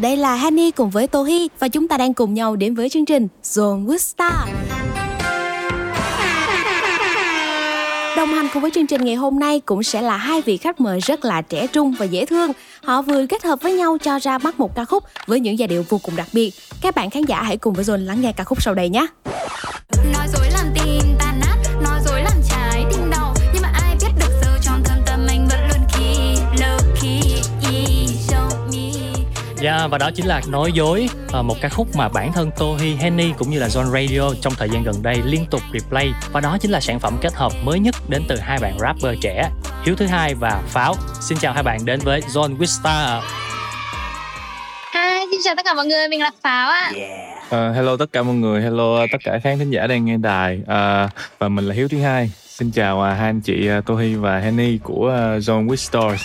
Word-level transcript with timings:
Đây 0.00 0.16
là 0.16 0.34
Hani 0.34 0.70
cùng 0.70 0.90
với 0.90 1.06
Tô 1.06 1.22
Hi 1.22 1.48
và 1.58 1.68
chúng 1.68 1.88
ta 1.88 1.96
đang 1.96 2.14
cùng 2.14 2.34
nhau 2.34 2.56
đến 2.56 2.74
với 2.74 2.88
chương 2.88 3.04
trình 3.04 3.28
Zone 3.42 3.86
with 3.86 3.98
Star. 3.98 4.32
Đồng 8.16 8.28
hành 8.28 8.48
cùng 8.52 8.62
với 8.62 8.70
chương 8.70 8.86
trình 8.86 9.04
ngày 9.04 9.14
hôm 9.14 9.38
nay 9.38 9.60
cũng 9.60 9.82
sẽ 9.82 10.02
là 10.02 10.16
hai 10.16 10.40
vị 10.40 10.56
khách 10.56 10.80
mời 10.80 11.00
rất 11.00 11.24
là 11.24 11.42
trẻ 11.42 11.66
trung 11.66 11.94
và 11.98 12.04
dễ 12.04 12.26
thương. 12.26 12.52
Họ 12.84 13.02
vừa 13.02 13.26
kết 13.26 13.44
hợp 13.44 13.62
với 13.62 13.72
nhau 13.72 13.96
cho 14.02 14.18
ra 14.18 14.38
mắt 14.38 14.60
một 14.60 14.74
ca 14.74 14.84
khúc 14.84 15.04
với 15.26 15.40
những 15.40 15.58
giai 15.58 15.68
điệu 15.68 15.84
vô 15.88 15.98
cùng 16.02 16.16
đặc 16.16 16.28
biệt. 16.32 16.50
Các 16.80 16.94
bạn 16.94 17.10
khán 17.10 17.22
giả 17.22 17.42
hãy 17.42 17.56
cùng 17.56 17.74
với 17.74 17.84
Zone 17.84 18.04
lắng 18.04 18.20
nghe 18.20 18.32
ca 18.32 18.44
khúc 18.44 18.62
sau 18.62 18.74
đây 18.74 18.88
nhé. 18.88 19.06
Nói 20.12 20.26
dối 20.32 20.50
làm 20.52 20.66
tin 20.74 20.95
Yeah, 29.66 29.90
và 29.90 29.98
đó 29.98 30.10
chính 30.14 30.26
là 30.26 30.40
Nói 30.48 30.72
dối 30.72 31.08
ờ, 31.32 31.42
Một 31.42 31.54
ca 31.60 31.68
khúc 31.68 31.96
mà 31.96 32.08
bản 32.08 32.32
thân 32.32 32.50
Tohi 32.58 32.94
Henny 32.94 33.32
cũng 33.38 33.50
như 33.50 33.58
là 33.58 33.68
John 33.68 33.84
Radio 33.84 34.34
trong 34.40 34.52
thời 34.54 34.68
gian 34.68 34.82
gần 34.82 34.94
đây 35.02 35.16
liên 35.24 35.46
tục 35.50 35.60
replay 35.72 36.12
Và 36.32 36.40
đó 36.40 36.58
chính 36.60 36.70
là 36.70 36.80
sản 36.80 37.00
phẩm 37.00 37.18
kết 37.20 37.34
hợp 37.34 37.52
mới 37.64 37.78
nhất 37.78 37.94
đến 38.08 38.22
từ 38.28 38.36
hai 38.38 38.58
bạn 38.62 38.78
rapper 38.78 39.18
trẻ 39.20 39.50
Hiếu 39.84 39.94
thứ 39.96 40.06
hai 40.06 40.34
và 40.34 40.62
Pháo 40.68 40.94
Xin 41.20 41.38
chào 41.38 41.52
hai 41.52 41.62
bạn 41.62 41.84
đến 41.84 42.00
với 42.00 42.20
John 42.20 42.56
Wistar 42.58 43.20
Hi, 44.94 45.26
xin 45.30 45.40
chào 45.44 45.54
tất 45.54 45.64
cả 45.64 45.74
mọi 45.74 45.86
người, 45.86 46.08
mình 46.08 46.20
là 46.20 46.30
Pháo 46.42 46.70
ạ. 46.70 46.92
Ờ, 47.50 47.72
hello 47.72 47.96
tất 47.96 48.06
cả 48.12 48.22
mọi 48.22 48.34
người, 48.34 48.62
hello 48.62 49.06
tất 49.12 49.18
cả 49.24 49.38
khán 49.42 49.58
thính 49.58 49.70
giả 49.70 49.86
đang 49.86 50.04
nghe 50.04 50.16
đài 50.16 50.60
Ờ, 50.66 51.08
và 51.38 51.48
mình 51.48 51.68
là 51.68 51.74
Hiếu 51.74 51.88
thứ 51.88 52.00
hai. 52.00 52.30
Xin 52.46 52.70
chào 52.70 53.02
à, 53.02 53.14
hai 53.14 53.28
anh 53.28 53.40
chị 53.40 53.70
uh, 53.78 53.86
Tohi 53.86 54.14
và 54.14 54.38
Henny 54.38 54.78
của 54.82 55.34
uh, 55.36 55.42
Zone 55.42 55.66
with 55.66 55.76
Stars. 55.76 56.22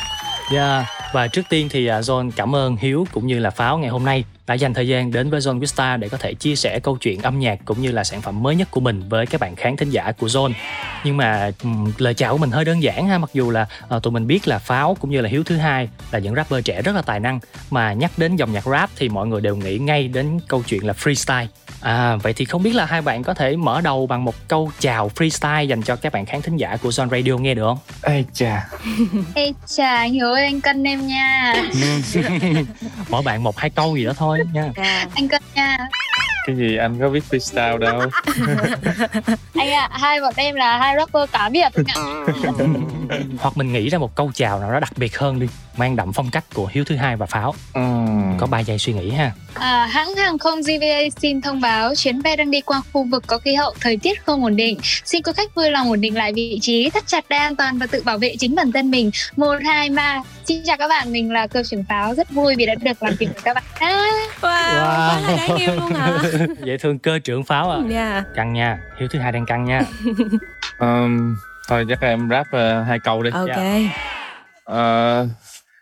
Yeah, 0.53 0.85
và 1.11 1.27
trước 1.27 1.41
tiên 1.49 1.67
thì 1.69 1.87
à, 1.87 1.99
John 1.99 2.31
cảm 2.35 2.55
ơn 2.55 2.75
Hiếu 2.75 3.07
cũng 3.11 3.27
như 3.27 3.39
là 3.39 3.49
Pháo 3.49 3.77
ngày 3.77 3.89
hôm 3.89 4.05
nay 4.05 4.23
đã 4.51 4.55
dành 4.55 4.73
thời 4.73 4.87
gian 4.87 5.11
đến 5.11 5.29
với 5.29 5.39
John 5.39 5.59
Vista 5.59 5.97
để 5.97 6.09
có 6.09 6.17
thể 6.17 6.33
chia 6.33 6.55
sẻ 6.55 6.79
câu 6.79 6.97
chuyện 6.97 7.21
âm 7.21 7.39
nhạc 7.39 7.59
cũng 7.65 7.81
như 7.81 7.91
là 7.91 8.03
sản 8.03 8.21
phẩm 8.21 8.43
mới 8.43 8.55
nhất 8.55 8.67
của 8.71 8.79
mình 8.79 9.03
với 9.09 9.25
các 9.25 9.41
bạn 9.41 9.55
khán 9.55 9.77
thính 9.77 9.89
giả 9.89 10.11
của 10.19 10.27
John. 10.27 10.51
Nhưng 11.03 11.17
mà 11.17 11.51
ừm, 11.63 11.91
lời 11.97 12.13
chào 12.13 12.31
của 12.31 12.37
mình 12.37 12.51
hơi 12.51 12.65
đơn 12.65 12.83
giản 12.83 13.07
ha, 13.07 13.17
mặc 13.17 13.29
dù 13.33 13.51
là 13.51 13.67
à, 13.89 13.99
tụi 13.99 14.13
mình 14.13 14.27
biết 14.27 14.47
là 14.47 14.59
Pháo 14.59 14.97
cũng 14.99 15.11
như 15.11 15.21
là 15.21 15.29
Hiếu 15.29 15.43
thứ 15.43 15.57
hai 15.57 15.89
là 16.11 16.19
những 16.19 16.35
rapper 16.35 16.65
trẻ 16.65 16.81
rất 16.81 16.95
là 16.95 17.01
tài 17.01 17.19
năng 17.19 17.39
mà 17.69 17.93
nhắc 17.93 18.11
đến 18.17 18.35
dòng 18.35 18.51
nhạc 18.51 18.65
rap 18.65 18.89
thì 18.95 19.09
mọi 19.09 19.27
người 19.27 19.41
đều 19.41 19.55
nghĩ 19.55 19.77
ngay 19.77 20.07
đến 20.07 20.39
câu 20.47 20.63
chuyện 20.67 20.87
là 20.87 20.93
freestyle. 20.93 21.47
À, 21.81 22.15
vậy 22.15 22.33
thì 22.33 22.45
không 22.45 22.63
biết 22.63 22.75
là 22.75 22.85
hai 22.85 23.01
bạn 23.01 23.23
có 23.23 23.33
thể 23.33 23.55
mở 23.55 23.81
đầu 23.81 24.07
bằng 24.07 24.25
một 24.25 24.35
câu 24.47 24.71
chào 24.79 25.11
freestyle 25.15 25.65
dành 25.65 25.81
cho 25.81 25.95
các 25.95 26.13
bạn 26.13 26.25
khán 26.25 26.41
thính 26.41 26.57
giả 26.57 26.77
của 26.81 26.89
John 26.89 27.09
Radio 27.09 27.37
nghe 27.37 27.53
được 27.53 27.63
không? 27.63 27.77
Ê 28.01 28.23
chà, 28.33 28.67
Ê 29.35 29.53
chà, 29.67 29.97
anh 29.97 30.13
Hiếu 30.13 30.33
anh 30.33 30.61
cân 30.61 30.83
em 30.83 31.07
nha. 31.07 31.53
Mỗi 33.09 33.23
bạn 33.23 33.43
một 33.43 33.57
hai 33.57 33.69
câu 33.69 33.97
gì 33.97 34.05
đó 34.05 34.13
thôi 34.17 34.39
nha. 34.53 34.71
Anh 35.15 35.27
cân 35.27 35.41
nha. 35.55 35.77
Cái 36.47 36.55
gì 36.55 36.75
anh 36.77 36.99
có 36.99 37.09
biết 37.09 37.23
freestyle 37.29 37.77
đâu. 37.77 38.01
Anh 39.55 39.71
ạ, 39.71 39.89
hai 39.91 40.21
bọn 40.21 40.33
em 40.37 40.55
là 40.55 40.77
hai 40.77 40.95
rapper 40.97 41.29
cá 41.31 41.49
biệt 41.49 41.69
hoặc 43.39 43.57
mình 43.57 43.73
nghĩ 43.73 43.89
ra 43.89 43.97
một 43.97 44.15
câu 44.15 44.31
chào 44.35 44.59
nào 44.59 44.71
đó 44.71 44.79
đặc 44.79 44.93
biệt 44.97 45.17
hơn 45.17 45.39
đi 45.39 45.47
mang 45.77 45.95
đậm 45.95 46.13
phong 46.13 46.29
cách 46.31 46.43
của 46.53 46.67
hiếu 46.71 46.83
thứ 46.83 46.95
hai 46.95 47.15
và 47.15 47.25
pháo 47.25 47.53
Ừm, 47.73 48.37
có 48.37 48.47
3 48.47 48.59
giây 48.59 48.77
suy 48.77 48.93
nghĩ 48.93 49.11
ha 49.11 49.31
À, 49.53 49.85
hãng 49.85 50.15
hàng 50.15 50.37
không 50.37 50.61
GVA 50.61 50.99
xin 51.21 51.41
thông 51.41 51.61
báo 51.61 51.95
chuyến 51.95 52.21
bay 52.21 52.37
đang 52.37 52.51
đi 52.51 52.61
qua 52.61 52.81
khu 52.93 53.03
vực 53.11 53.23
có 53.27 53.37
khí 53.37 53.55
hậu 53.55 53.73
thời 53.81 53.97
tiết 53.97 54.25
không 54.25 54.43
ổn 54.43 54.55
định. 54.55 54.79
Xin 55.05 55.23
quý 55.23 55.31
khách 55.37 55.55
vui 55.55 55.71
lòng 55.71 55.89
ổn 55.89 56.01
định 56.01 56.17
lại 56.17 56.33
vị 56.33 56.59
trí, 56.61 56.89
thắt 56.89 57.07
chặt 57.07 57.25
đai 57.29 57.39
an 57.39 57.55
toàn 57.55 57.77
và 57.77 57.87
tự 57.87 58.01
bảo 58.03 58.17
vệ 58.17 58.35
chính 58.39 58.55
bản 58.55 58.71
thân 58.71 58.91
mình. 58.91 59.11
Một, 59.37 59.55
hai, 59.65 59.89
ba. 59.89 60.21
Xin 60.45 60.61
chào 60.65 60.77
các 60.77 60.87
bạn, 60.87 61.11
mình 61.11 61.31
là 61.31 61.47
cơ 61.47 61.63
trưởng 61.63 61.83
pháo 61.83 62.15
rất 62.15 62.31
vui 62.31 62.55
vì 62.55 62.65
đã 62.65 62.75
được 62.75 63.03
làm 63.03 63.15
việc 63.19 63.27
với 63.33 63.41
các 63.43 63.53
bạn. 63.53 63.63
À, 63.79 64.07
Wow, 64.41 64.51
quá 64.51 65.19
là 65.21 65.35
đáng 65.47 65.57
yêu 65.57 65.75
luôn 65.75 65.93
hả? 65.93 66.17
dễ 66.63 66.77
thương 66.77 66.99
cơ 66.99 67.19
trưởng 67.19 67.43
pháo 67.43 67.71
à 67.71 67.79
Yeah. 67.89 68.27
căng 68.35 68.53
nha 68.53 68.79
hiếu 68.99 69.07
thứ 69.11 69.19
hai 69.19 69.31
đang 69.31 69.45
căng 69.45 69.65
nha 69.65 69.81
ừm, 70.77 71.35
thôi 71.67 71.85
chắc 71.89 72.01
em 72.01 72.29
rap 72.29 72.47
ờ, 72.51 72.83
hai 72.83 72.99
câu 72.99 73.23
đi. 73.23 73.31
Ok. 73.33 73.57
Ờ, 74.63 75.27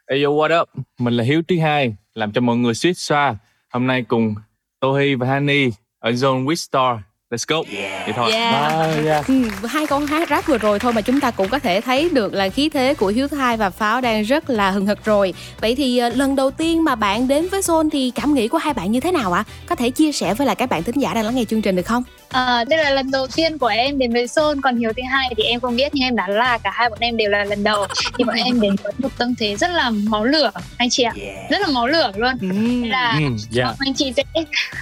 hey 0.10 0.24
yo, 0.24 0.30
what 0.30 0.62
up? 0.62 0.70
Mình 1.00 1.14
là 1.14 1.24
Hiếu 1.24 1.42
thứ 1.48 1.60
hai, 1.60 1.96
làm 2.14 2.32
cho 2.32 2.42
mọi 2.42 2.58
người 2.58 2.74
suýt 2.74 2.94
xoa. 2.94 3.36
Hôm 3.70 3.88
nay 3.88 4.04
cùng 4.08 4.36
Tohi 4.80 5.16
và 5.16 5.28
Hani 5.28 5.70
ở 6.00 6.12
Zone 6.12 6.46
with 6.46 6.56
Star. 6.56 6.98
Let's 7.32 7.46
go. 7.48 7.64
Vậy 8.06 8.14
thôi. 8.16 8.32
Yeah. 8.32 8.54
À, 8.54 8.94
yeah. 9.06 9.28
Ừ, 9.28 9.34
hai 9.68 9.88
câu 9.88 10.00
hát 10.00 10.30
rap 10.30 10.48
vừa 10.48 10.58
rồi 10.58 10.80
thôi 10.80 10.94
mà 10.94 11.02
chúng 11.02 11.20
ta 11.20 11.32
cũng 11.32 11.50
có 11.50 11.60
thể 11.60 11.82
thấy 11.82 12.10
được 12.10 12.34
là 12.34 12.50
khí 12.50 12.70
thế 12.70 12.94
của 12.94 13.08
Hiếu 13.08 13.28
Thứ 13.28 13.38
Hai 13.38 13.58
và 13.58 13.70
Pháo 13.70 14.02
đang 14.02 14.24
rất 14.24 14.50
là 14.50 14.72
hừng 14.72 14.86
hực 14.86 15.06
rồi. 15.06 15.34
Vậy 15.62 15.76
thì 15.76 15.98
ờ, 15.98 16.10
lần 16.10 16.36
đầu 16.36 16.52
tiên 16.52 16.84
mà 16.84 16.96
bạn 16.96 17.28
đến 17.28 17.48
với 17.48 17.62
Zone 17.62 17.90
thì 17.90 18.12
cảm 18.16 18.34
nghĩ 18.34 18.48
của 18.48 18.58
hai 18.58 18.74
bạn 18.74 18.92
như 18.92 19.00
thế 19.00 19.12
nào 19.12 19.34
ạ? 19.34 19.44
Có 19.66 19.76
thể 19.76 19.90
chia 19.90 20.12
sẻ 20.12 20.34
với 20.34 20.48
lại 20.48 20.56
các 20.56 20.70
bạn 20.70 20.84
thính 20.84 21.02
giả 21.02 21.14
đang 21.14 21.26
lắng 21.26 21.36
nghe 21.36 21.46
chương 21.46 21.62
trình 21.62 21.76
được 21.76 21.86
không? 21.86 22.04
À, 22.30 22.64
đây 22.70 22.84
là 22.84 22.90
lần 22.90 23.12
đầu 23.12 23.28
tiên 23.36 23.58
của 23.58 23.68
em 23.68 23.98
đến 24.00 24.14
với 24.14 24.28
Sơn, 24.28 24.62
còn 24.62 24.78
Hiếu 24.78 24.94
thứ 24.98 25.02
hai 25.12 25.30
thì 25.38 25.44
em 25.44 25.60
không 25.60 25.76
biết 25.76 25.92
nhưng 25.94 26.04
em 26.04 26.16
đoán 26.16 26.30
là 26.32 26.58
cả 26.58 26.72
hai 26.74 26.90
bọn 26.90 27.00
em 27.02 27.18
đều 27.18 27.30
là 27.30 27.44
lần 27.44 27.64
đầu. 27.64 27.86
Thì 28.18 28.24
bọn 28.24 28.36
em 28.36 28.62
đến 28.62 28.76
với 28.84 28.94
một 28.98 29.10
tâm 29.18 29.36
thế 29.40 29.56
rất 29.56 29.72
là 29.72 29.90
máu 29.90 30.26
lửa 30.26 30.52
anh 30.78 30.90
chị 30.90 31.04
ạ, 31.04 31.14
rất 31.50 31.62
là 31.62 31.68
máu 31.68 31.88
lửa 31.88 32.12
luôn. 32.16 32.34
Nên 32.42 32.90
là 32.90 33.16
Ừ, 33.20 33.26
dạ. 33.50 33.66
Mong 33.66 33.76
anh 33.80 33.94
chị 33.94 34.14
sẽ 34.18 34.24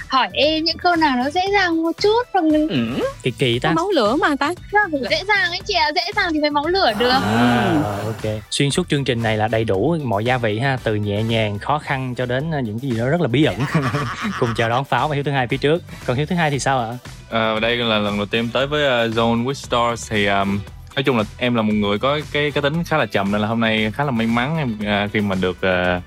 hỏi 0.08 0.28
em 0.32 0.64
những 0.64 0.78
câu 0.78 0.96
nào 0.96 1.16
nó 1.16 1.30
dễ 1.30 1.40
dàng 1.52 1.82
một 1.82 1.92
chút 2.02 2.26
hoặc 2.32 2.44
kỳ 3.22 3.30
kỳ 3.30 3.58
ta. 3.58 3.72
Máu 3.72 3.90
lửa 3.90 4.16
mà 4.20 4.28
ta. 4.36 4.52
dễ 5.10 5.22
dàng 5.28 5.50
anh 5.50 5.60
chị 5.66 5.74
ạ 5.74 5.90
dễ 5.94 6.02
dàng 6.16 6.32
thì 6.32 6.40
mới 6.40 6.50
máu 6.50 6.66
lửa 6.66 6.92
được. 6.98 7.10
À, 7.10 7.74
ok. 8.04 8.32
Xuyên 8.50 8.70
suốt 8.70 8.88
chương 8.88 9.04
trình 9.04 9.22
này 9.22 9.36
là 9.36 9.48
đầy 9.48 9.64
đủ 9.64 9.96
mọi 10.04 10.24
gia 10.24 10.38
vị 10.38 10.58
ha 10.58 10.78
từ 10.82 10.94
nhẹ 10.94 11.22
nhàng 11.22 11.58
khó 11.58 11.78
khăn 11.78 12.14
cho 12.14 12.26
đến 12.26 12.50
ờ, 12.50 12.60
những 12.60 12.78
cái 12.80 12.90
gì 12.90 12.98
đó 12.98 13.08
rất 13.08 13.20
là 13.20 13.28
bí 13.28 13.44
ẩn. 13.44 13.56
Cùng 14.40 14.50
chào 14.56 14.68
đón 14.68 14.84
pháo 14.84 15.08
và 15.08 15.14
hiếu 15.14 15.24
thứ 15.24 15.30
hai 15.30 15.46
phía 15.46 15.56
trước. 15.56 15.82
Còn 16.06 16.16
hiếu 16.16 16.26
thứ 16.26 16.36
hai 16.36 16.50
thì 16.50 16.58
sao 16.58 16.80
ạ 16.80 16.92
Ờ, 17.30 17.60
đây 17.60 17.76
là 17.76 17.98
lần 17.98 18.16
đầu 18.16 18.26
tiên 18.26 18.48
tới 18.52 18.66
với 18.66 19.08
uh, 19.08 19.14
Zone 19.14 19.44
with 19.44 19.52
Stars 19.52 20.10
thì 20.10 20.26
um, 20.26 20.60
nói 20.96 21.02
chung 21.02 21.18
là 21.18 21.24
em 21.36 21.54
là 21.54 21.62
một 21.62 21.72
người 21.74 21.98
có 21.98 22.20
cái 22.32 22.50
cái 22.50 22.62
tính 22.62 22.84
khá 22.84 22.96
là 22.96 23.06
chậm 23.06 23.32
nên 23.32 23.40
là 23.40 23.48
hôm 23.48 23.60
nay 23.60 23.92
khá 23.94 24.04
là 24.04 24.10
may 24.10 24.26
mắn 24.26 24.56
em 24.58 25.04
uh, 25.04 25.12
khi 25.12 25.20
mà 25.20 25.36
được 25.40 25.56
uh, 25.58 26.02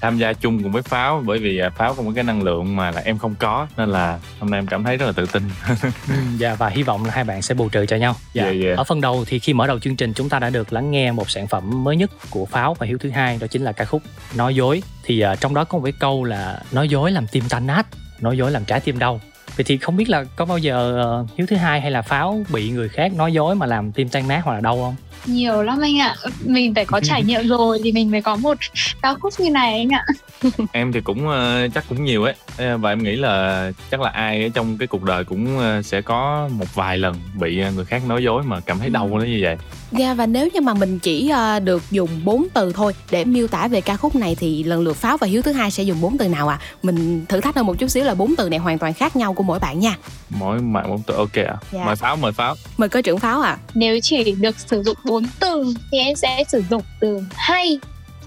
tham 0.00 0.18
gia 0.18 0.32
chung 0.32 0.62
cùng 0.62 0.72
với 0.72 0.82
pháo 0.82 1.22
bởi 1.26 1.38
vì 1.38 1.62
uh, 1.66 1.72
pháo 1.76 1.94
có 1.94 2.02
một 2.02 2.12
cái 2.14 2.24
năng 2.24 2.42
lượng 2.42 2.76
mà 2.76 2.90
là 2.90 3.00
em 3.04 3.18
không 3.18 3.34
có 3.38 3.66
nên 3.76 3.88
là 3.88 4.18
hôm 4.40 4.50
nay 4.50 4.58
em 4.58 4.66
cảm 4.66 4.84
thấy 4.84 4.96
rất 4.96 5.06
là 5.06 5.12
tự 5.12 5.26
tin 5.26 5.42
Dạ 6.38 6.54
và 6.54 6.68
hy 6.68 6.82
vọng 6.82 7.04
là 7.04 7.10
hai 7.14 7.24
bạn 7.24 7.42
sẽ 7.42 7.54
bù 7.54 7.68
trừ 7.68 7.86
cho 7.86 7.96
nhau. 7.96 8.16
Dạ. 8.32 8.44
Yeah, 8.44 8.56
yeah. 8.64 8.78
Ở 8.78 8.84
phần 8.84 9.00
đầu 9.00 9.24
thì 9.26 9.38
khi 9.38 9.52
mở 9.52 9.66
đầu 9.66 9.78
chương 9.78 9.96
trình 9.96 10.12
chúng 10.14 10.28
ta 10.28 10.38
đã 10.38 10.50
được 10.50 10.72
lắng 10.72 10.90
nghe 10.90 11.12
một 11.12 11.30
sản 11.30 11.46
phẩm 11.46 11.84
mới 11.84 11.96
nhất 11.96 12.10
của 12.30 12.46
Pháo 12.46 12.74
và 12.74 12.86
Hiếu 12.86 12.98
thứ 12.98 13.10
hai 13.10 13.38
đó 13.40 13.46
chính 13.46 13.64
là 13.64 13.72
ca 13.72 13.84
khúc 13.84 14.02
Nói 14.34 14.54
dối. 14.54 14.82
Thì 15.04 15.20
ờ, 15.20 15.36
trong 15.36 15.54
đó 15.54 15.64
có 15.64 15.78
một 15.78 15.84
cái 15.84 15.92
câu 16.00 16.24
là 16.24 16.62
nói 16.72 16.88
dối 16.88 17.12
làm 17.12 17.26
tim 17.26 17.44
ta 17.48 17.60
nát, 17.60 17.86
nói 18.20 18.36
dối 18.36 18.50
làm 18.50 18.64
trái 18.64 18.80
tim 18.80 18.98
đau. 18.98 19.20
Vậy 19.56 19.64
thì 19.64 19.78
không 19.78 19.96
biết 19.96 20.08
là 20.08 20.24
có 20.36 20.44
bao 20.44 20.58
giờ 20.58 20.96
ờ, 20.96 21.26
Hiếu 21.36 21.46
thứ 21.46 21.56
hai 21.56 21.80
hay 21.80 21.90
là 21.90 22.02
Pháo 22.02 22.44
bị 22.52 22.70
người 22.70 22.88
khác 22.88 23.12
nói 23.14 23.32
dối 23.32 23.54
mà 23.54 23.66
làm 23.66 23.92
tim 23.92 24.08
tan 24.08 24.28
nát 24.28 24.40
hoặc 24.44 24.54
là 24.54 24.60
đau 24.60 24.76
không? 24.76 24.94
Nhiều 25.26 25.62
lắm 25.62 25.78
anh 25.82 25.98
ạ 25.98 26.14
mình 26.44 26.74
phải 26.74 26.84
có 26.84 27.00
trải 27.04 27.22
nghiệm 27.24 27.48
rồi 27.48 27.80
thì 27.84 27.92
mình 27.92 28.10
mới 28.10 28.22
có 28.22 28.36
một 28.36 28.58
ca 29.02 29.14
khúc 29.14 29.32
như 29.40 29.50
này 29.50 29.78
anh 29.78 29.88
ạ 29.90 30.04
em 30.72 30.92
thì 30.92 31.00
cũng 31.00 31.26
uh, 31.28 31.74
chắc 31.74 31.84
cũng 31.88 32.04
nhiều 32.04 32.22
ấy 32.24 32.34
Ờ, 32.58 32.78
và 32.78 32.90
em 32.92 33.02
nghĩ 33.02 33.16
là 33.16 33.70
chắc 33.90 34.00
là 34.00 34.10
ai 34.10 34.50
trong 34.54 34.78
cái 34.78 34.86
cuộc 34.88 35.02
đời 35.02 35.24
cũng 35.24 35.58
uh, 35.58 35.84
sẽ 35.86 36.00
có 36.00 36.48
một 36.52 36.74
vài 36.74 36.98
lần 36.98 37.14
bị 37.40 37.62
uh, 37.68 37.74
người 37.74 37.84
khác 37.84 38.02
nói 38.08 38.22
dối 38.22 38.42
mà 38.42 38.60
cảm 38.60 38.78
thấy 38.78 38.90
đau 38.90 39.08
nó 39.08 39.24
như 39.24 39.38
vậy 39.42 39.56
Dạ 39.92 40.14
và 40.14 40.26
nếu 40.26 40.48
như 40.54 40.60
mà 40.60 40.74
mình 40.74 40.98
chỉ 40.98 41.28
ờ, 41.28 41.60
được 41.60 41.82
dùng 41.90 42.08
4 42.24 42.46
từ 42.54 42.72
thôi 42.72 42.92
để 43.10 43.24
miêu 43.24 43.46
tả 43.48 43.68
về 43.68 43.80
ca 43.80 43.96
khúc 43.96 44.14
này 44.16 44.34
thì 44.34 44.62
lần 44.62 44.80
lượt 44.80 44.96
Pháo 44.96 45.16
và 45.16 45.26
Hiếu 45.26 45.42
thứ 45.42 45.52
hai 45.52 45.70
sẽ 45.70 45.82
dùng 45.82 46.00
4 46.00 46.18
từ 46.18 46.28
nào 46.28 46.48
ạ? 46.48 46.58
Mình 46.82 47.24
thử 47.28 47.40
thách 47.40 47.56
hơn 47.56 47.66
một 47.66 47.78
chút 47.78 47.88
xíu 47.88 48.04
là 48.04 48.14
bốn 48.14 48.34
từ 48.36 48.48
này 48.48 48.58
hoàn 48.58 48.78
toàn 48.78 48.94
khác 48.94 49.16
nhau 49.16 49.34
của 49.34 49.42
mỗi 49.42 49.58
bạn 49.58 49.80
nha. 49.80 49.96
mỗi 50.30 50.58
mạng 50.60 50.88
một 50.88 50.98
từ 51.06 51.14
ok 51.14 51.32
ạ 51.34 51.56
Dạ. 51.72 51.84
mời 51.84 51.96
pháo 51.96 52.16
mời 52.16 52.32
pháo 52.32 52.54
Mời 52.78 52.88
cơ 52.88 53.02
trưởng 53.02 53.18
Pháo 53.18 53.40
ạ. 53.40 53.56
nếu 53.74 53.98
chỉ 54.02 54.32
được 54.40 54.58
sử 54.58 54.82
dụng 54.82 54.96
bốn 55.04 55.24
từ 55.40 55.74
thì 55.92 55.98
em 55.98 56.16
sẽ 56.16 56.44
sử 56.48 56.62
dụng 56.70 56.82
từ 57.00 57.20
hay 57.34 57.78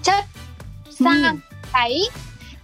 chất 0.02 0.24
sang 0.98 1.22
Ừ. 1.22 1.38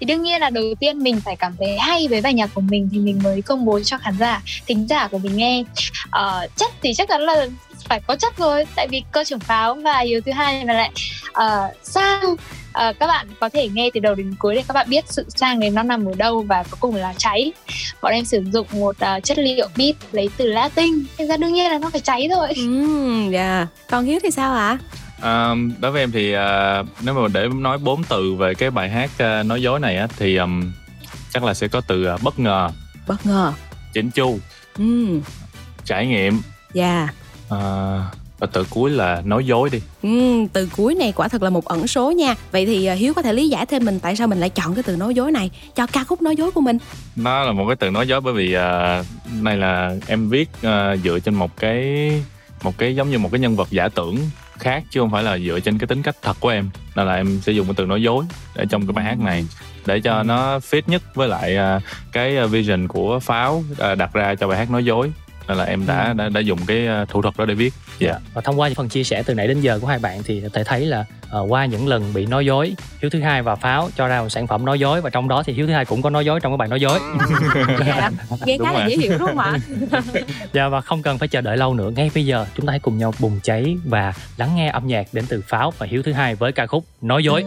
thì 0.01 0.07
đương 0.07 0.23
nhiên 0.23 0.41
là 0.41 0.51
đầu 0.51 0.65
tiên 0.81 0.99
mình 0.99 1.21
phải 1.21 1.37
cảm 1.37 1.57
thấy 1.59 1.79
hay 1.79 2.09
với 2.09 2.21
bài 2.21 2.35
nhạc 2.35 2.51
của 2.55 2.61
mình 2.61 2.89
thì 2.93 2.99
mình 2.99 3.21
mới 3.23 3.43
công 3.43 3.65
bố 3.65 3.81
cho 3.85 3.99
khán 3.99 4.17
giả 4.19 4.43
thính 4.67 4.87
giả 4.89 5.09
của 5.09 5.19
mình 5.19 5.37
nghe 5.37 5.65
Ờ, 6.11 6.47
chất 6.57 6.73
thì 6.83 6.95
chắc 6.95 7.09
chắn 7.09 7.21
là 7.21 7.47
phải 7.89 8.01
có 8.07 8.17
chất 8.17 8.37
rồi 8.39 8.65
tại 8.77 8.89
vì 8.91 9.03
cơ 9.13 9.25
trưởng 9.25 9.41
pháo 9.41 9.75
và 9.75 9.99
yếu 9.99 10.21
thứ 10.27 10.33
hai 10.33 10.65
là 10.67 10.75
lại 10.75 10.91
ờ, 11.33 11.69
sang 11.83 12.37
Ờ, 12.75 12.93
các 12.93 13.07
bạn 13.07 13.27
có 13.41 13.49
thể 13.49 13.69
nghe 13.69 13.91
từ 13.95 14.01
đầu 14.01 14.15
đến 14.15 14.35
cuối 14.39 14.55
để 14.55 14.63
các 14.69 14.75
bạn 14.75 14.87
biết 14.91 15.05
sự 15.09 15.27
sang 15.29 15.61
đấy 15.61 15.71
nó 15.71 15.83
nằm 15.83 16.05
ở 16.07 16.13
đâu 16.17 16.43
và 16.43 16.63
cuối 16.63 16.77
cùng 16.81 16.95
là 16.95 17.15
cháy 17.17 17.53
bọn 18.03 18.13
em 18.13 18.25
sử 18.25 18.45
dụng 18.53 18.67
một 18.73 18.97
ờ, 18.99 19.21
chất 19.21 19.39
liệu 19.39 19.69
beat 19.77 19.95
lấy 20.13 20.29
từ 20.37 20.47
Latin 20.47 21.05
thành 21.19 21.29
ra 21.29 21.37
đương 21.37 21.53
nhiên 21.53 21.71
là 21.71 21.79
nó 21.79 21.91
phải 21.91 22.01
cháy 22.01 22.29
rồi 22.31 22.49
Ừm, 22.57 23.31
dạ. 23.31 23.67
Còn 23.91 24.05
Hiếu 24.05 24.19
thì 24.23 24.31
sao 24.31 24.55
ạ? 24.55 24.79
À, 25.21 25.55
đối 25.81 25.93
với 25.93 26.03
em 26.03 26.13
thì 26.13 26.33
à, 26.33 26.83
nếu 27.03 27.15
mà 27.15 27.29
để 27.33 27.49
nói 27.55 27.79
bốn 27.79 28.05
từ 28.05 28.35
về 28.35 28.55
cái 28.55 28.71
bài 28.71 28.89
hát 28.91 29.11
à, 29.19 29.43
nói 29.43 29.63
dối 29.63 29.81
này 29.81 29.97
á 29.97 30.07
thì 30.17 30.37
ừm, 30.37 30.73
chắc 31.33 31.45
là 31.45 31.55
sẽ 31.55 31.69
có 31.69 31.81
từ 31.81 32.05
à, 32.05 32.17
bất 32.23 32.39
ngờ 32.39 32.69
Bất 33.07 33.27
ngờ. 33.27 33.53
chỉnh 33.93 34.11
chu 34.11 34.39
Ừm, 34.79 35.21
trải 35.85 36.07
nghiệm 36.07 36.41
dạ. 36.73 37.09
À, 37.49 37.59
và 38.39 38.47
từ 38.53 38.67
cuối 38.71 38.91
là 38.91 39.23
nói 39.25 39.47
dối 39.47 39.71
đi. 39.73 39.81
Ừ, 40.03 40.47
từ 40.53 40.69
cuối 40.77 40.95
này 40.95 41.13
quả 41.13 41.29
thật 41.29 41.43
là 41.43 41.51
một 41.51 41.65
ẩn 41.65 41.87
số 41.87 42.11
nha. 42.11 42.35
Vậy 42.53 42.67
thì 42.67 42.87
à, 42.87 42.95
Hiếu 42.95 43.15
có 43.15 43.23
thể 43.23 43.33
lý 43.33 43.49
giải 43.49 43.67
thêm 43.67 43.85
mình 43.85 44.01
tại 44.01 44.17
sao 44.17 44.27
mình 44.27 44.41
lại 44.41 44.51
chọn 44.51 44.75
cái 44.75 44.83
từ 44.83 44.97
nói 44.97 45.15
dối 45.15 45.33
này 45.33 45.51
cho 45.75 45.87
ca 45.87 46.05
khúc 46.05 46.23
nói 46.23 46.37
dối 46.37 46.51
của 46.51 46.61
mình. 46.61 46.79
Nó 47.17 47.45
là 47.45 47.53
một 47.53 47.65
cái 47.67 47.77
từ 47.77 47.91
nói 47.91 48.09
dối 48.09 48.21
bởi 48.21 48.35
vì 48.35 48.57
uh, 48.57 49.07
này 49.43 49.57
là 49.57 49.97
em 50.07 50.29
viết 50.29 50.51
uh, 50.59 51.01
dựa 51.05 51.19
trên 51.19 51.35
một 51.35 51.57
cái 51.57 52.11
một 52.63 52.79
cái 52.79 52.97
giống 52.97 53.11
như 53.11 53.19
một 53.19 53.29
cái 53.33 53.41
nhân 53.41 53.57
vật 53.57 53.69
giả 53.71 53.89
tưởng 53.89 54.19
khác 54.59 54.85
chứ 54.91 55.01
không 55.01 55.11
phải 55.11 55.23
là 55.23 55.39
dựa 55.39 55.61
trên 55.61 55.79
cái 55.79 55.87
tính 55.87 56.03
cách 56.03 56.17
thật 56.23 56.37
của 56.41 56.49
em. 56.49 56.71
Nên 56.97 57.07
là 57.07 57.15
em 57.15 57.41
sẽ 57.43 57.53
dùng 57.53 57.67
cái 57.67 57.75
từ 57.77 57.87
nói 57.87 58.03
dối 58.03 58.25
để 58.55 58.65
trong 58.71 58.87
cái 58.87 58.93
bài 58.93 59.05
hát 59.05 59.19
này 59.19 59.47
để 59.87 60.01
cho 60.01 60.23
nó 60.23 60.59
fit 60.59 60.83
nhất 60.87 61.03
với 61.15 61.29
lại 61.29 61.57
cái 62.13 62.47
vision 62.47 62.89
của 62.89 63.19
pháo 63.19 63.65
đặt 63.99 64.13
ra 64.13 64.35
cho 64.35 64.49
bài 64.49 64.59
hát 64.59 64.71
nói 64.71 64.85
dối 64.85 65.13
nên 65.49 65.59
là 65.59 65.65
em 65.65 65.87
đã 65.87 66.13
đã, 66.13 66.29
đã 66.29 66.41
dùng 66.41 66.59
cái 66.67 66.89
thủ 67.09 67.23
thuật 67.23 67.37
đó 67.37 67.45
để 67.45 67.55
viết. 67.55 67.75
Dạ. 67.99 68.11
Yeah. 68.11 68.23
và 68.35 68.41
thông 68.41 68.61
qua 68.61 68.69
những 68.69 68.75
phần 68.75 68.89
chia 68.89 69.05
sẻ 69.05 69.23
từ 69.23 69.35
nãy 69.35 69.49
đến 69.49 69.61
giờ 69.61 69.79
của 69.79 69.87
hai 69.87 69.99
bạn 69.99 70.23
thì 70.23 70.43
thể 70.53 70.65
thấy 70.65 70.87
là 70.87 71.05
uh, 71.41 71.53
qua 71.53 71.65
những 71.67 71.89
lần 71.89 72.15
bị 72.15 72.27
nói 72.27 72.47
dối 72.47 72.75
hiếu 73.01 73.11
thứ 73.11 73.21
hai 73.21 73.43
và 73.43 73.57
pháo 73.57 73.89
cho 73.97 74.09
ra 74.09 74.23
một 74.23 74.29
sản 74.29 74.47
phẩm 74.47 74.65
nói 74.65 74.79
dối 74.79 75.01
và 75.01 75.11
trong 75.11 75.29
đó 75.29 75.43
thì 75.43 75.53
hiếu 75.53 75.67
thứ 75.67 75.73
hai 75.73 75.85
cũng 75.85 76.03
có 76.03 76.11
nói 76.11 76.25
dối 76.25 76.41
trong 76.41 76.53
cái 76.53 76.57
bài 76.57 76.69
nói 76.69 76.81
dối. 76.81 76.99
Dạ, 77.87 78.11
nghe 78.47 78.59
khá 78.65 78.73
là 78.73 78.87
dễ 78.87 78.97
hiểu 78.97 79.19
đúng 79.19 79.29
không 79.29 79.39
ạ? 79.39 79.59
Dạ 80.53 80.69
và 80.69 80.81
không 80.81 81.03
cần 81.03 81.19
phải 81.19 81.29
chờ 81.29 81.41
đợi 81.41 81.57
lâu 81.57 81.75
nữa. 81.75 81.91
Ngay 81.97 82.11
bây 82.15 82.27
giờ 82.27 82.47
chúng 82.55 82.67
ta 82.67 82.71
hãy 82.71 82.79
cùng 82.79 82.99
nhau 82.99 83.15
bùng 83.19 83.41
cháy 83.43 83.77
và 83.85 84.13
lắng 84.37 84.51
nghe 84.57 84.69
âm 84.69 84.87
nhạc 84.87 85.07
đến 85.13 85.25
từ 85.29 85.43
pháo 85.49 85.73
và 85.79 85.87
hiếu 85.87 86.03
thứ 86.03 86.13
hai 86.13 86.35
với 86.35 86.53
ca 86.53 86.67
khúc 86.67 86.85
nói 87.01 87.25
dối 87.25 87.45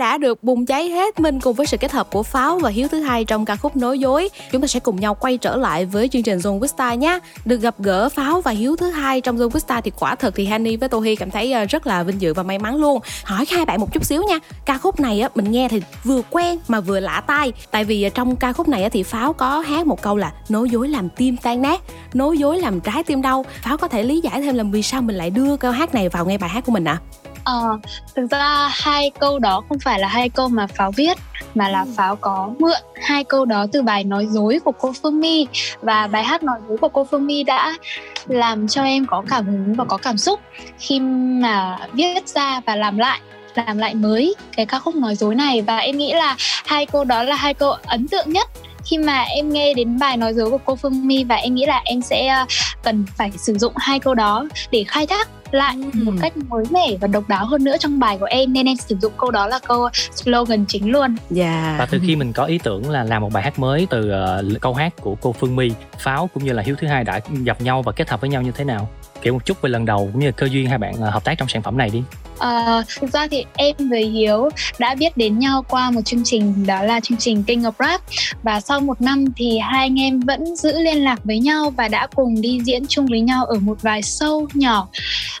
đã 0.00 0.18
được 0.18 0.44
bùng 0.44 0.66
cháy 0.66 0.88
hết 0.88 1.20
mình 1.20 1.40
cùng 1.40 1.54
với 1.54 1.66
sự 1.66 1.76
kết 1.76 1.92
hợp 1.92 2.08
của 2.12 2.22
Pháo 2.22 2.58
và 2.58 2.70
Hiếu 2.70 2.88
thứ 2.88 3.00
hai 3.00 3.24
trong 3.24 3.44
ca 3.44 3.56
khúc 3.56 3.76
Nói 3.76 3.98
dối. 3.98 4.28
Chúng 4.52 4.60
ta 4.60 4.66
sẽ 4.66 4.80
cùng 4.80 5.00
nhau 5.00 5.14
quay 5.14 5.36
trở 5.36 5.56
lại 5.56 5.84
với 5.84 6.08
chương 6.08 6.22
trình 6.22 6.38
Zone 6.38 6.58
Vista 6.58 6.94
nhé. 6.94 7.18
Được 7.44 7.56
gặp 7.56 7.74
gỡ 7.78 8.08
Pháo 8.08 8.40
và 8.40 8.50
Hiếu 8.50 8.76
thứ 8.76 8.90
hai 8.90 9.20
trong 9.20 9.38
Zone 9.38 9.48
Vista 9.48 9.80
thì 9.80 9.90
quả 9.98 10.14
thật 10.14 10.34
thì 10.36 10.46
Hani 10.46 10.76
với 10.76 10.88
Tohi 10.88 11.16
cảm 11.16 11.30
thấy 11.30 11.52
ờ, 11.52 11.64
rất 11.64 11.86
là 11.86 12.02
vinh 12.02 12.20
dự 12.20 12.34
và 12.34 12.42
may 12.42 12.58
mắn 12.58 12.76
luôn. 12.76 13.00
Hỏi 13.24 13.44
hai 13.50 13.64
bạn 13.64 13.80
một 13.80 13.92
chút 13.92 14.04
xíu 14.04 14.22
nha. 14.22 14.38
Ca 14.64 14.78
khúc 14.78 15.00
này 15.00 15.20
á 15.20 15.28
mình 15.34 15.50
nghe 15.50 15.68
thì 15.68 15.82
vừa 16.04 16.22
quen 16.30 16.58
mà 16.68 16.80
vừa 16.80 17.00
lạ 17.00 17.22
tai. 17.26 17.52
Tại 17.70 17.84
vì 17.84 18.02
ờ, 18.02 18.08
trong 18.14 18.36
ca 18.36 18.52
khúc 18.52 18.68
này 18.68 18.82
á 18.82 18.88
thì 18.88 19.02
Pháo 19.02 19.32
có 19.32 19.58
hát 19.60 19.86
một 19.86 20.02
câu 20.02 20.16
là 20.16 20.32
nói 20.48 20.70
dối 20.70 20.88
làm 20.88 21.08
tim 21.08 21.36
tan 21.36 21.62
nát, 21.62 21.80
nói 22.14 22.38
dối 22.38 22.58
làm 22.58 22.80
trái 22.80 23.04
tim 23.04 23.22
đau. 23.22 23.44
Pháo 23.62 23.76
có 23.76 23.88
thể 23.88 24.02
lý 24.02 24.20
giải 24.20 24.42
thêm 24.42 24.54
là 24.54 24.64
vì 24.72 24.82
sao 24.82 25.02
mình 25.02 25.16
lại 25.16 25.30
đưa 25.30 25.56
câu 25.56 25.72
hát 25.72 25.94
này 25.94 26.08
vào 26.08 26.26
ngay 26.26 26.38
bài 26.38 26.50
hát 26.50 26.64
của 26.66 26.72
mình 26.72 26.84
ạ? 26.84 26.98
À? 27.16 27.19
Ờ, 27.44 27.78
thực 28.14 28.26
ra 28.30 28.68
hai 28.72 29.10
câu 29.10 29.38
đó 29.38 29.62
không 29.68 29.78
phải 29.78 29.98
là 29.98 30.08
hai 30.08 30.28
câu 30.28 30.48
mà 30.48 30.66
Pháo 30.66 30.92
viết 30.92 31.18
mà 31.54 31.68
là 31.68 31.80
ừ. 31.80 31.88
Pháo 31.96 32.16
có 32.16 32.50
mượn 32.58 32.80
hai 33.02 33.24
câu 33.24 33.44
đó 33.44 33.66
từ 33.72 33.82
bài 33.82 34.04
nói 34.04 34.26
dối 34.26 34.58
của 34.64 34.72
cô 34.72 34.92
Phương 35.02 35.20
My 35.20 35.46
và 35.82 36.06
bài 36.06 36.24
hát 36.24 36.42
nói 36.42 36.58
dối 36.68 36.78
của 36.78 36.88
cô 36.88 37.04
Phương 37.10 37.26
My 37.26 37.42
đã 37.42 37.76
làm 38.26 38.68
cho 38.68 38.82
em 38.82 39.06
có 39.06 39.22
cảm 39.28 39.46
hứng 39.46 39.74
và 39.74 39.84
có 39.84 39.96
cảm 39.96 40.18
xúc 40.18 40.40
khi 40.78 41.00
mà 41.40 41.78
viết 41.92 42.28
ra 42.28 42.60
và 42.66 42.76
làm 42.76 42.98
lại 42.98 43.20
làm 43.54 43.78
lại 43.78 43.94
mới 43.94 44.34
cái 44.56 44.66
ca 44.66 44.78
khúc 44.78 44.94
nói 44.94 45.14
dối 45.14 45.34
này 45.34 45.62
và 45.62 45.76
em 45.76 45.98
nghĩ 45.98 46.12
là 46.12 46.36
hai 46.66 46.86
câu 46.86 47.04
đó 47.04 47.22
là 47.22 47.36
hai 47.36 47.54
câu 47.54 47.70
ấn 47.86 48.08
tượng 48.08 48.32
nhất 48.32 48.48
khi 48.90 48.98
mà 48.98 49.22
em 49.22 49.52
nghe 49.52 49.74
đến 49.74 49.98
bài 49.98 50.16
nói 50.16 50.34
dối 50.34 50.50
của 50.50 50.58
cô 50.64 50.76
Phương 50.76 51.06
My 51.06 51.24
và 51.24 51.34
em 51.36 51.54
nghĩ 51.54 51.66
là 51.66 51.82
em 51.84 52.02
sẽ 52.02 52.42
uh, 52.42 52.48
cần 52.82 53.04
phải 53.16 53.30
sử 53.36 53.58
dụng 53.58 53.72
hai 53.76 54.00
câu 54.00 54.14
đó 54.14 54.46
để 54.70 54.84
khai 54.88 55.06
thác 55.06 55.28
lại 55.50 55.76
Ừ. 55.94 56.00
một 56.02 56.12
cách 56.20 56.32
mới 56.36 56.64
mẻ 56.70 56.96
và 57.00 57.08
độc 57.08 57.28
đáo 57.28 57.46
hơn 57.46 57.64
nữa 57.64 57.76
trong 57.80 57.98
bài 57.98 58.18
của 58.18 58.26
em 58.26 58.52
nên 58.52 58.66
em 58.66 58.76
sử 58.76 58.96
dụng 59.00 59.12
câu 59.18 59.30
đó 59.30 59.46
là 59.46 59.58
câu 59.68 59.88
slogan 60.14 60.64
chính 60.68 60.92
luôn. 60.92 61.16
Dạ. 61.30 61.76
và 61.78 61.86
từ 61.86 61.98
khi 62.06 62.16
mình 62.16 62.32
có 62.32 62.44
ý 62.44 62.58
tưởng 62.58 62.90
là 62.90 63.04
làm 63.04 63.22
một 63.22 63.32
bài 63.32 63.42
hát 63.42 63.58
mới 63.58 63.86
từ 63.90 64.10
ờ, 64.10 64.44
câu 64.60 64.74
hát 64.74 64.92
của 65.00 65.14
cô 65.20 65.32
Phương 65.32 65.56
My 65.56 65.70
Pháo 65.98 66.30
cũng 66.34 66.44
như 66.44 66.52
là 66.52 66.62
Hiếu 66.62 66.76
thứ 66.80 66.86
hai 66.86 67.04
đã 67.04 67.20
gặp 67.44 67.60
nhau 67.60 67.82
và 67.82 67.92
kết 67.92 68.10
hợp 68.10 68.20
với 68.20 68.30
nhau 68.30 68.42
như 68.42 68.52
thế 68.56 68.64
nào 68.64 68.88
kể 69.22 69.30
một 69.30 69.44
chút 69.44 69.62
về 69.62 69.70
lần 69.70 69.84
đầu 69.84 70.08
cũng 70.12 70.20
như 70.20 70.26
là 70.26 70.32
cơ 70.32 70.48
duyên 70.50 70.66
hai 70.66 70.78
bạn 70.78 70.94
ờ, 71.00 71.10
hợp 71.10 71.24
tác 71.24 71.34
trong 71.38 71.48
sản 71.48 71.62
phẩm 71.62 71.78
này 71.78 71.90
đi. 71.90 72.02
Ờ, 72.38 72.82
thực 73.00 73.12
ra 73.12 73.26
thì 73.30 73.44
em 73.56 73.76
với 73.90 74.04
Hiếu 74.04 74.48
đã 74.78 74.94
biết 74.94 75.16
đến 75.16 75.38
nhau 75.38 75.64
qua 75.68 75.90
một 75.90 76.00
chương 76.04 76.24
trình 76.24 76.66
đó 76.66 76.82
là 76.82 77.00
chương 77.00 77.18
trình 77.18 77.42
King 77.42 77.62
of 77.62 77.72
Rap 77.78 78.00
và 78.42 78.60
sau 78.60 78.80
một 78.80 79.00
năm 79.00 79.24
thì 79.36 79.58
hai 79.58 79.86
anh 79.86 80.00
em 80.00 80.20
vẫn 80.20 80.56
giữ 80.56 80.78
liên 80.78 81.04
lạc 81.04 81.24
với 81.24 81.38
nhau 81.38 81.70
và 81.76 81.88
đã 81.88 82.06
cùng 82.14 82.40
đi 82.40 82.60
diễn 82.64 82.86
chung 82.86 83.06
với 83.06 83.20
nhau 83.20 83.44
ở 83.44 83.58
một 83.58 83.82
vài 83.82 84.00
show 84.00 84.46
nhỏ. 84.54 84.88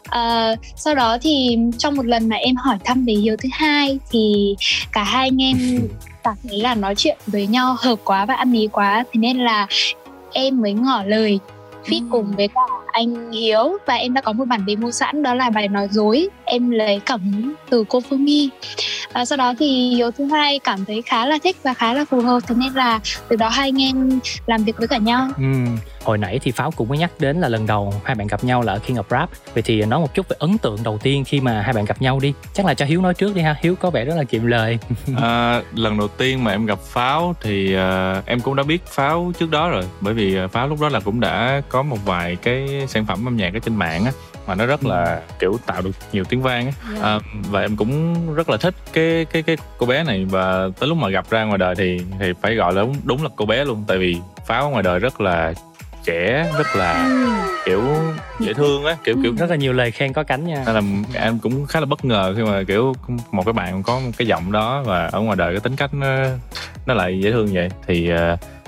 Ờ, 0.08 0.56
sau 0.76 0.94
đó 0.94 1.18
thì 1.22 1.58
trong 1.78 1.96
một 1.96 2.06
lần 2.06 2.28
mà 2.28 2.36
em 2.36 2.56
hỏi 2.56 2.76
thăm 2.84 3.04
về 3.04 3.12
Hiếu 3.12 3.36
thứ 3.36 3.48
hai 3.52 3.98
thì 4.10 4.54
cả 4.92 5.02
hai 5.02 5.28
anh 5.28 5.42
em 5.42 5.56
cảm 6.24 6.36
thấy 6.48 6.58
là 6.58 6.74
nói 6.74 6.94
chuyện 6.94 7.18
với 7.26 7.46
nhau 7.46 7.76
hợp 7.78 7.96
quá 8.04 8.24
và 8.24 8.34
ăn 8.34 8.52
ý 8.52 8.68
quá. 8.72 9.04
Thế 9.12 9.20
nên 9.20 9.38
là 9.38 9.66
em 10.32 10.60
mới 10.60 10.72
ngỏ 10.72 11.02
lời 11.02 11.40
Ừ. 11.86 11.96
cùng 12.10 12.32
với 12.36 12.48
cả 12.48 12.60
anh 12.92 13.32
Hiếu. 13.32 13.78
Và 13.86 13.94
em 13.94 14.14
đã 14.14 14.20
có 14.20 14.32
một 14.32 14.44
bản 14.44 14.64
demo 14.66 14.90
sẵn 14.90 15.22
đó 15.22 15.34
là 15.34 15.50
bài 15.50 15.68
nói 15.68 15.88
dối. 15.90 16.28
Em 16.44 16.70
lấy 16.70 17.00
cảm 17.06 17.20
hứng 17.20 17.54
từ 17.70 17.84
cô 17.88 18.00
Phương 18.00 18.24
My. 18.24 18.48
Và 19.14 19.24
sau 19.24 19.36
đó 19.36 19.54
thì 19.58 19.90
Hiếu 19.96 20.10
thứ 20.10 20.24
hai 20.24 20.58
cảm 20.58 20.84
thấy 20.84 21.02
khá 21.02 21.26
là 21.26 21.38
thích 21.44 21.56
và 21.62 21.74
khá 21.74 21.94
là 21.94 22.04
phù 22.04 22.20
hợp. 22.20 22.40
Thế 22.46 22.54
nên 22.58 22.72
là 22.72 23.00
từ 23.28 23.36
đó 23.36 23.48
hai 23.48 23.68
anh 23.68 23.82
em 23.82 24.20
làm 24.46 24.64
việc 24.64 24.76
với 24.78 24.88
cả 24.88 24.96
nhau. 24.96 25.28
Ừm, 25.36 25.76
hồi 26.04 26.18
nãy 26.18 26.38
thì 26.42 26.50
Pháo 26.50 26.70
cũng 26.70 26.88
mới 26.88 26.98
nhắc 26.98 27.10
đến 27.18 27.40
là 27.40 27.48
lần 27.48 27.66
đầu 27.66 27.94
hai 28.04 28.14
bạn 28.14 28.26
gặp 28.26 28.44
nhau 28.44 28.62
là 28.62 28.72
ở 28.72 28.78
King 28.78 28.96
of 28.96 29.02
Rap. 29.10 29.30
Vậy 29.54 29.62
thì 29.62 29.84
nói 29.84 30.00
một 30.00 30.14
chút 30.14 30.28
về 30.28 30.36
ấn 30.38 30.58
tượng 30.58 30.76
đầu 30.82 30.98
tiên 31.02 31.24
khi 31.24 31.40
mà 31.40 31.62
hai 31.62 31.72
bạn 31.72 31.84
gặp 31.84 32.02
nhau 32.02 32.18
đi. 32.22 32.32
Chắc 32.54 32.66
là 32.66 32.74
cho 32.74 32.84
Hiếu 32.84 33.00
nói 33.00 33.14
trước 33.14 33.34
đi 33.34 33.42
ha. 33.42 33.56
Hiếu 33.62 33.74
có 33.74 33.90
vẻ 33.90 34.04
rất 34.04 34.14
là 34.16 34.24
kiệm 34.24 34.46
lời. 34.46 34.78
À, 35.20 35.62
lần 35.74 35.98
đầu 35.98 36.08
tiên 36.08 36.44
mà 36.44 36.50
em 36.50 36.66
gặp 36.66 36.78
pháo 36.80 37.34
thì 37.42 37.74
à, 37.74 38.22
em 38.26 38.40
cũng 38.40 38.56
đã 38.56 38.62
biết 38.62 38.86
pháo 38.86 39.32
trước 39.38 39.50
đó 39.50 39.68
rồi. 39.68 39.84
Bởi 40.00 40.14
vì 40.14 40.36
à, 40.36 40.46
pháo 40.46 40.68
lúc 40.68 40.80
đó 40.80 40.88
là 40.88 41.00
cũng 41.00 41.20
đã 41.20 41.62
có 41.70 41.82
một 41.82 41.98
vài 42.04 42.36
cái 42.36 42.86
sản 42.88 43.06
phẩm 43.06 43.28
âm 43.28 43.36
nhạc 43.36 43.54
ở 43.54 43.58
trên 43.58 43.76
mạng 43.76 44.04
á 44.04 44.12
mà 44.46 44.54
nó 44.54 44.66
rất 44.66 44.84
là 44.84 45.20
kiểu 45.38 45.58
tạo 45.66 45.82
được 45.82 45.90
nhiều 46.12 46.24
tiếng 46.24 46.42
vang 46.42 46.66
á. 46.66 46.72
À, 47.02 47.18
và 47.50 47.60
em 47.60 47.76
cũng 47.76 48.16
rất 48.34 48.48
là 48.48 48.56
thích 48.56 48.74
cái 48.92 49.24
cái 49.24 49.42
cái 49.42 49.56
cô 49.78 49.86
bé 49.86 50.04
này 50.04 50.24
và 50.24 50.68
tới 50.80 50.88
lúc 50.88 50.98
mà 50.98 51.08
gặp 51.08 51.30
ra 51.30 51.44
ngoài 51.44 51.58
đời 51.58 51.74
thì 51.74 52.00
thì 52.20 52.32
phải 52.42 52.54
gọi 52.54 52.72
là 52.72 52.82
đúng, 52.82 52.96
đúng 53.04 53.22
là 53.22 53.30
cô 53.36 53.46
bé 53.46 53.64
luôn 53.64 53.84
tại 53.88 53.98
vì 53.98 54.16
pháo 54.46 54.62
ở 54.62 54.68
ngoài 54.68 54.82
đời 54.82 54.98
rất 54.98 55.20
là 55.20 55.52
trẻ 56.04 56.50
rất 56.58 56.76
là 56.76 57.08
kiểu 57.64 57.82
dễ 58.38 58.54
thương 58.54 58.84
á 58.84 58.96
kiểu 59.04 59.16
kiểu 59.22 59.34
rất 59.38 59.50
là 59.50 59.56
nhiều 59.56 59.72
lời 59.72 59.90
khen 59.90 60.12
có 60.12 60.22
cánh 60.22 60.46
nha. 60.46 60.62
Nên 60.66 60.74
là 60.74 60.82
em 61.14 61.38
cũng 61.38 61.66
khá 61.66 61.80
là 61.80 61.86
bất 61.86 62.04
ngờ 62.04 62.34
khi 62.36 62.42
mà 62.42 62.62
kiểu 62.62 62.94
một 63.30 63.42
cái 63.44 63.52
bạn 63.52 63.82
có 63.82 63.98
một 63.98 64.10
cái 64.16 64.26
giọng 64.26 64.52
đó 64.52 64.82
và 64.86 65.06
ở 65.06 65.20
ngoài 65.20 65.36
đời 65.36 65.52
cái 65.52 65.60
tính 65.60 65.76
cách 65.76 65.94
nó 65.94 66.16
nó 66.86 66.94
lại 66.94 67.20
dễ 67.20 67.32
thương 67.32 67.48
vậy. 67.52 67.68
Thì 67.86 68.12
uh, 68.12 68.18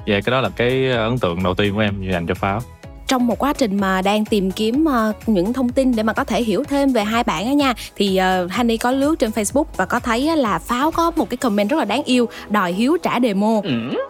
yeah, 0.07 0.25
cái 0.25 0.31
đó 0.31 0.41
là 0.41 0.49
cái 0.57 0.91
ấn 0.91 1.19
tượng 1.19 1.43
đầu 1.43 1.55
tiên 1.55 1.75
của 1.75 1.81
em 1.81 2.11
dành 2.11 2.27
cho 2.27 2.35
pháo 2.35 2.61
trong 3.07 3.27
một 3.27 3.39
quá 3.39 3.53
trình 3.53 3.77
mà 3.81 4.03
đang 4.03 4.25
tìm 4.25 4.51
kiếm 4.51 4.85
ờ, 4.85 5.13
những 5.27 5.53
thông 5.53 5.69
tin 5.69 5.97
để 5.97 6.03
mà 6.03 6.13
có 6.13 6.25
thể 6.25 6.43
hiểu 6.43 6.65
thêm 6.65 6.93
về 6.93 7.05
hai 7.05 7.25
bạn 7.25 7.47
á 7.47 7.53
nha 7.53 7.75
thì 7.97 8.21
uh, 8.45 8.53
Honey 8.53 8.77
có 8.77 8.91
lướt 8.91 9.19
trên 9.19 9.31
Facebook 9.31 9.65
và 9.77 9.85
có 9.85 10.01
thấy 10.01 10.29
á 10.29 10.35
là 10.35 10.59
Pháo 10.59 10.91
có 10.91 11.11
một 11.17 11.31
cái 11.31 11.37
comment 11.37 11.71
rất 11.71 11.77
là 11.77 11.85
đáng 11.85 12.03
yêu 12.05 12.29
đòi 12.49 12.73
Hiếu 12.73 12.97
trả 13.03 13.21
demo. 13.21 13.61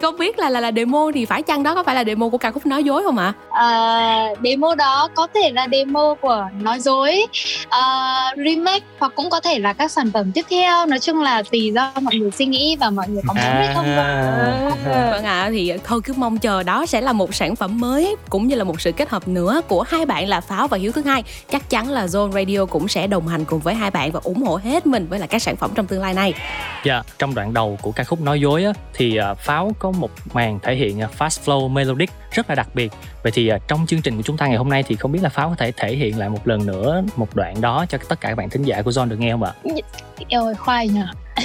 Không 0.01 0.17
biết 0.17 0.39
là 0.39 0.49
là 0.49 0.59
là 0.59 0.71
demo 0.71 1.11
thì 1.13 1.25
phải 1.25 1.41
chăng 1.41 1.63
đó 1.63 1.75
có 1.75 1.83
phải 1.83 1.95
là 1.95 2.03
demo 2.03 2.29
của 2.29 2.37
ca 2.37 2.51
khúc 2.51 2.65
nói 2.65 2.83
dối 2.83 3.03
không 3.03 3.17
ạ? 3.17 3.33
À, 3.51 4.27
demo 4.43 4.75
đó 4.75 5.09
có 5.15 5.27
thể 5.33 5.51
là 5.51 5.67
demo 5.71 6.15
của 6.21 6.47
nói 6.61 6.79
dối. 6.79 7.25
Uh, 7.65 8.37
remake 8.45 8.85
hoặc 8.99 9.11
cũng 9.15 9.29
có 9.29 9.39
thể 9.39 9.59
là 9.59 9.73
các 9.73 9.91
sản 9.91 10.11
phẩm 10.13 10.31
tiếp 10.31 10.45
theo. 10.49 10.85
Nói 10.85 10.99
chung 10.99 11.21
là 11.21 11.43
tùy 11.51 11.71
do 11.75 11.91
mọi 12.01 12.15
người 12.15 12.31
suy 12.31 12.45
nghĩ 12.45 12.77
và 12.79 12.89
mọi 12.89 13.07
người 13.09 13.21
có 13.27 13.33
muốn 13.33 13.43
hay 13.43 13.69
không 13.73 13.85
thôi. 13.85 14.71
Vâng 15.11 15.23
ạ, 15.25 15.49
thì 15.51 15.73
thôi 15.83 16.01
cứ 16.03 16.13
mong 16.17 16.37
chờ 16.37 16.63
đó 16.63 16.85
sẽ 16.85 17.01
là 17.01 17.13
một 17.13 17.35
sản 17.35 17.55
phẩm 17.55 17.79
mới 17.79 18.15
cũng 18.29 18.47
như 18.47 18.55
là 18.55 18.63
một 18.63 18.81
sự 18.81 18.91
kết 18.93 19.09
hợp 19.09 19.27
nữa 19.27 19.61
của 19.67 19.81
hai 19.81 20.05
bạn 20.05 20.27
là 20.27 20.41
Pháo 20.41 20.67
và 20.67 20.77
Hiếu 20.77 20.91
thứ 20.91 21.01
hai. 21.01 21.23
Chắc 21.51 21.69
chắn 21.69 21.89
là 21.89 22.05
Zone 22.05 22.31
Radio 22.31 22.65
cũng 22.65 22.87
sẽ 22.87 23.07
đồng 23.07 23.27
hành 23.27 23.45
cùng 23.45 23.59
với 23.59 23.75
hai 23.75 23.91
bạn 23.91 24.11
và 24.11 24.19
ủng 24.23 24.43
hộ 24.43 24.59
hết 24.63 24.85
mình 24.85 25.07
với 25.07 25.19
lại 25.19 25.27
các 25.27 25.41
sản 25.41 25.55
phẩm 25.55 25.71
trong 25.75 25.87
tương 25.87 26.01
lai 26.01 26.13
này. 26.13 26.33
Dạ, 26.83 27.03
trong 27.19 27.35
đoạn 27.35 27.53
đầu 27.53 27.77
của 27.81 27.91
ca 27.91 28.03
khúc 28.03 28.21
nói 28.21 28.39
dối 28.39 28.63
á, 28.63 28.73
thì 28.93 29.17
à, 29.17 29.33
Pháo 29.33 29.71
có 29.79 29.91
một 29.91 30.11
màn 30.33 30.59
thể 30.63 30.75
hiện 30.75 31.01
à, 31.01 31.07
fast 31.17 31.43
flow 31.45 31.69
melodic 31.69 32.09
rất 32.31 32.49
là 32.49 32.55
đặc 32.55 32.67
biệt. 32.73 32.91
Vậy 33.23 33.31
thì 33.35 33.47
à, 33.47 33.57
trong 33.67 33.85
chương 33.87 34.01
trình 34.01 34.17
của 34.17 34.23
chúng 34.23 34.37
ta 34.37 34.47
ngày 34.47 34.57
hôm 34.57 34.69
nay 34.69 34.83
thì 34.83 34.95
không 34.95 35.11
biết 35.11 35.19
là 35.21 35.29
Pháo 35.29 35.49
có 35.49 35.55
thể 35.57 35.71
thể 35.71 35.95
hiện 35.95 36.19
lại 36.19 36.29
một 36.29 36.47
lần 36.47 36.65
nữa 36.65 37.03
một 37.15 37.35
đoạn 37.35 37.61
đó 37.61 37.85
cho 37.89 37.97
tất 38.09 38.21
cả 38.21 38.29
các 38.29 38.35
bạn 38.35 38.49
thính 38.49 38.63
giả 38.63 38.81
của 38.81 38.91
John 38.91 39.09
được 39.09 39.19
nghe 39.19 39.31
không 39.31 39.43
ạ? 39.43 39.53
Ơi 40.29 40.55
khoai 40.55 40.87
nhờ 40.87 41.07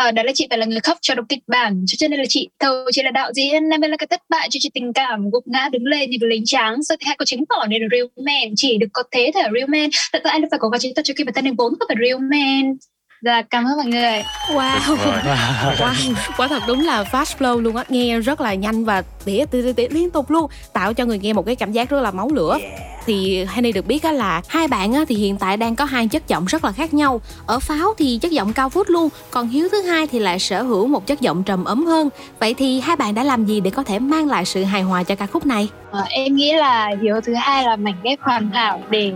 Ờ, 0.00 0.10
đó 0.10 0.22
là 0.22 0.32
chị 0.34 0.46
phải 0.50 0.58
là 0.58 0.66
người 0.66 0.80
khóc 0.80 0.98
cho 1.00 1.14
đọc 1.14 1.24
kịch 1.28 1.42
bản. 1.46 1.84
Cho 1.86 2.08
nên 2.08 2.20
là 2.20 2.24
chị 2.28 2.48
thầu 2.58 2.74
chị 2.92 3.02
là 3.02 3.10
đạo 3.10 3.30
diễn 3.34 3.70
em 3.70 3.80
là 3.80 3.96
cái 3.96 4.06
thất 4.10 4.20
bại 4.28 4.48
cho 4.50 4.58
chị 4.60 4.70
tình 4.74 4.92
cảm. 4.92 5.30
Gục 5.30 5.44
ngã 5.46 5.68
đứng 5.72 5.86
lên 5.86 6.10
như 6.10 6.18
một 6.20 6.26
lính 6.26 6.42
trắng 6.46 6.82
sau 6.88 6.96
thì 7.00 7.04
hãy 7.06 7.16
có 7.18 7.24
chứng 7.24 7.46
tỏ 7.46 7.66
nên 7.68 7.82
là 7.82 7.88
real 7.92 8.06
man. 8.26 8.52
Chỉ 8.56 8.78
được 8.78 8.86
có 8.92 9.02
thế 9.10 9.30
thể 9.34 9.42
là 9.42 9.50
real 9.54 9.68
man. 9.68 9.90
Tại 10.12 10.20
sao 10.24 10.32
anh 10.32 10.42
phải 10.50 10.58
cố 10.58 10.68
gắng 10.68 10.80
chứng 10.80 10.94
tỏ 10.94 11.02
cho 11.04 11.14
khi 11.16 11.24
bản 11.24 11.34
thân 11.34 11.44
mình 11.44 11.54
vốn 11.58 11.74
có 11.80 11.86
phải 11.88 11.96
real 12.06 12.18
man. 12.18 12.76
Dạ 13.22 13.42
cảm 13.42 13.64
ơn 13.64 13.76
mọi 13.76 13.86
người. 13.86 14.22
Wow. 14.48 14.96
Rồi. 14.96 15.16
Wow, 15.78 16.14
quả 16.36 16.48
thật 16.48 16.62
đúng 16.68 16.84
là 16.84 17.02
fast 17.02 17.38
flow 17.38 17.60
luôn 17.60 17.76
á, 17.76 17.84
nghe 17.88 18.20
rất 18.20 18.40
là 18.40 18.54
nhanh 18.54 18.84
và 18.84 19.02
tỉa 19.24 19.44
tỉa 19.50 19.62
tỉa, 19.62 19.72
tỉa 19.72 19.88
liên 19.90 20.10
tục 20.10 20.30
luôn, 20.30 20.50
tạo 20.72 20.92
cho 20.94 21.04
người 21.04 21.18
nghe 21.18 21.32
một 21.32 21.46
cái 21.46 21.56
cảm 21.56 21.72
giác 21.72 21.90
rất 21.90 22.00
là 22.00 22.10
máu 22.10 22.30
lửa. 22.34 22.58
Thì 23.06 23.44
Henny 23.48 23.72
được 23.72 23.86
biết 23.86 24.04
là 24.04 24.42
hai 24.48 24.68
bạn 24.68 24.94
thì 25.08 25.14
hiện 25.14 25.36
tại 25.36 25.56
đang 25.56 25.76
có 25.76 25.84
hai 25.84 26.08
chất 26.08 26.28
giọng 26.28 26.44
rất 26.44 26.64
là 26.64 26.72
khác 26.72 26.94
nhau. 26.94 27.20
Ở 27.46 27.58
Pháo 27.58 27.94
thì 27.98 28.18
chất 28.22 28.32
giọng 28.32 28.52
cao 28.52 28.68
vút 28.68 28.88
luôn, 28.90 29.08
còn 29.30 29.48
Hiếu 29.48 29.68
thứ 29.72 29.82
hai 29.82 30.06
thì 30.06 30.18
lại 30.18 30.38
sở 30.38 30.62
hữu 30.62 30.86
một 30.86 31.06
chất 31.06 31.20
giọng 31.20 31.42
trầm 31.42 31.64
ấm 31.64 31.86
hơn. 31.86 32.08
Vậy 32.38 32.54
thì 32.54 32.80
hai 32.80 32.96
bạn 32.96 33.14
đã 33.14 33.24
làm 33.24 33.44
gì 33.44 33.60
để 33.60 33.70
có 33.70 33.82
thể 33.82 33.98
mang 33.98 34.28
lại 34.28 34.44
sự 34.44 34.64
hài 34.64 34.82
hòa 34.82 35.02
cho 35.02 35.14
ca 35.14 35.26
khúc 35.26 35.46
này? 35.46 35.68
Ờ, 35.90 36.04
em 36.08 36.36
nghĩ 36.36 36.52
là 36.52 36.90
hiếu 37.02 37.20
thứ 37.20 37.34
hai 37.34 37.64
là 37.64 37.76
mảnh 37.76 37.96
ghép 38.02 38.20
hoàn 38.20 38.50
hảo 38.50 38.82
để 38.90 39.12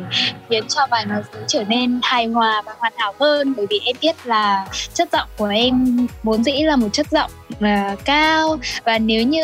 khiến 0.50 0.64
cho 0.68 0.86
bài 0.90 1.04
nó 1.08 1.16
trở 1.46 1.64
nên 1.64 2.00
hài 2.02 2.26
hòa 2.26 2.62
và 2.66 2.72
hoàn 2.78 2.92
hảo 2.96 3.14
hơn 3.20 3.54
bởi 3.56 3.66
vì 3.70 3.80
em 3.84 3.96
biết 4.00 4.16
là 4.24 4.66
chất 4.94 5.08
giọng 5.12 5.28
của 5.36 5.46
em 5.46 6.06
vốn 6.22 6.44
dĩ 6.44 6.52
là 6.62 6.76
một 6.76 6.88
chất 6.92 7.10
giọng 7.10 7.30
là 7.60 7.96
cao. 8.04 8.58
Và 8.84 8.98
nếu 8.98 9.22
như 9.22 9.42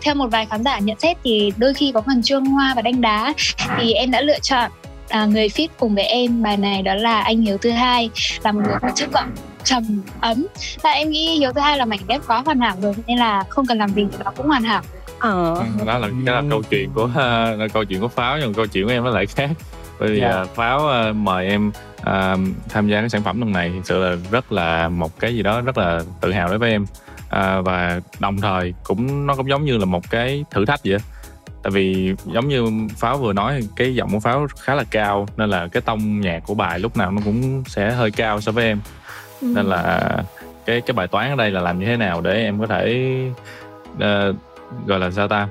theo 0.00 0.14
một 0.14 0.26
vài 0.26 0.46
khán 0.46 0.64
giả 0.64 0.78
nhận 0.78 0.98
xét 0.98 1.16
thì 1.24 1.52
đôi 1.56 1.74
khi 1.74 1.92
có 1.94 2.02
phần 2.06 2.22
chuông 2.22 2.44
hoa 2.44 2.72
và 2.76 2.82
đanh 2.82 3.00
đá 3.00 3.34
thì 3.78 3.92
em 3.92 4.10
đã 4.10 4.20
lựa 4.20 4.38
chọn 4.38 4.70
à, 5.08 5.24
người 5.24 5.48
fit 5.48 5.68
cùng 5.78 5.94
với 5.94 6.04
em 6.04 6.42
bài 6.42 6.56
này 6.56 6.82
đó 6.82 6.94
là 6.94 7.20
anh 7.20 7.42
hiếu 7.42 7.58
thứ 7.58 7.70
hai 7.70 8.10
là 8.42 8.52
một 8.52 8.60
người 8.64 8.74
có 8.82 8.88
chất 8.94 9.08
giọng 9.14 9.30
trầm 9.64 10.02
ấm. 10.20 10.46
Và 10.82 10.90
em 10.90 11.10
nghĩ 11.10 11.38
hiếu 11.38 11.52
thứ 11.52 11.60
hai 11.60 11.78
là 11.78 11.84
mảnh 11.84 12.00
ghép 12.08 12.20
quá 12.26 12.42
hoàn 12.44 12.60
hảo 12.60 12.76
rồi 12.82 12.94
nên 13.06 13.18
là 13.18 13.44
không 13.48 13.66
cần 13.66 13.78
làm 13.78 13.90
gì 13.90 14.06
thì 14.12 14.18
nó 14.24 14.30
cũng 14.36 14.46
hoàn 14.46 14.62
hảo. 14.62 14.82
Ờ. 15.18 15.64
đó 15.86 15.98
là 15.98 16.08
cái 16.26 16.34
là 16.34 16.42
câu 16.50 16.62
chuyện 16.70 16.90
của 16.94 17.04
uh, 17.04 17.16
là 17.58 17.68
câu 17.72 17.84
chuyện 17.84 18.00
của 18.00 18.08
pháo 18.08 18.38
nhưng 18.38 18.54
câu 18.54 18.66
chuyện 18.66 18.84
của 18.84 18.92
em 18.92 19.04
nó 19.04 19.10
lại 19.10 19.26
khác. 19.26 19.50
Bởi 20.00 20.08
vì 20.08 20.20
Dạ. 20.20 20.28
à, 20.28 20.44
pháo 20.54 20.88
à, 20.88 21.12
mời 21.12 21.48
em 21.48 21.72
à, 22.02 22.36
tham 22.68 22.88
gia 22.88 23.00
cái 23.00 23.08
sản 23.08 23.22
phẩm 23.22 23.40
lần 23.40 23.52
này 23.52 23.72
thực 23.74 23.80
sự 23.84 24.04
là 24.04 24.16
rất 24.30 24.52
là 24.52 24.88
một 24.88 25.20
cái 25.20 25.34
gì 25.34 25.42
đó 25.42 25.60
rất 25.60 25.78
là 25.78 26.00
tự 26.20 26.32
hào 26.32 26.48
đối 26.48 26.58
với 26.58 26.70
em 26.70 26.86
à, 27.34 27.60
và 27.60 28.00
đồng 28.18 28.40
thời 28.40 28.74
cũng 28.84 29.26
nó 29.26 29.34
cũng 29.34 29.48
giống 29.48 29.64
như 29.64 29.78
là 29.78 29.84
một 29.84 30.10
cái 30.10 30.44
thử 30.50 30.64
thách 30.64 30.80
vậy 30.84 30.98
tại 31.62 31.70
vì 31.70 32.14
giống 32.26 32.48
như 32.48 32.88
pháo 32.96 33.18
vừa 33.18 33.32
nói 33.32 33.62
cái 33.76 33.94
giọng 33.94 34.10
của 34.12 34.20
pháo 34.20 34.46
khá 34.60 34.74
là 34.74 34.84
cao 34.90 35.26
nên 35.36 35.50
là 35.50 35.68
cái 35.72 35.80
tông 35.80 36.20
nhạc 36.20 36.40
của 36.46 36.54
bài 36.54 36.78
lúc 36.78 36.96
nào 36.96 37.10
nó 37.10 37.20
cũng 37.24 37.64
sẽ 37.66 37.90
hơi 37.90 38.10
cao 38.10 38.40
so 38.40 38.52
với 38.52 38.64
em. 38.64 38.80
Nên 39.42 39.66
là 39.66 40.08
cái 40.66 40.80
cái 40.80 40.94
bài 40.94 41.06
toán 41.06 41.30
ở 41.30 41.36
đây 41.36 41.50
là 41.50 41.60
làm 41.60 41.78
như 41.78 41.86
thế 41.86 41.96
nào 41.96 42.20
để 42.20 42.44
em 42.44 42.60
có 42.60 42.66
thể 42.66 43.10
ờ, 44.00 44.34
gọi 44.86 44.98
là 44.98 45.10
sao 45.10 45.28
ta? 45.28 45.48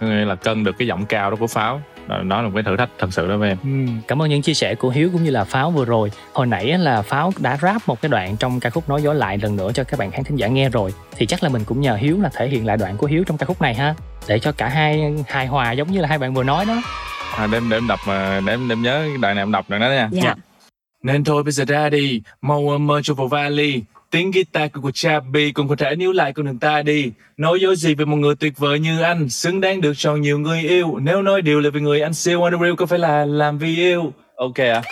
Nghĩa 0.00 0.24
là 0.24 0.34
cân 0.34 0.64
được 0.64 0.78
cái 0.78 0.88
giọng 0.88 1.06
cao 1.06 1.30
đó 1.30 1.36
của 1.40 1.46
pháo 1.46 1.82
đó, 2.08 2.22
đó 2.22 2.42
là 2.42 2.48
một 2.48 2.52
cái 2.54 2.62
thử 2.62 2.76
thách 2.76 2.88
thật 2.98 3.12
sự 3.12 3.28
đối 3.28 3.38
với 3.38 3.48
em 3.48 3.58
Ừm, 3.62 4.00
Cảm 4.08 4.22
ơn 4.22 4.30
những 4.30 4.42
chia 4.42 4.54
sẻ 4.54 4.74
của 4.74 4.88
Hiếu 4.90 5.10
cũng 5.12 5.24
như 5.24 5.30
là 5.30 5.44
Pháo 5.44 5.70
vừa 5.70 5.84
rồi. 5.84 6.10
Hồi 6.32 6.46
nãy 6.46 6.70
á 6.70 6.78
là 6.78 7.02
Pháo 7.02 7.32
đã 7.38 7.58
rap 7.62 7.88
một 7.88 8.00
cái 8.00 8.08
đoạn 8.08 8.36
trong 8.36 8.60
ca 8.60 8.70
khúc 8.70 8.88
nói 8.88 9.02
dối 9.02 9.14
lại 9.14 9.38
lần 9.42 9.56
nữa 9.56 9.70
cho 9.74 9.84
các 9.84 9.98
bạn 9.98 10.10
khán 10.10 10.24
thính 10.24 10.36
giả 10.36 10.46
nghe 10.46 10.68
rồi. 10.68 10.94
Thì 11.16 11.26
chắc 11.26 11.42
là 11.42 11.48
mình 11.48 11.64
cũng 11.64 11.80
nhờ 11.80 11.94
Hiếu 11.96 12.20
là 12.20 12.28
thể 12.34 12.48
hiện 12.48 12.66
lại 12.66 12.76
đoạn 12.76 12.96
của 12.96 13.06
Hiếu 13.06 13.24
trong 13.26 13.36
ca 13.38 13.46
khúc 13.46 13.62
này 13.62 13.74
ha. 13.74 13.94
Để 14.28 14.38
cho 14.38 14.52
cả 14.52 14.68
hai 14.68 15.14
hài 15.28 15.46
hòa 15.46 15.72
giống 15.72 15.92
như 15.92 16.00
là 16.00 16.08
hai 16.08 16.18
bạn 16.18 16.34
vừa 16.34 16.44
nói 16.44 16.64
đó. 16.64 16.82
à, 17.36 17.46
để, 17.52 17.60
để 17.70 17.76
em 17.76 17.86
đọc 17.86 18.00
mà 18.06 18.40
để 18.46 18.52
em, 18.52 18.68
để 18.68 18.72
em 18.72 18.82
nhớ 18.82 19.04
đoạn 19.20 19.34
này 19.36 19.42
em 19.42 19.52
đọc 19.52 19.64
đoạn 19.68 19.80
đó 19.82 19.88
nha 19.88 20.08
Dạ. 20.12 20.34
Nên 21.02 21.24
thôi 21.24 21.42
bây 21.42 21.52
giờ 21.52 21.64
ra 21.68 21.88
đi 21.90 22.22
Mau 22.42 22.68
ôm 22.68 22.86
mơ 22.86 23.00
cho 23.04 23.14
vào 23.14 23.28
vali 23.28 23.82
Tiếng 24.10 24.30
guitar 24.30 24.70
của 24.82 24.90
Chabi 24.90 25.52
Cũng 25.52 25.68
có 25.68 25.76
thể 25.76 25.96
níu 25.96 26.12
lại 26.12 26.32
con 26.32 26.46
đường 26.46 26.58
ta 26.58 26.82
đi. 26.82 27.12
Nói 27.36 27.60
dối 27.60 27.76
gì 27.76 27.94
về 27.94 28.04
một 28.04 28.16
người 28.16 28.34
tuyệt 28.34 28.58
vời 28.58 28.78
như 28.78 29.02
anh 29.02 29.28
Xứng 29.28 29.60
đáng 29.60 29.80
được 29.80 29.92
cho 29.96 30.16
nhiều 30.16 30.38
người 30.38 30.60
yêu. 30.60 30.98
Nếu 31.02 31.22
nói 31.22 31.42
điều 31.42 31.60
là 31.60 31.70
về 31.70 31.80
người 31.80 32.00
anh 32.00 32.14
siêu 32.14 32.42
On 32.42 32.52
the 32.52 32.58
real 32.62 32.74
có 32.74 32.86
phải 32.86 32.98
là 32.98 33.24
làm 33.24 33.58
vì 33.58 33.76
yêu? 33.76 34.12
Ok 34.36 34.54
à 34.54 34.82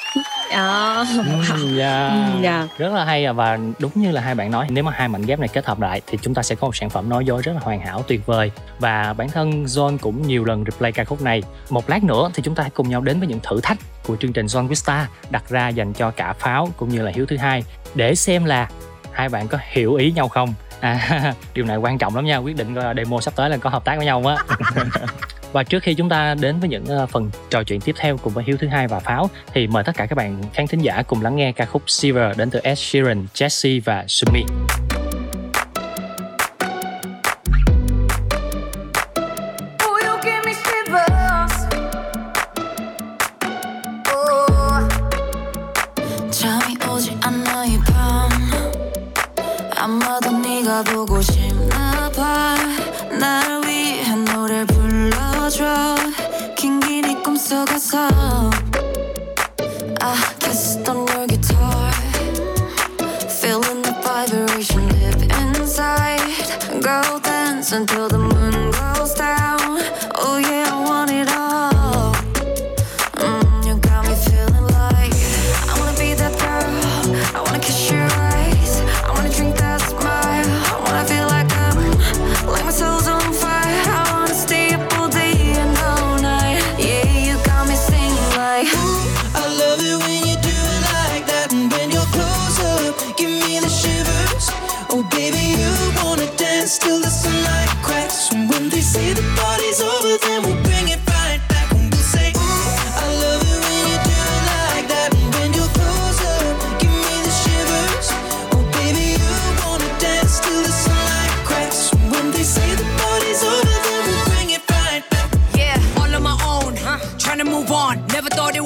à, 0.50 1.04
Ừm, 1.16 1.78
yeah. 1.78 2.12
Dạ. 2.42 2.68
rất 2.78 2.92
là 2.92 3.04
hay 3.04 3.24
à, 3.24 3.32
và 3.32 3.58
đúng 3.78 3.90
như 3.94 4.12
là 4.12 4.20
hai 4.20 4.34
bạn 4.34 4.50
nói 4.50 4.66
nếu 4.70 4.84
mà 4.84 4.92
hai 4.94 5.08
mảnh 5.08 5.22
ghép 5.22 5.38
này 5.38 5.48
kết 5.48 5.66
hợp 5.66 5.80
lại 5.80 6.00
thì 6.06 6.18
chúng 6.22 6.34
ta 6.34 6.42
sẽ 6.42 6.54
có 6.54 6.66
một 6.66 6.76
sản 6.76 6.90
phẩm 6.90 7.08
nói 7.08 7.24
dối 7.24 7.42
rất 7.42 7.52
là 7.52 7.60
hoàn 7.60 7.80
hảo 7.80 8.02
tuyệt 8.08 8.26
vời. 8.26 8.50
Và 8.78 9.12
bản 9.12 9.28
thân 9.28 9.64
John 9.64 9.98
cũng 9.98 10.26
nhiều 10.26 10.44
lần 10.44 10.64
replay 10.64 10.92
ca 10.92 11.04
khúc 11.04 11.22
này. 11.22 11.42
Một 11.70 11.90
lát 11.90 12.04
nữa 12.04 12.30
thì 12.34 12.42
chúng 12.42 12.54
ta 12.54 12.62
hãy 12.62 12.70
cùng 12.70 12.88
nhau 12.88 13.00
đến 13.00 13.18
với 13.18 13.28
những 13.28 13.40
thử 13.42 13.60
thách 13.62 13.78
của 14.06 14.16
chương 14.16 14.32
trình 14.32 14.46
John 14.46 14.68
Vista 14.68 15.08
đặt 15.30 15.48
ra 15.48 15.68
dành 15.68 15.92
cho 15.92 16.10
cả 16.10 16.32
pháo 16.32 16.68
cũng 16.76 16.88
như 16.88 17.02
là 17.02 17.12
hiếu 17.14 17.26
thứ 17.26 17.36
hai 17.36 17.64
để 17.94 18.14
xem 18.14 18.44
là 18.44 18.68
hai 19.16 19.28
bạn 19.28 19.48
có 19.48 19.58
hiểu 19.70 19.94
ý 19.94 20.12
nhau 20.12 20.28
không? 20.28 20.54
À, 20.80 21.34
điều 21.54 21.64
này 21.64 21.76
quan 21.76 21.98
trọng 21.98 22.16
lắm 22.16 22.24
nha. 22.24 22.36
Quyết 22.36 22.56
định 22.56 22.74
coi 22.74 22.94
demo 22.96 23.20
sắp 23.20 23.36
tới 23.36 23.50
là 23.50 23.56
có 23.56 23.70
hợp 23.70 23.84
tác 23.84 23.96
với 23.96 24.06
nhau 24.06 24.22
không 24.22 24.36
á. 24.36 24.44
Và 25.52 25.62
trước 25.62 25.82
khi 25.82 25.94
chúng 25.94 26.08
ta 26.08 26.34
đến 26.34 26.60
với 26.60 26.68
những 26.68 26.86
ờ, 26.86 27.06
phần 27.06 27.30
trò 27.50 27.62
chuyện 27.62 27.80
tiếp 27.80 27.94
theo 27.98 28.16
cùng 28.16 28.32
với 28.32 28.44
Hiếu 28.46 28.56
thứ 28.60 28.68
hai 28.68 28.88
và 28.88 29.00
Pháo 29.00 29.30
thì 29.54 29.66
mời 29.66 29.84
tất 29.84 29.96
cả 29.96 30.06
các 30.06 30.14
bạn 30.14 30.42
khán 30.52 30.66
thính 30.66 30.80
giả 30.80 31.02
cùng 31.02 31.22
lắng 31.22 31.36
nghe 31.36 31.52
ca 31.52 31.64
khúc 31.64 31.82
Silver 31.86 32.38
đến 32.38 32.50
từ 32.50 32.60
Ed 32.62 32.78
Sheeran, 32.78 33.26
Jesse 33.34 33.80
và 33.84 34.04
Sumi. 34.08 34.42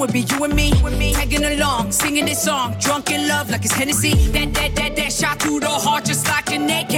Would 0.01 0.11
be 0.11 0.21
you 0.21 0.43
and 0.43 0.55
me. 0.55 0.71
Tagging 1.13 1.45
along, 1.45 1.91
singing 1.91 2.25
this 2.25 2.41
song. 2.43 2.75
Drunk 2.79 3.11
in 3.11 3.27
love 3.27 3.51
like 3.51 3.63
it's 3.63 3.73
Hennessy. 3.73 4.13
That, 4.31 4.51
that, 4.55 4.75
that, 4.75 4.95
that 4.95 5.13
shot 5.13 5.39
through 5.39 5.59
the 5.59 5.69
heart 5.69 6.05
just 6.05 6.27
like 6.27 6.51
an 6.51 6.63
AK. 6.63 6.95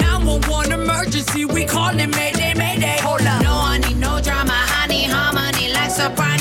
911 0.00 0.72
emergency, 0.72 1.44
we 1.44 1.66
calling 1.66 2.10
Mayday, 2.10 2.54
Mayday. 2.54 2.96
Hold 3.02 3.20
up. 3.20 3.42
No, 3.42 3.52
I 3.52 3.78
need 3.78 3.98
no 3.98 4.18
drama. 4.22 4.54
I 4.80 4.86
need 4.88 5.10
harmony 5.10 5.74
like 5.74 5.90
soprano. 5.90 6.37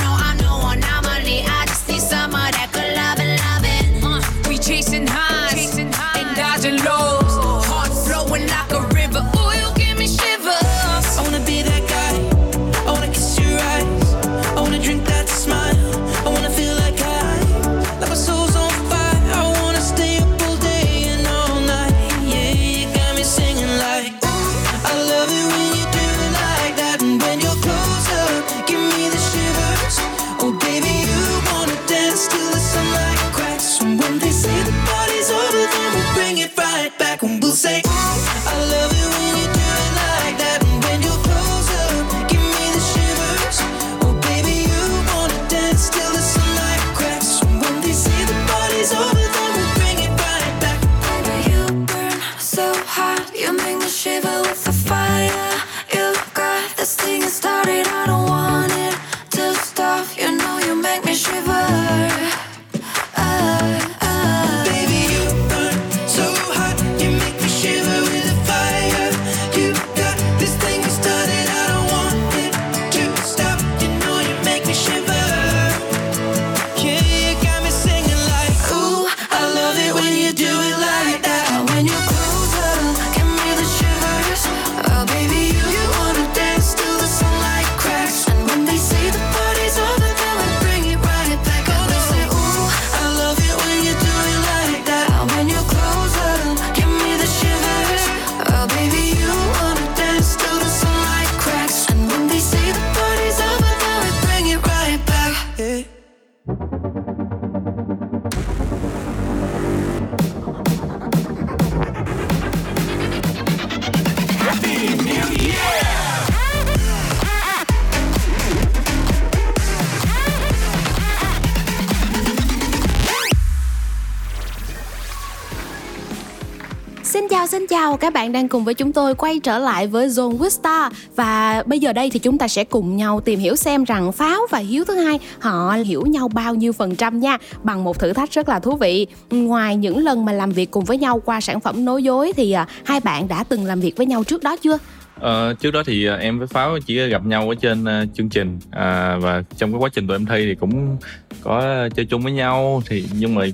Chào 127.88 127.98
các 127.98 128.14
bạn 128.14 128.32
đang 128.32 128.48
cùng 128.48 128.64
với 128.64 128.74
chúng 128.74 128.94
tôi 128.94 129.16
quay 129.16 129.40
trở 129.40 129.58
lại 129.58 129.88
với 129.88 130.08
Zone 130.08 130.38
with 130.38 130.50
Star 130.50 130.94
và 131.16 131.64
bây 131.66 131.80
giờ 131.80 131.94
đây 131.94 132.10
thì 132.10 132.20
chúng 132.20 132.38
ta 132.38 132.48
sẽ 132.48 132.64
cùng 132.64 132.98
nhau 132.98 133.22
tìm 133.22 133.40
hiểu 133.40 133.56
xem 133.56 133.84
rằng 133.84 134.12
Pháo 134.12 134.42
và 134.52 134.60
Hiếu 134.60 134.86
thứ 134.86 134.96
hai 134.96 135.20
họ 135.40 135.78
hiểu 135.86 136.06
nhau 136.06 136.28
bao 136.28 136.56
nhiêu 136.56 136.74
phần 136.74 136.96
trăm 136.96 137.20
nha 137.20 137.38
bằng 137.64 137.84
một 137.84 138.00
thử 138.00 138.14
thách 138.14 138.32
rất 138.32 138.50
là 138.50 138.60
thú 138.60 138.76
vị. 138.76 139.08
Ngoài 139.32 139.76
những 139.76 139.98
lần 139.98 140.26
mà 140.26 140.32
làm 140.32 140.52
việc 140.52 140.72
cùng 140.72 140.86
với 140.86 140.98
nhau 140.98 141.22
qua 141.26 141.42
sản 141.42 141.60
phẩm 141.60 141.86
nói 141.86 142.04
dối 142.04 142.34
thì 142.36 142.52
à, 142.52 142.68
hai 142.86 143.00
bạn 143.00 143.28
đã 143.28 143.44
từng 143.44 143.66
làm 143.66 143.80
việc 143.80 143.98
với 143.98 144.06
nhau 144.06 144.24
trước 144.24 144.44
đó 144.44 144.58
chưa? 144.58 144.78
Ờ, 145.20 145.54
trước 145.54 145.72
đó 145.72 145.84
thì 145.86 146.08
à, 146.08 146.16
em 146.16 146.40
với 146.40 146.48
Pháo 146.48 146.80
chỉ 146.86 147.08
gặp 147.08 147.26
nhau 147.26 147.50
ở 147.50 147.56
trên 147.56 147.86
à, 147.86 148.06
chương 148.14 148.30
trình 148.30 148.60
à, 148.72 149.18
và 149.22 149.44
trong 149.58 149.72
cái 149.72 149.80
quá 149.80 149.90
trình 149.94 150.08
tụi 150.08 150.16
em 150.16 150.26
thi 150.26 150.46
thì 150.46 150.56
cũng 150.56 150.98
có 151.44 151.90
chơi 151.96 152.06
chung 152.06 152.22
với 152.22 152.32
nhau 152.32 152.82
thì 152.86 153.06
nhưng 153.20 153.36
mà 153.36 153.46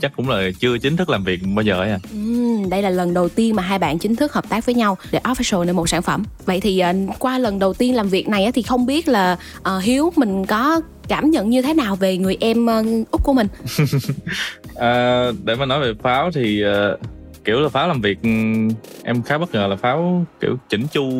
chắc 0.00 0.12
cũng 0.16 0.28
là 0.28 0.50
chưa 0.60 0.78
chính 0.78 0.96
thức 0.96 1.08
làm 1.10 1.24
việc 1.24 1.40
bao 1.54 1.62
giờ 1.62 1.74
ấy 1.80 1.90
à 1.90 1.98
Ừm, 2.12 2.70
đây 2.70 2.82
là 2.82 2.90
lần 2.90 3.14
đầu 3.14 3.28
tiên 3.28 3.56
mà 3.56 3.62
hai 3.62 3.78
bạn 3.78 3.98
chính 3.98 4.16
thức 4.16 4.32
hợp 4.32 4.48
tác 4.48 4.66
với 4.66 4.74
nhau 4.74 4.98
để 5.10 5.20
official 5.24 5.64
nên 5.64 5.76
một 5.76 5.88
sản 5.88 6.02
phẩm. 6.02 6.22
Vậy 6.44 6.60
thì 6.60 6.78
ờ, 6.78 6.92
qua 7.18 7.38
lần 7.38 7.58
đầu 7.58 7.74
tiên 7.74 7.94
làm 7.94 8.08
việc 8.08 8.28
này 8.28 8.52
thì 8.54 8.62
không 8.62 8.86
biết 8.86 9.08
là 9.08 9.36
ờ, 9.62 9.78
Hiếu 9.78 10.12
mình 10.16 10.46
có 10.46 10.80
cảm 11.08 11.30
nhận 11.30 11.50
như 11.50 11.62
thế 11.62 11.74
nào 11.74 11.96
về 11.96 12.16
người 12.18 12.36
em 12.40 12.66
ờ, 12.66 12.84
út 13.10 13.22
của 13.24 13.32
mình? 13.32 13.46
À, 14.76 15.24
để 15.44 15.54
mà 15.54 15.66
nói 15.66 15.80
về 15.80 15.92
pháo 16.02 16.30
thì 16.30 16.62
ờ, 16.62 16.98
kiểu 17.44 17.60
là 17.60 17.68
pháo 17.68 17.88
làm 17.88 18.00
việc 18.00 18.18
em 19.04 19.22
khá 19.22 19.38
bất 19.38 19.52
ngờ 19.54 19.66
là 19.66 19.76
pháo 19.76 20.26
kiểu 20.40 20.56
chỉnh 20.68 20.86
chu 20.92 21.10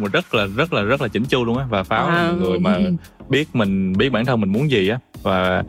mà 0.00 0.08
rất 0.12 0.34
là 0.34 0.46
rất 0.56 0.72
là 0.72 0.82
rất 0.82 1.00
là 1.02 1.08
chỉnh 1.08 1.24
chu 1.24 1.44
luôn 1.44 1.58
á 1.58 1.64
và 1.70 1.82
pháo 1.82 2.10
là 2.10 2.14
Wow. 2.22 2.32
một 2.32 2.46
người 2.46 2.58
mà 2.58 2.78
biết 3.28 3.48
mình 3.52 3.92
biết 3.92 4.08
bản 4.12 4.24
thân 4.26 4.40
mình 4.40 4.52
muốn 4.52 4.70
gì 4.70 4.88
á 4.88 4.98
và 5.22 5.62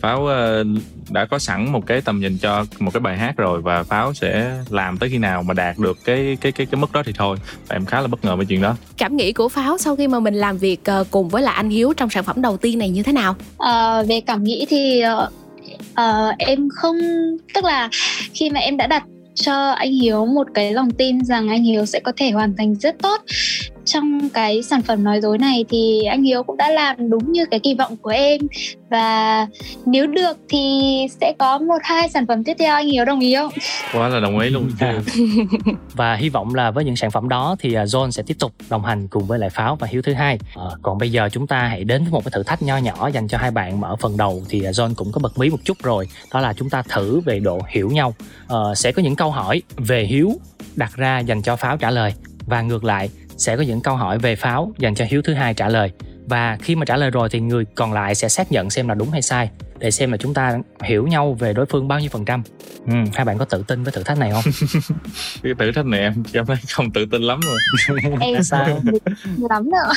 pháo 0.00 0.26
ờ, 0.26 0.64
đã 1.10 1.24
có 1.24 1.38
sẵn 1.38 1.72
một 1.72 1.86
cái 1.86 2.00
tầm 2.00 2.20
nhìn 2.20 2.38
cho 2.38 2.64
một 2.78 2.90
cái 2.94 3.00
bài 3.00 3.18
hát 3.18 3.36
rồi 3.36 3.62
và 3.62 3.82
pháo 3.82 4.14
sẽ 4.14 4.56
làm 4.70 4.98
tới 4.98 5.10
khi 5.10 5.18
nào 5.18 5.42
mà 5.42 5.54
đạt 5.54 5.78
được 5.78 5.98
cái 6.04 6.36
cái 6.40 6.52
cái 6.52 6.66
cái 6.66 6.80
mức 6.80 6.92
đó 6.92 7.02
thì 7.06 7.12
thôi. 7.16 7.36
Và 7.68 7.76
em 7.76 7.84
khá 7.84 8.00
là 8.00 8.06
bất 8.06 8.24
ngờ 8.24 8.36
với 8.36 8.46
chuyện 8.46 8.62
đó. 8.62 8.76
Cảm 8.96 9.16
nghĩ 9.16 9.32
của 9.32 9.48
Pháo 9.48 9.78
sau 9.78 9.96
khi 9.96 10.08
mà 10.08 10.20
mình 10.20 10.34
làm 10.34 10.58
việc 10.58 10.84
ờ, 10.84 11.04
cùng 11.10 11.28
với 11.28 11.42
lại 11.42 11.54
anh 11.54 11.70
Hiếu 11.70 11.92
trong 11.96 12.10
sản 12.10 12.24
phẩm 12.24 12.42
đầu 12.42 12.56
tiên 12.56 12.78
này 12.78 12.90
như 12.90 13.02
thế 13.02 13.12
nào? 13.12 13.36
Ờ, 13.56 14.04
về 14.08 14.20
cảm 14.20 14.44
nghĩ 14.44 14.66
thì 14.68 15.02
ờ, 15.94 16.32
em 16.38 16.68
không 16.74 16.96
tức 17.54 17.64
là 17.64 17.88
khi 18.34 18.50
mà 18.50 18.60
em 18.60 18.76
đã 18.76 18.86
đặt 18.86 19.04
cho 19.34 19.70
anh 19.70 19.92
Hiếu 19.92 20.26
một 20.26 20.46
cái 20.54 20.72
lòng 20.72 20.90
tin 20.90 21.24
rằng 21.24 21.48
anh 21.48 21.62
Hiếu 21.62 21.86
sẽ 21.86 22.00
có 22.00 22.12
thể 22.16 22.30
hoàn 22.30 22.56
thành 22.56 22.74
rất 22.74 22.96
tốt 23.02 23.20
trong 23.86 24.28
cái 24.34 24.62
sản 24.62 24.82
phẩm 24.82 25.04
nói 25.04 25.20
dối 25.20 25.38
này 25.38 25.64
thì 25.68 26.04
anh 26.04 26.22
Hiếu 26.22 26.42
cũng 26.42 26.56
đã 26.56 26.70
làm 26.70 27.10
đúng 27.10 27.32
như 27.32 27.46
cái 27.46 27.60
kỳ 27.60 27.74
vọng 27.74 27.96
của 27.96 28.10
em 28.10 28.40
và 28.90 29.46
nếu 29.86 30.06
được 30.06 30.36
thì 30.48 31.06
sẽ 31.20 31.34
có 31.38 31.58
một 31.58 31.78
hai 31.82 32.08
sản 32.08 32.26
phẩm 32.26 32.44
tiếp 32.44 32.56
theo 32.58 32.74
anh 32.74 32.86
Hiếu 32.86 33.04
đồng 33.04 33.20
ý 33.20 33.34
không? 33.34 33.50
quá 33.92 34.08
là 34.08 34.20
đồng 34.20 34.38
ý 34.38 34.50
luôn 34.50 34.70
và 35.94 36.14
hy 36.14 36.28
vọng 36.28 36.54
là 36.54 36.70
với 36.70 36.84
những 36.84 36.96
sản 36.96 37.10
phẩm 37.10 37.28
đó 37.28 37.56
thì 37.58 37.74
à, 37.74 37.84
John 37.84 38.10
sẽ 38.10 38.22
tiếp 38.26 38.36
tục 38.38 38.52
đồng 38.70 38.84
hành 38.84 39.08
cùng 39.08 39.26
với 39.26 39.38
lại 39.38 39.50
Pháo 39.50 39.76
và 39.76 39.86
Hiếu 39.90 40.02
thứ 40.02 40.12
hai. 40.12 40.38
Ờ, 40.54 40.78
còn 40.82 40.98
bây 40.98 41.10
giờ 41.10 41.28
chúng 41.32 41.46
ta 41.46 41.58
hãy 41.58 41.84
đến 41.84 42.02
với 42.02 42.10
một 42.12 42.24
cái 42.24 42.30
thử 42.34 42.42
thách 42.42 42.62
nho 42.62 42.76
nhỏ 42.76 43.08
dành 43.08 43.28
cho 43.28 43.38
hai 43.38 43.50
bạn 43.50 43.80
mà 43.80 43.88
ở 43.88 43.96
phần 43.96 44.16
đầu 44.16 44.42
thì 44.48 44.62
à, 44.62 44.70
John 44.70 44.94
cũng 44.94 45.12
có 45.12 45.20
bật 45.22 45.38
mí 45.38 45.50
một 45.50 45.58
chút 45.64 45.82
rồi. 45.82 46.08
Đó 46.34 46.40
là 46.40 46.52
chúng 46.52 46.70
ta 46.70 46.82
thử 46.82 47.20
về 47.20 47.40
độ 47.40 47.60
hiểu 47.68 47.90
nhau. 47.90 48.14
Ờ, 48.48 48.74
sẽ 48.74 48.92
có 48.92 49.02
những 49.02 49.16
câu 49.16 49.30
hỏi 49.30 49.62
về 49.76 50.04
Hiếu 50.04 50.32
đặt 50.76 50.96
ra 50.96 51.18
dành 51.18 51.42
cho 51.42 51.56
Pháo 51.56 51.76
trả 51.76 51.90
lời 51.90 52.14
và 52.46 52.62
ngược 52.62 52.84
lại 52.84 53.10
sẽ 53.36 53.56
có 53.56 53.62
những 53.62 53.80
câu 53.80 53.96
hỏi 53.96 54.18
về 54.18 54.36
Pháo 54.36 54.72
dành 54.78 54.94
cho 54.94 55.04
Hiếu 55.08 55.22
thứ 55.24 55.34
hai 55.34 55.54
trả 55.54 55.68
lời. 55.68 55.90
Và 56.28 56.58
khi 56.62 56.76
mà 56.76 56.84
trả 56.84 56.96
lời 56.96 57.10
rồi 57.10 57.28
thì 57.28 57.40
người 57.40 57.64
còn 57.74 57.92
lại 57.92 58.14
sẽ 58.14 58.28
xác 58.28 58.52
nhận 58.52 58.70
xem 58.70 58.88
là 58.88 58.94
đúng 58.94 59.10
hay 59.10 59.22
sai 59.22 59.50
để 59.78 59.90
xem 59.90 60.12
là 60.12 60.16
chúng 60.16 60.34
ta 60.34 60.58
hiểu 60.84 61.06
nhau 61.06 61.36
về 61.38 61.52
đối 61.52 61.66
phương 61.66 61.88
bao 61.88 62.00
nhiêu 62.00 62.08
phần 62.12 62.24
trăm. 62.24 62.42
Ừ, 62.86 62.92
hai 63.14 63.24
bạn 63.24 63.38
có 63.38 63.44
tự 63.44 63.64
tin 63.68 63.82
với 63.82 63.92
thử 63.92 64.02
thách 64.02 64.18
này 64.18 64.30
không? 64.32 64.42
cái 65.42 65.52
thử 65.58 65.72
thách 65.72 65.86
này 65.86 66.00
em 66.00 66.22
cảm 66.32 66.46
thấy 66.46 66.56
không 66.72 66.90
tự 66.90 67.06
tin 67.10 67.22
lắm 67.22 67.40
rồi 67.40 67.58
Em 68.20 68.42
Sao? 68.42 68.68
lắm 69.50 69.70
nữa. 69.70 69.92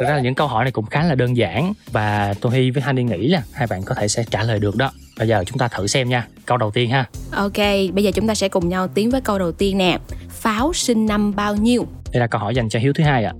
Thực 0.00 0.06
ra 0.08 0.14
là 0.14 0.20
những 0.20 0.34
câu 0.34 0.46
hỏi 0.46 0.64
này 0.64 0.72
cũng 0.72 0.86
khá 0.86 1.02
là 1.02 1.14
đơn 1.14 1.36
giản 1.36 1.72
và 1.92 2.34
tôi 2.40 2.52
Hy 2.54 2.70
với 2.70 2.82
Honey 2.82 3.04
nghĩ 3.04 3.28
là 3.28 3.42
hai 3.52 3.66
bạn 3.66 3.82
có 3.82 3.94
thể 3.94 4.08
sẽ 4.08 4.24
trả 4.30 4.42
lời 4.42 4.58
được 4.58 4.76
đó. 4.76 4.92
Bây 5.18 5.28
giờ 5.28 5.44
chúng 5.46 5.58
ta 5.58 5.68
thử 5.68 5.86
xem 5.86 6.08
nha. 6.08 6.26
Câu 6.46 6.56
đầu 6.56 6.70
tiên 6.70 6.90
ha. 6.90 7.04
Ok, 7.32 7.58
bây 7.92 8.04
giờ 8.04 8.10
chúng 8.14 8.26
ta 8.28 8.34
sẽ 8.34 8.48
cùng 8.48 8.68
nhau 8.68 8.88
tiến 8.88 9.10
với 9.10 9.20
câu 9.20 9.38
đầu 9.38 9.52
tiên 9.52 9.78
nè. 9.78 9.98
Pháo 10.30 10.72
sinh 10.72 11.06
năm 11.06 11.34
bao 11.36 11.56
nhiêu? 11.56 11.86
Đây 12.12 12.20
là 12.20 12.26
câu 12.26 12.40
hỏi 12.40 12.54
dành 12.54 12.68
cho 12.68 12.78
Hiếu 12.78 12.92
thứ 12.92 13.04
hai 13.04 13.24
ạ. 13.24 13.32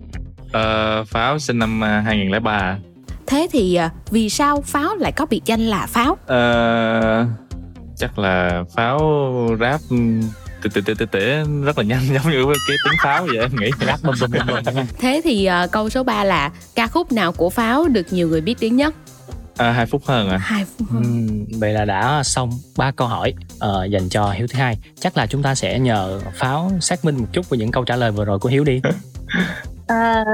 Ờ, 0.53 1.05
pháo 1.05 1.39
sinh 1.39 1.59
năm 1.59 1.85
à, 1.85 2.01
2003 2.01 2.79
Thế 3.27 3.49
thì 3.53 3.75
ờ, 3.75 3.89
vì 4.11 4.29
sao 4.29 4.61
Pháo 4.61 4.97
lại 4.97 5.13
có 5.13 5.27
biệt 5.27 5.41
danh 5.45 5.61
là 5.61 5.87
Pháo? 5.87 6.17
Ờ, 6.27 7.27
chắc 7.97 8.19
là 8.19 8.65
pháo 8.77 9.01
rap 9.61 9.81
tệ 10.63 10.71
tệ 10.75 10.81
tệ 10.87 10.95
tệ 10.99 11.07
tệ 11.07 11.45
rất 11.65 11.79
là 11.79 11.85
nhanh 11.85 12.01
giống 12.15 12.33
như 12.33 12.45
cái 12.69 12.77
tiếng 12.85 12.99
pháo 13.03 13.27
vậy 13.27 13.39
em 13.39 13.51
nghĩ 13.61 13.71
Rap 13.87 14.01
bum 14.03 14.15
bum 14.21 14.31
bum. 14.75 14.87
Thế 14.99 15.21
thì 15.25 15.45
ờ, 15.45 15.67
câu 15.73 15.91
số 15.91 16.03
3 16.03 16.25
là 16.25 16.51
ca 16.75 16.87
khúc 16.87 17.13
nào 17.13 17.33
của 17.33 17.51
Pháo 17.51 17.89
được 17.89 18.07
nhiều 18.13 18.29
người 18.29 18.41
biết 18.41 18.59
tiếng 18.59 18.77
nhất? 18.77 18.95
À, 19.59 19.73
hai 19.73 19.87
phút 19.87 20.03
hơn 20.07 20.31
à 20.31 20.39
Hai 20.39 20.65
phút 20.65 20.89
hơn. 20.91 21.03
Ừm, 21.03 21.61
vậy 21.61 21.73
là 21.73 21.85
đã 21.85 22.23
xong 22.25 22.51
ba 22.77 22.91
câu 22.91 23.09
hỏi 23.09 23.35
ờ, 23.59 23.85
dành 23.85 24.09
cho 24.09 24.31
Hiếu 24.31 24.47
thứ 24.47 24.59
hai. 24.59 24.77
Chắc 25.01 25.17
là 25.17 25.27
chúng 25.27 25.43
ta 25.43 25.55
sẽ 25.55 25.79
nhờ 25.79 26.21
Pháo 26.35 26.73
xác 26.81 27.05
minh 27.05 27.17
một 27.19 27.27
chút 27.33 27.51
về 27.51 27.59
những 27.59 27.71
câu 27.71 27.85
trả 27.85 27.97
lời 27.97 28.11
vừa 28.11 28.25
rồi 28.25 28.39
của 28.39 28.49
Hiếu 28.49 28.65
đi. 28.65 28.81
Ờ, 29.89 30.25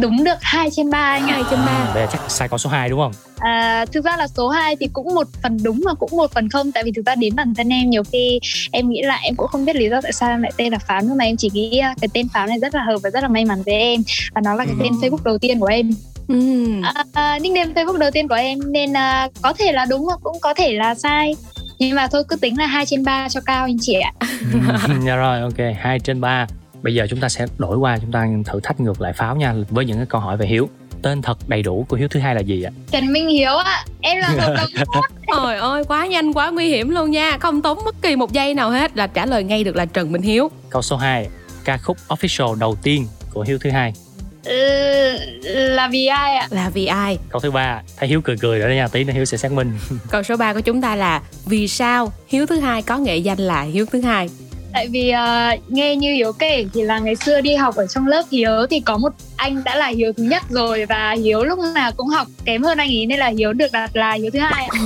đúng 0.00 0.24
được 0.24 0.38
2 0.40 0.68
trên 0.72 0.90
3 0.90 0.98
anh 0.98 1.26
ạ. 1.26 1.34
Hai 1.34 1.42
trên 1.50 1.58
ba. 1.66 1.90
Đây 1.94 2.04
là 2.04 2.10
chắc 2.12 2.20
sai 2.28 2.48
câu 2.48 2.58
số 2.58 2.70
2 2.70 2.88
đúng 2.88 3.00
không? 3.00 3.12
À, 3.38 3.84
thực 3.92 4.04
ra 4.04 4.16
là 4.16 4.26
số 4.28 4.48
2 4.48 4.76
thì 4.76 4.88
cũng 4.92 5.14
một 5.14 5.26
phần 5.42 5.58
đúng 5.62 5.80
và 5.84 5.94
cũng 5.94 6.10
một 6.12 6.32
phần 6.32 6.48
không 6.48 6.72
tại 6.72 6.84
vì 6.84 6.92
thực 6.96 7.06
ra 7.06 7.14
đến 7.14 7.36
bản 7.36 7.54
thân 7.54 7.68
em 7.68 7.90
nhiều 7.90 8.02
khi 8.12 8.40
em 8.72 8.88
nghĩ 8.88 9.02
là 9.02 9.16
em 9.16 9.34
cũng 9.36 9.48
không 9.48 9.64
biết 9.64 9.76
lý 9.76 9.88
do 9.90 10.00
tại 10.00 10.12
sao 10.12 10.30
em 10.30 10.42
lại 10.42 10.52
tên 10.56 10.72
là 10.72 10.78
Pháo 10.78 11.00
nhưng 11.02 11.16
mà 11.16 11.24
em 11.24 11.36
chỉ 11.36 11.50
nghĩ 11.52 11.78
à, 11.78 11.94
cái 12.00 12.08
tên 12.12 12.28
Pháo 12.28 12.46
này 12.46 12.58
rất 12.58 12.74
là 12.74 12.82
hợp 12.82 12.98
và 13.02 13.10
rất 13.10 13.20
là 13.22 13.28
may 13.28 13.44
mắn 13.44 13.62
với 13.62 13.74
em 13.74 14.02
và 14.34 14.40
nó 14.44 14.54
là 14.54 14.64
cái 14.64 14.74
tên 14.82 14.92
Facebook 14.92 15.24
đầu 15.24 15.38
tiên 15.38 15.60
của 15.60 15.66
em 15.66 15.90
Ừm. 16.30 16.82
à, 16.82 17.04
à, 17.12 17.38
nickname 17.38 17.72
Facebook 17.74 17.98
đầu 17.98 18.10
tiên 18.10 18.28
của 18.28 18.34
em 18.34 18.58
nên 18.72 18.96
à, 18.96 19.28
có 19.42 19.52
thể 19.52 19.72
là 19.72 19.86
đúng 19.90 20.04
hoặc 20.04 20.18
cũng 20.22 20.36
có 20.40 20.54
thể 20.54 20.72
là 20.72 20.94
sai 20.94 21.34
nhưng 21.78 21.96
mà 21.96 22.06
thôi 22.06 22.24
cứ 22.28 22.36
tính 22.36 22.58
là 22.58 22.66
2 22.66 22.86
trên 22.86 23.04
3 23.04 23.28
cho 23.28 23.40
cao 23.40 23.64
anh 23.64 23.76
chị 23.80 23.94
ạ 23.94 24.12
Dạ 25.06 25.16
rồi, 25.16 25.40
ok, 25.40 25.76
2 25.78 25.98
trên 25.98 26.20
3 26.20 26.46
Bây 26.82 26.94
giờ 26.94 27.06
chúng 27.10 27.20
ta 27.20 27.28
sẽ 27.28 27.46
đổi 27.58 27.76
qua 27.76 27.98
chúng 28.00 28.12
ta 28.12 28.26
thử 28.46 28.60
thách 28.60 28.80
ngược 28.80 29.00
lại 29.00 29.12
Pháo 29.12 29.36
nha 29.36 29.54
với 29.70 29.84
những 29.84 29.96
cái 29.96 30.06
câu 30.06 30.20
hỏi 30.20 30.36
về 30.36 30.46
Hiếu. 30.46 30.68
Tên 31.02 31.22
thật 31.22 31.48
đầy 31.48 31.62
đủ 31.62 31.86
của 31.88 31.96
Hiếu 31.96 32.08
thứ 32.08 32.20
hai 32.20 32.34
là 32.34 32.40
gì 32.40 32.62
ạ? 32.62 32.70
Trần 32.90 33.12
Minh 33.12 33.28
Hiếu 33.28 33.56
ạ 33.56 33.84
em 34.00 34.18
là 34.18 34.28
hợp 34.28 34.54
đồng 34.56 34.84
Ôi 35.26 35.56
ơi, 35.56 35.84
quá 35.88 36.06
nhanh, 36.06 36.32
quá 36.32 36.50
nguy 36.50 36.68
hiểm 36.68 36.90
luôn 36.90 37.10
nha. 37.10 37.38
Không 37.40 37.62
tốn 37.62 37.78
bất 37.84 38.02
kỳ 38.02 38.16
một 38.16 38.32
giây 38.32 38.54
nào 38.54 38.70
hết 38.70 38.96
là 38.96 39.06
trả 39.06 39.26
lời 39.26 39.44
ngay 39.44 39.64
được 39.64 39.76
là 39.76 39.86
Trần 39.86 40.12
Minh 40.12 40.22
Hiếu. 40.22 40.50
Câu 40.70 40.82
số 40.82 40.96
2 40.96 41.28
Ca 41.64 41.76
khúc 41.76 41.96
official 42.08 42.54
đầu 42.54 42.76
tiên 42.82 43.06
của 43.32 43.42
Hiếu 43.42 43.58
thứ 43.60 43.70
hai 43.70 43.92
Ừ, 43.96 44.09
là 44.44 45.88
vì 45.92 46.06
ai 46.06 46.36
ạ 46.36 46.48
Là 46.50 46.70
vì 46.74 46.86
ai? 46.86 47.18
Câu 47.28 47.40
thứ 47.40 47.50
ba 47.50 47.82
Thấy 47.96 48.08
Hiếu 48.08 48.20
cười 48.20 48.36
cười 48.36 48.58
rồi 48.58 48.68
đó 48.68 48.74
nha 48.74 48.88
Tí 48.88 49.04
nữa 49.04 49.12
Hiếu 49.12 49.24
sẽ 49.24 49.36
xác 49.36 49.52
minh 49.52 49.78
Câu 50.10 50.22
số 50.22 50.36
3 50.36 50.52
của 50.52 50.60
chúng 50.60 50.82
ta 50.82 50.96
là 50.96 51.22
vì 51.46 51.68
sao 51.68 52.12
Hiếu 52.28 52.46
thứ 52.46 52.60
hai 52.60 52.82
có 52.82 52.98
nghệ 52.98 53.16
danh 53.16 53.38
là 53.38 53.62
Hiếu 53.62 53.86
thứ 53.92 54.00
hai? 54.00 54.28
Tại 54.72 54.88
vì 54.88 55.10
à, 55.10 55.56
nghe 55.68 55.96
như 55.96 56.12
Hiếu 56.12 56.32
kể 56.32 56.64
thì 56.74 56.82
là 56.82 56.98
ngày 56.98 57.16
xưa 57.16 57.40
đi 57.40 57.54
học 57.54 57.76
ở 57.76 57.86
trong 57.86 58.06
lớp 58.06 58.22
Hiếu 58.30 58.66
thì 58.70 58.80
có 58.80 58.96
một 58.98 59.12
anh 59.36 59.64
đã 59.64 59.76
là 59.76 59.86
Hiếu 59.86 60.12
thứ 60.16 60.22
nhất 60.24 60.42
rồi 60.50 60.86
và 60.86 61.14
Hiếu 61.22 61.44
lúc 61.44 61.58
nào 61.74 61.92
cũng 61.96 62.06
học 62.08 62.26
kém 62.44 62.62
hơn 62.62 62.78
anh 62.78 62.88
ấy 62.88 63.06
nên 63.06 63.18
là 63.18 63.26
Hiếu 63.38 63.52
được 63.52 63.72
đặt 63.72 63.96
là 63.96 64.12
Hiếu 64.12 64.30
thứ 64.32 64.38
hai 64.38 64.64
ạ. 64.64 64.76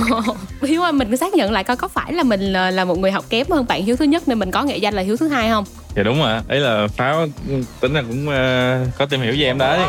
Hiếu 0.67 0.81
ơi, 0.81 0.91
mình 0.93 1.09
cứ 1.09 1.15
xác 1.15 1.33
nhận 1.33 1.51
lại 1.51 1.63
coi 1.63 1.75
có 1.77 1.87
phải 1.87 2.13
là 2.13 2.23
mình 2.23 2.41
là, 2.53 2.71
là 2.71 2.85
một 2.85 2.97
người 2.99 3.11
học 3.11 3.25
kém 3.29 3.47
hơn 3.49 3.65
bạn 3.67 3.85
Hiếu 3.85 3.95
thứ 3.95 4.05
nhất 4.05 4.23
nên 4.27 4.39
mình 4.39 4.51
có 4.51 4.63
nghệ 4.63 4.77
danh 4.77 4.93
là 4.93 5.01
Hiếu 5.01 5.17
thứ 5.17 5.27
hai 5.27 5.49
không? 5.49 5.63
dạ 5.95 6.03
đúng 6.03 6.19
rồi 6.19 6.39
ấy 6.47 6.59
là 6.59 6.87
pháo 6.87 7.27
tính 7.81 7.93
là 7.93 8.01
cũng 8.01 8.29
ờ, 8.29 8.79
có 8.97 9.05
tìm 9.05 9.21
hiểu 9.21 9.33
về 9.37 9.45
em 9.45 9.57
đó 9.57 9.77
đấy 9.77 9.85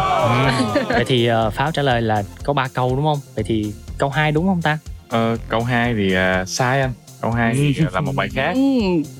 ừ. 0.76 0.82
Vậy 0.88 1.04
thì 1.06 1.26
ờ, 1.26 1.50
Pháo 1.50 1.70
trả 1.72 1.82
lời 1.82 2.02
là 2.02 2.22
có 2.44 2.52
3 2.52 2.68
câu 2.68 2.96
đúng 2.96 3.04
không? 3.04 3.18
Vậy 3.34 3.44
thì 3.48 3.72
câu 3.98 4.08
2 4.08 4.32
đúng 4.32 4.46
không 4.46 4.62
ta? 4.62 4.78
Ờ, 5.08 5.36
câu 5.48 5.60
2 5.62 5.94
thì 5.94 6.14
à, 6.14 6.44
sai 6.46 6.80
anh 6.80 6.92
câu 7.26 7.32
2 7.32 7.54
thì 7.54 7.74
là 7.92 8.00
một 8.00 8.12
bài 8.16 8.28
khác 8.34 8.52
Ừ. 8.54 8.60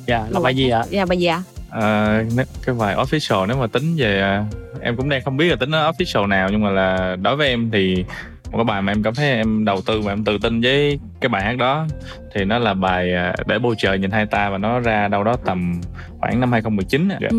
Dạ 0.06 0.24
là 0.30 0.40
bài 0.40 0.54
gì 0.56 0.70
ạ? 0.70 0.82
Dạ 0.90 1.04
bài 1.04 1.18
gì 1.18 1.26
ạ? 1.26 1.42
Ờ, 1.70 2.22
nếu- 2.36 2.46
cái 2.66 2.74
bài 2.74 2.96
official 2.96 3.46
nếu 3.46 3.56
mà 3.56 3.66
tính 3.66 3.96
về 3.96 4.20
à, 4.20 4.44
em 4.80 4.96
cũng 4.96 5.08
đang 5.08 5.22
không 5.24 5.36
biết 5.36 5.48
là 5.48 5.56
tính 5.56 5.70
nó 5.70 5.92
official 5.92 6.26
nào 6.28 6.48
nhưng 6.52 6.62
mà 6.64 6.70
là 6.70 7.16
đối 7.22 7.36
với 7.36 7.48
em 7.48 7.70
thì 7.72 8.04
một 8.50 8.58
cái 8.58 8.64
bài 8.64 8.82
mà 8.82 8.92
em 8.92 9.02
cảm 9.02 9.14
thấy 9.14 9.30
em 9.30 9.64
đầu 9.64 9.80
tư 9.80 10.00
và 10.00 10.12
em 10.12 10.24
tự 10.24 10.38
tin 10.42 10.60
với 10.60 10.98
cái 11.20 11.28
bài 11.28 11.44
hát 11.44 11.56
đó 11.58 11.86
thì 12.34 12.44
nó 12.44 12.58
là 12.58 12.74
bài 12.74 13.14
à, 13.14 13.34
để 13.46 13.58
bầu 13.58 13.74
trời 13.78 13.98
nhìn 13.98 14.10
hai 14.10 14.26
ta 14.26 14.50
và 14.50 14.58
nó 14.58 14.80
ra 14.80 15.08
đâu 15.08 15.24
đó 15.24 15.36
tầm 15.44 15.80
khoảng 16.20 16.40
năm 16.40 16.52
2019 16.52 17.08
ạ. 17.08 17.18
Dạ. 17.20 17.28
Ừ. 17.30 17.38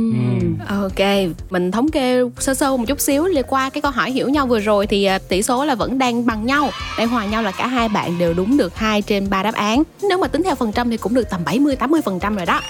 Ok, 0.81 1.31
mình 1.49 1.71
thống 1.71 1.91
kê 1.91 2.21
sơ 2.39 2.53
sơ 2.53 2.77
một 2.77 2.83
chút 2.87 2.99
xíu 2.99 3.25
liên 3.25 3.45
qua 3.47 3.69
cái 3.69 3.81
câu 3.81 3.91
hỏi 3.91 4.11
hiểu 4.11 4.29
nhau 4.29 4.47
vừa 4.47 4.59
rồi 4.59 4.87
thì 4.87 5.05
à, 5.05 5.19
tỷ 5.29 5.43
số 5.43 5.65
là 5.65 5.75
vẫn 5.75 5.97
đang 5.97 6.25
bằng 6.25 6.45
nhau. 6.45 6.69
Đang 6.97 7.07
hòa 7.07 7.25
nhau 7.25 7.43
là 7.43 7.51
cả 7.51 7.67
hai 7.67 7.89
bạn 7.89 8.17
đều 8.19 8.33
đúng 8.33 8.57
được 8.57 8.75
2 8.75 9.01
trên 9.01 9.29
3 9.29 9.43
đáp 9.43 9.53
án. 9.53 9.83
Nếu 10.09 10.17
mà 10.17 10.27
tính 10.27 10.43
theo 10.43 10.55
phần 10.55 10.71
trăm 10.71 10.89
thì 10.89 10.97
cũng 10.97 11.13
được 11.13 11.29
tầm 11.29 11.41
70 11.45 11.75
80% 11.79 12.35
rồi 12.35 12.45
đó. 12.45 12.61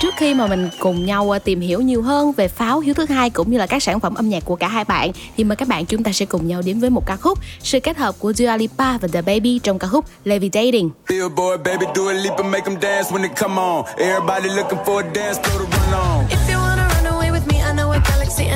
Trước 0.00 0.14
khi 0.16 0.34
mà 0.34 0.46
mình 0.46 0.68
cùng 0.78 1.06
nhau 1.06 1.36
à, 1.36 1.38
tìm 1.38 1.60
hiểu 1.60 1.80
nhiều 1.80 2.02
hơn 2.02 2.32
về 2.32 2.48
pháo 2.48 2.80
hiếu 2.80 2.94
thứ 2.94 3.06
hai 3.08 3.30
cũng 3.30 3.50
như 3.50 3.58
là 3.58 3.66
các 3.66 3.82
sản 3.82 4.00
phẩm 4.00 4.14
âm 4.14 4.28
nhạc 4.28 4.44
của 4.44 4.56
cả 4.56 4.68
hai 4.68 4.84
bạn 4.84 5.10
thì 5.36 5.44
mời 5.44 5.56
các 5.56 5.68
bạn 5.68 5.86
chúng 5.86 6.02
ta 6.02 6.12
sẽ 6.12 6.26
cùng 6.26 6.48
nhau 6.48 6.62
đến 6.62 6.80
với 6.80 6.90
một 6.90 7.06
ca 7.06 7.16
khúc 7.16 7.38
sự 7.62 7.80
kết 7.80 7.96
hợp 7.96 8.14
của 8.18 8.32
Dua 8.32 8.56
Lipa 8.56 8.98
và 8.98 9.08
The 9.12 9.22
Baby 9.22 9.60
trong 9.62 9.78
ca 9.78 9.88
khúc 9.88 10.04
Levitating. 10.24 10.90
Billboard, 11.08 11.62
baby, 11.64 11.86
do 11.94 12.02
a 12.08 12.14
leap 12.14 12.36
and 12.36 12.52
make 12.52 12.64
them 12.64 12.76
dance 12.82 13.10
when 13.10 13.22
it 13.22 13.36
come 13.36 13.56
on. 13.60 13.84
Everybody 13.98 14.48
looking 14.48 14.78
for 14.84 15.04
a 15.04 15.10
dance 15.14 15.40
floor 15.42 15.66
to 15.66 15.78
run 15.78 15.92
on. 16.00 16.24
If 16.30 16.52
you 16.52 16.58
wanna 16.60 16.88
run 16.94 17.12
away 17.14 17.30
with 17.30 17.46
me, 17.52 17.56
I 17.58 17.72
know 17.76 17.90
a 17.92 18.00
galaxy 18.10 18.55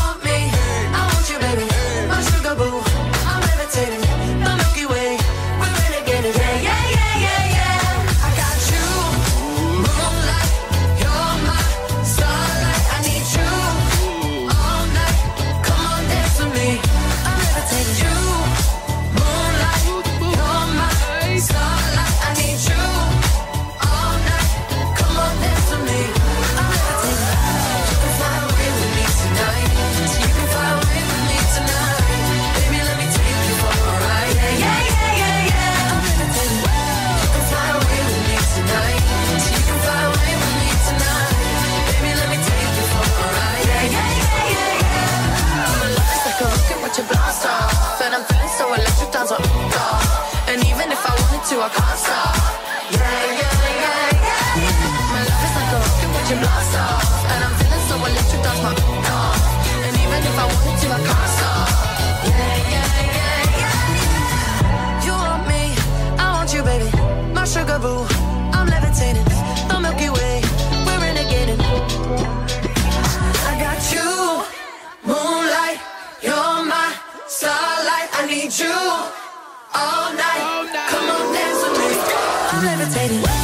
So 48.61 48.73
electric, 48.73 49.09
times 49.11 49.31
are 49.31 49.41
off. 49.41 50.47
And 50.47 50.61
even 50.69 50.87
if 50.93 51.01
I 51.01 51.11
wanted 51.17 51.43
to, 51.49 51.55
I 51.65 51.69
can't 51.73 51.97
stop. 51.97 52.35
Yeah, 52.93 53.01
yeah, 53.41 53.57
yeah, 53.81 54.21
yeah. 54.21 54.61
My 55.13 55.21
love 55.25 55.43
is 55.45 55.53
like 55.57 55.71
a 55.73 55.77
rocket 55.81 56.09
with 56.13 56.29
your 56.29 56.39
blast 56.45 56.77
off, 56.77 57.09
and 57.31 57.41
I'm 57.41 57.53
feeling 57.57 57.83
so 57.89 57.95
electric, 57.97 58.41
that's 58.45 58.61
my 58.61 58.73
off. 59.17 59.41
And 59.85 59.93
even 60.03 60.21
if 60.29 60.35
I 60.37 60.45
wanted 60.45 60.77
to, 60.77 60.87
I 60.93 60.99
can't 61.09 61.29
stop. 61.37 61.69
Yeah, 62.29 62.37
yeah, 62.73 62.87
yeah, 63.17 63.59
yeah. 63.61 65.05
You 65.05 65.13
want 65.17 65.43
me, 65.49 65.63
I 66.21 66.25
want 66.35 66.53
you, 66.53 66.61
baby. 66.61 66.89
My 67.33 67.45
sugar 67.45 67.79
boo, 67.81 68.05
I'm 68.53 68.67
levitating. 68.69 69.25
The 69.69 69.75
Milky 69.81 70.09
Way, 70.13 70.37
we're 70.85 71.01
renegading. 71.01 71.61
I 73.49 73.53
got 73.57 73.81
you, 73.89 74.40
starlight. 78.51 78.51
I 78.51 78.51
need 78.51 78.59
you 78.59 79.11
all 79.73 80.13
night. 80.13 80.89
Come 80.89 81.09
on, 81.09 81.33
dance 81.33 81.63
with 81.63 81.79
me. 81.79 81.89
I'm 82.51 82.65
levitating. 82.65 83.40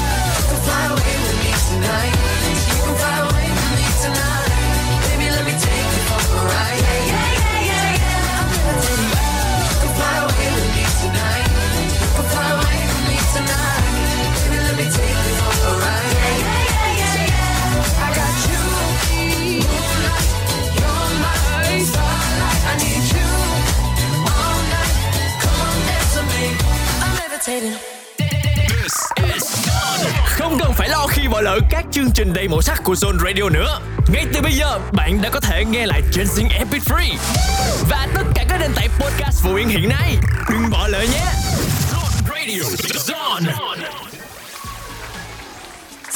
Không 30.26 30.58
cần 30.60 30.74
phải 30.78 30.90
lo 30.90 31.08
khi 31.08 31.28
bỏ 31.28 31.42
lỡ 31.42 31.60
các 31.70 31.86
chương 31.92 32.12
trình 32.14 32.34
đầy 32.34 32.48
màu 32.48 32.62
sắc 32.62 32.82
của 32.84 32.94
Zone 32.94 33.18
Radio 33.26 33.50
nữa. 33.50 33.80
Ngay 34.14 34.26
từ 34.34 34.42
bây 34.42 34.52
giờ, 34.52 34.80
bạn 34.92 35.22
đã 35.22 35.30
có 35.30 35.40
thể 35.40 35.66
nghe 35.66 35.86
lại 35.86 36.02
trên 36.12 36.26
Zing 36.26 36.50
Epic 36.58 36.82
Free 36.84 37.16
và 37.90 38.08
tất 38.16 38.24
cả 38.36 38.46
các 38.50 38.58
nền 38.62 38.72
tảng 38.76 38.90
podcast 39.00 39.44
phổ 39.44 39.54
biến 39.54 39.68
hiện 39.68 39.90
nay. 39.90 40.18
Đừng 40.50 40.70
bỏ 40.70 40.88
lỡ 40.88 41.02
nhé. 41.02 41.26
Zone 41.92 42.30
Radio, 42.30 42.64
Zone. 43.08 44.07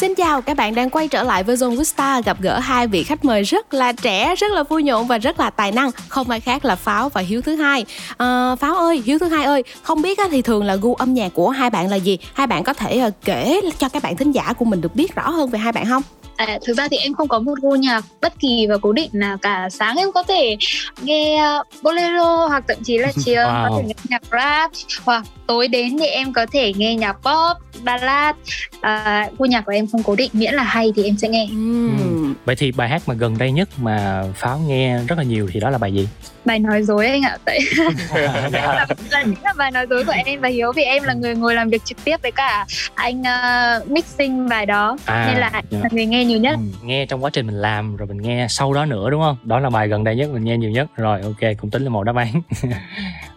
Xin 0.01 0.15
chào, 0.15 0.41
các 0.41 0.57
bạn 0.57 0.75
đang 0.75 0.89
quay 0.89 1.07
trở 1.07 1.23
lại 1.23 1.43
với 1.43 1.55
Zone 1.55 1.75
with 1.75 1.83
Star 1.83 2.25
gặp 2.25 2.37
gỡ 2.41 2.59
hai 2.59 2.87
vị 2.87 3.03
khách 3.03 3.25
mời 3.25 3.43
rất 3.43 3.73
là 3.73 3.91
trẻ, 3.91 4.35
rất 4.35 4.51
là 4.51 4.63
vui 4.63 4.83
nhộn 4.83 5.07
và 5.07 5.17
rất 5.17 5.39
là 5.39 5.49
tài 5.49 5.71
năng. 5.71 5.91
Không 6.07 6.29
ai 6.29 6.39
khác 6.39 6.65
là 6.65 6.75
Pháo 6.75 7.09
và 7.09 7.21
Hiếu 7.21 7.41
thứ 7.41 7.55
hai. 7.55 7.85
À, 8.17 8.55
Pháo 8.55 8.75
ơi, 8.75 9.03
Hiếu 9.05 9.19
thứ 9.19 9.27
hai 9.27 9.45
ơi, 9.45 9.63
không 9.81 10.01
biết 10.01 10.19
thì 10.31 10.41
thường 10.41 10.63
là 10.63 10.75
gu 10.75 10.95
âm 10.95 11.13
nhạc 11.13 11.29
của 11.33 11.49
hai 11.49 11.69
bạn 11.69 11.89
là 11.89 11.95
gì? 11.95 12.17
Hai 12.33 12.47
bạn 12.47 12.63
có 12.63 12.73
thể 12.73 12.97
ờ, 12.97 13.11
kể 13.25 13.61
cho 13.77 13.89
các 13.89 14.03
bạn 14.03 14.17
thính 14.17 14.31
giả 14.31 14.53
của 14.53 14.65
mình 14.65 14.81
được 14.81 14.95
biết 14.95 15.15
rõ 15.15 15.29
hơn 15.29 15.49
về 15.49 15.59
hai 15.59 15.71
bạn 15.71 15.85
không? 15.85 16.03
À, 16.35 16.59
thực 16.67 16.77
ra 16.77 16.87
thì 16.91 16.97
em 16.97 17.13
không 17.13 17.27
có 17.27 17.39
một 17.39 17.53
gu 17.61 17.75
nhạc 17.75 18.03
bất 18.21 18.33
kỳ 18.39 18.67
và 18.69 18.77
cố 18.81 18.91
định 18.91 19.09
nào 19.13 19.37
cả 19.37 19.69
sáng 19.71 19.97
em 19.97 20.11
có 20.11 20.23
thể 20.23 20.57
nghe 21.01 21.43
uh, 21.59 21.67
bolero 21.83 22.47
hoặc 22.47 22.63
thậm 22.67 22.77
chí 22.83 22.97
là 22.97 23.11
chiều 23.25 23.41
Wow. 23.41 23.69
có 23.69 23.75
thể 23.77 23.83
nghe 23.87 23.93
nhạc 24.09 24.21
rap 24.31 24.71
hoặc 25.05 25.23
tối 25.51 25.67
đến 25.67 25.97
thì 25.99 26.05
em 26.05 26.33
có 26.33 26.45
thể 26.53 26.73
nghe 26.73 26.95
nhạc 26.95 27.13
pop 27.13 27.57
ballad 27.83 28.35
à, 28.81 29.27
gu 29.37 29.45
nhạc 29.45 29.61
của 29.65 29.71
em 29.71 29.87
không 29.91 30.03
cố 30.03 30.15
định 30.15 30.29
miễn 30.33 30.53
là 30.53 30.63
hay 30.63 30.91
thì 30.95 31.03
em 31.03 31.17
sẽ 31.17 31.27
nghe 31.27 31.47
Ừm. 31.49 32.35
Vậy 32.45 32.55
thì 32.55 32.71
bài 32.71 32.89
hát 32.89 33.01
mà 33.05 33.13
gần 33.13 33.37
đây 33.37 33.51
nhất 33.51 33.69
mà 33.77 34.23
Pháo 34.35 34.59
nghe 34.67 34.99
rất 35.07 35.17
là 35.17 35.23
nhiều 35.23 35.49
thì 35.51 35.59
đó 35.59 35.69
là 35.69 35.77
bài 35.77 35.93
gì? 35.93 36.07
bài 36.45 36.59
nói 36.59 36.83
dối 36.83 37.07
anh 37.07 37.21
ạ 37.21 37.37
tại 37.45 37.59
là, 38.51 38.87
là 39.11 39.23
những 39.23 39.43
là 39.43 39.53
bài 39.57 39.71
nói 39.71 39.85
dối 39.89 40.03
của 40.05 40.13
em 40.25 40.41
và 40.41 40.49
hiếu 40.49 40.71
vì 40.75 40.83
em 40.83 41.03
là 41.03 41.13
người 41.13 41.35
ngồi 41.35 41.55
làm 41.55 41.69
việc 41.69 41.85
trực 41.85 42.03
tiếp 42.03 42.17
với 42.21 42.31
cả 42.31 42.65
anh 42.95 43.21
uh, 43.21 43.91
mixing 43.91 44.49
bài 44.49 44.65
đó 44.65 44.97
À, 45.05 45.25
nên 45.27 45.37
là 45.41 45.47
anh 45.47 45.65
dạ. 45.69 45.79
là 45.83 45.89
người 45.91 46.05
nghe 46.05 46.25
nhiều 46.25 46.39
nhất 46.39 46.55
Ừ, 46.81 46.87
nghe 46.87 47.05
trong 47.05 47.23
quá 47.23 47.29
trình 47.33 47.45
mình 47.47 47.55
làm 47.61 47.95
rồi 47.95 48.07
mình 48.07 48.21
nghe 48.21 48.45
sau 48.49 48.73
đó 48.73 48.85
nữa 48.85 49.09
đúng 49.09 49.21
không? 49.21 49.37
Đó 49.43 49.59
là 49.59 49.69
bài 49.69 49.87
gần 49.87 50.03
đây 50.03 50.15
nhất 50.15 50.29
mình 50.33 50.43
nghe 50.43 50.57
nhiều 50.57 50.71
nhất. 50.71 50.87
Rồi 50.95 51.21
ok, 51.21 51.51
cũng 51.61 51.69
tính 51.69 51.83
là 51.83 51.89
một 51.89 52.03
đáp 52.03 52.15
án. 52.15 52.41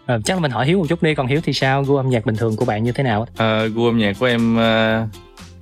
Ờ, 0.06 0.20
chắc 0.24 0.34
là 0.34 0.40
mình 0.40 0.50
hỏi 0.50 0.66
Hiếu 0.66 0.78
một 0.78 0.84
chút 0.88 1.02
đi, 1.02 1.14
còn 1.14 1.26
Hiếu 1.26 1.40
thì 1.44 1.52
sao? 1.52 1.82
Gu 1.84 1.96
âm 1.96 2.10
nhạc 2.10 2.26
bình 2.26 2.36
thường 2.36 2.56
của 2.56 2.64
bạn 2.64 2.84
như 2.84 2.92
thế 2.92 3.02
nào? 3.04 3.26
Ờ, 3.36 3.66
gu 3.66 3.86
âm 3.86 3.98
nhạc 3.98 4.16
của 4.20 4.26
em 4.26 4.56
ờ, 4.56 5.06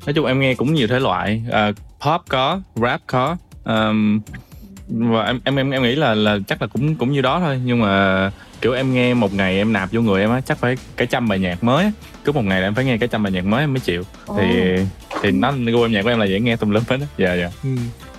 nói 0.06 0.14
chung 0.14 0.26
em 0.26 0.40
nghe 0.40 0.54
cũng 0.54 0.74
nhiều 0.74 0.88
thể 0.88 0.98
loại 0.98 1.42
Ờ, 1.50 1.72
pop 2.00 2.20
có 2.28 2.60
rap 2.74 3.00
có 3.06 3.36
Ờm, 3.64 4.20
và 4.88 5.24
em 5.24 5.40
em 5.44 5.56
em 5.56 5.70
em 5.70 5.82
nghĩ 5.82 5.94
là 5.94 6.14
là 6.14 6.38
chắc 6.48 6.62
là 6.62 6.68
cũng 6.68 6.94
cũng 6.96 7.12
như 7.12 7.20
đó 7.20 7.40
thôi 7.40 7.60
nhưng 7.64 7.80
mà 7.80 8.30
kiểu 8.60 8.72
em 8.72 8.94
nghe 8.94 9.14
một 9.14 9.34
ngày 9.34 9.56
em 9.56 9.72
nạp 9.72 9.88
vô 9.92 10.00
người 10.00 10.20
em 10.20 10.30
á 10.30 10.40
chắc 10.40 10.58
phải 10.58 10.76
cả 10.96 11.04
trăm 11.04 11.28
bài 11.28 11.38
nhạc 11.38 11.64
mới 11.64 11.84
á. 11.84 11.90
cứ 12.24 12.32
một 12.32 12.44
ngày 12.44 12.60
là 12.60 12.66
em 12.66 12.74
phải 12.74 12.84
nghe 12.84 12.96
cả 12.98 13.06
trăm 13.06 13.22
bài 13.22 13.32
nhạc 13.32 13.44
mới 13.44 13.60
em 13.60 13.72
mới 13.72 13.80
chịu 13.80 14.02
thì 14.36 14.74
thì 15.22 15.30
nó 15.30 15.52
gu 15.72 15.82
âm 15.82 15.92
nhạc 15.92 16.02
của 16.02 16.08
em 16.08 16.18
là 16.18 16.24
dễ 16.24 16.40
nghe 16.40 16.56
tùm 16.56 16.70
lum 16.70 16.82
hết 16.88 16.96
á 17.00 17.06
dạ 17.18 17.34
dạ 17.34 17.50
Ừ. 17.64 17.68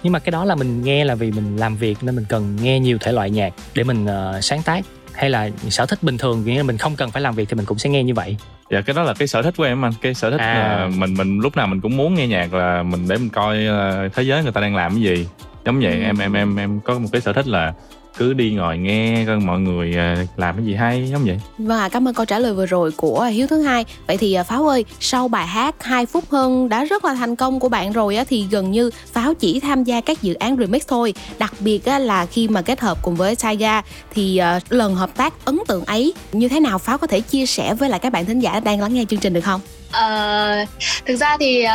Nhưng 0.03 0.13
mà 0.13 0.19
cái 0.19 0.31
đó 0.31 0.45
là 0.45 0.55
mình 0.55 0.81
nghe 0.83 1.05
là 1.05 1.15
vì 1.15 1.31
mình 1.31 1.57
làm 1.57 1.75
việc 1.75 1.97
nên 2.01 2.15
mình 2.15 2.25
cần 2.29 2.57
nghe 2.61 2.79
nhiều 2.79 2.97
thể 3.01 3.11
loại 3.11 3.29
nhạc 3.29 3.53
để 3.75 3.83
mình 3.83 4.05
ờ, 4.05 4.41
sáng 4.41 4.61
tác 4.63 4.85
hay 5.13 5.29
là 5.29 5.49
sở 5.69 5.85
thích 5.85 6.03
bình 6.03 6.17
thường 6.17 6.43
nghĩa 6.45 6.57
là 6.57 6.63
mình 6.63 6.77
không 6.77 6.95
cần 6.95 7.11
phải 7.11 7.21
làm 7.21 7.35
việc 7.35 7.49
thì 7.49 7.55
mình 7.55 7.65
cũng 7.65 7.77
sẽ 7.79 7.89
nghe 7.89 8.03
như 8.03 8.13
vậy. 8.13 8.37
dạ 8.71 8.81
cái 8.81 8.93
đó 8.93 9.03
là 9.03 9.13
cái 9.13 9.27
sở 9.27 9.41
thích 9.41 9.53
của 9.57 9.63
em 9.63 9.85
anh 9.85 9.91
cái 10.01 10.13
sở 10.13 10.31
thích 10.31 10.39
À. 10.39 10.53
là 10.53 10.87
mình 10.97 11.13
mình 11.13 11.39
lúc 11.39 11.57
nào 11.57 11.67
mình 11.67 11.81
cũng 11.81 11.97
muốn 11.97 12.13
nghe 12.15 12.27
nhạc 12.27 12.53
là 12.53 12.83
mình 12.83 13.07
để 13.07 13.17
mình 13.17 13.29
coi 13.29 13.65
ờ, 13.65 14.09
thế 14.15 14.23
giới 14.23 14.43
người 14.43 14.51
ta 14.51 14.61
đang 14.61 14.75
làm 14.75 14.91
cái 14.93 15.01
gì 15.01 15.27
giống 15.65 15.79
vậy 15.79 16.01
em 16.03 16.17
em 16.17 16.33
em 16.33 16.55
em 16.59 16.79
có 16.79 16.99
một 16.99 17.09
cái 17.11 17.21
sở 17.21 17.33
thích 17.33 17.47
là 17.47 17.73
cứ 18.17 18.33
đi 18.33 18.51
ngồi 18.51 18.77
nghe 18.77 19.23
coi 19.27 19.39
mọi 19.39 19.59
người 19.59 19.95
ờ, 19.95 20.15
làm 20.37 20.55
cái 20.55 20.65
gì 20.65 20.73
hay 20.73 21.09
giống 21.11 21.25
vậy 21.25 21.39
Và 21.57 21.89
cảm 21.89 22.07
ơn 22.07 22.13
câu 22.13 22.25
trả 22.25 22.39
lời 22.39 22.53
vừa 22.53 22.65
rồi 22.65 22.91
của 22.91 23.23
Hiếu 23.23 23.47
thứ 23.47 23.61
hai. 23.61 23.85
Vậy 24.07 24.17
thì 24.17 24.33
à, 24.33 24.43
Pháo 24.43 24.67
ơi, 24.67 24.85
sau 24.99 25.27
bài 25.27 25.47
hát 25.47 25.83
2 25.83 26.05
phút 26.05 26.23
hơn 26.31 26.69
đã 26.69 26.83
rất 26.83 27.05
là 27.05 27.13
thành 27.13 27.35
công 27.35 27.59
của 27.59 27.69
bạn 27.69 27.91
rồi 27.91 28.15
á 28.15 28.23
thì 28.29 28.45
gần 28.51 28.71
như 28.71 28.89
Pháo 29.13 29.33
chỉ 29.33 29.59
tham 29.59 29.83
gia 29.83 30.01
các 30.01 30.21
dự 30.21 30.33
án 30.33 30.57
remix 30.57 30.87
thôi. 30.87 31.13
Đặc 31.39 31.53
biệt 31.59 31.85
á, 31.85 31.99
là 31.99 32.25
khi 32.25 32.47
mà 32.47 32.61
kết 32.61 32.79
hợp 32.79 32.97
cùng 33.01 33.15
với 33.15 33.35
Saiga 33.35 33.81
thì 34.13 34.37
à, 34.37 34.59
lần 34.69 34.95
hợp 34.95 35.15
tác 35.17 35.45
ấn 35.45 35.59
tượng 35.67 35.85
ấy 35.85 36.13
như 36.31 36.47
thế 36.47 36.59
nào 36.59 36.77
Pháo 36.77 36.97
có 36.97 37.07
thể 37.07 37.19
chia 37.21 37.45
sẻ 37.45 37.73
với 37.73 37.89
lại 37.89 37.99
các 37.99 38.11
bạn 38.11 38.25
thính 38.25 38.39
giả 38.39 38.59
đang 38.59 38.81
lắng 38.81 38.93
nghe 38.93 39.05
chương 39.09 39.19
trình 39.19 39.33
được 39.33 39.41
không? 39.41 39.61
Ờ, 39.91 40.65
thực 41.05 41.15
ra 41.15 41.37
thì 41.39 41.65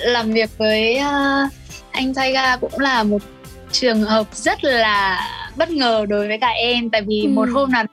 làm 0.00 0.32
việc 0.32 0.50
với 0.58 1.00
anh 1.90 2.14
Taiga 2.14 2.56
cũng 2.56 2.78
là 2.78 3.02
một 3.02 3.18
trường 3.72 4.02
hợp 4.02 4.26
rất 4.34 4.64
là 4.64 5.20
bất 5.56 5.70
ngờ 5.70 6.06
đối 6.08 6.28
với 6.28 6.38
cả 6.38 6.48
em. 6.48 6.90
Tại 6.90 7.02
vì 7.02 7.22
Ừ. 7.24 7.28
một 7.28 7.48
hôm 7.54 7.70
nào 7.72 7.84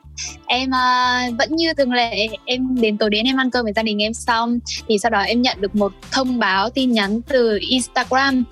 em 0.46 0.74
à, 0.74 1.28
vẫn 1.38 1.56
như 1.56 1.74
thường 1.74 1.92
lệ 1.92 2.28
em 2.44 2.80
đến 2.80 2.98
tối 2.98 3.10
đến 3.10 3.26
em 3.26 3.36
ăn 3.40 3.50
cơm 3.50 3.64
với 3.64 3.72
gia 3.76 3.82
đình 3.82 4.02
em 4.02 4.14
xong 4.14 4.58
thì 4.88 4.98
sau 4.98 5.10
đó 5.10 5.20
em 5.20 5.42
nhận 5.42 5.60
được 5.60 5.74
một 5.76 5.92
thông 6.10 6.38
báo 6.38 6.70
tin 6.70 6.92
nhắn 6.92 7.20
từ 7.28 7.58
Instagram. 7.60 8.44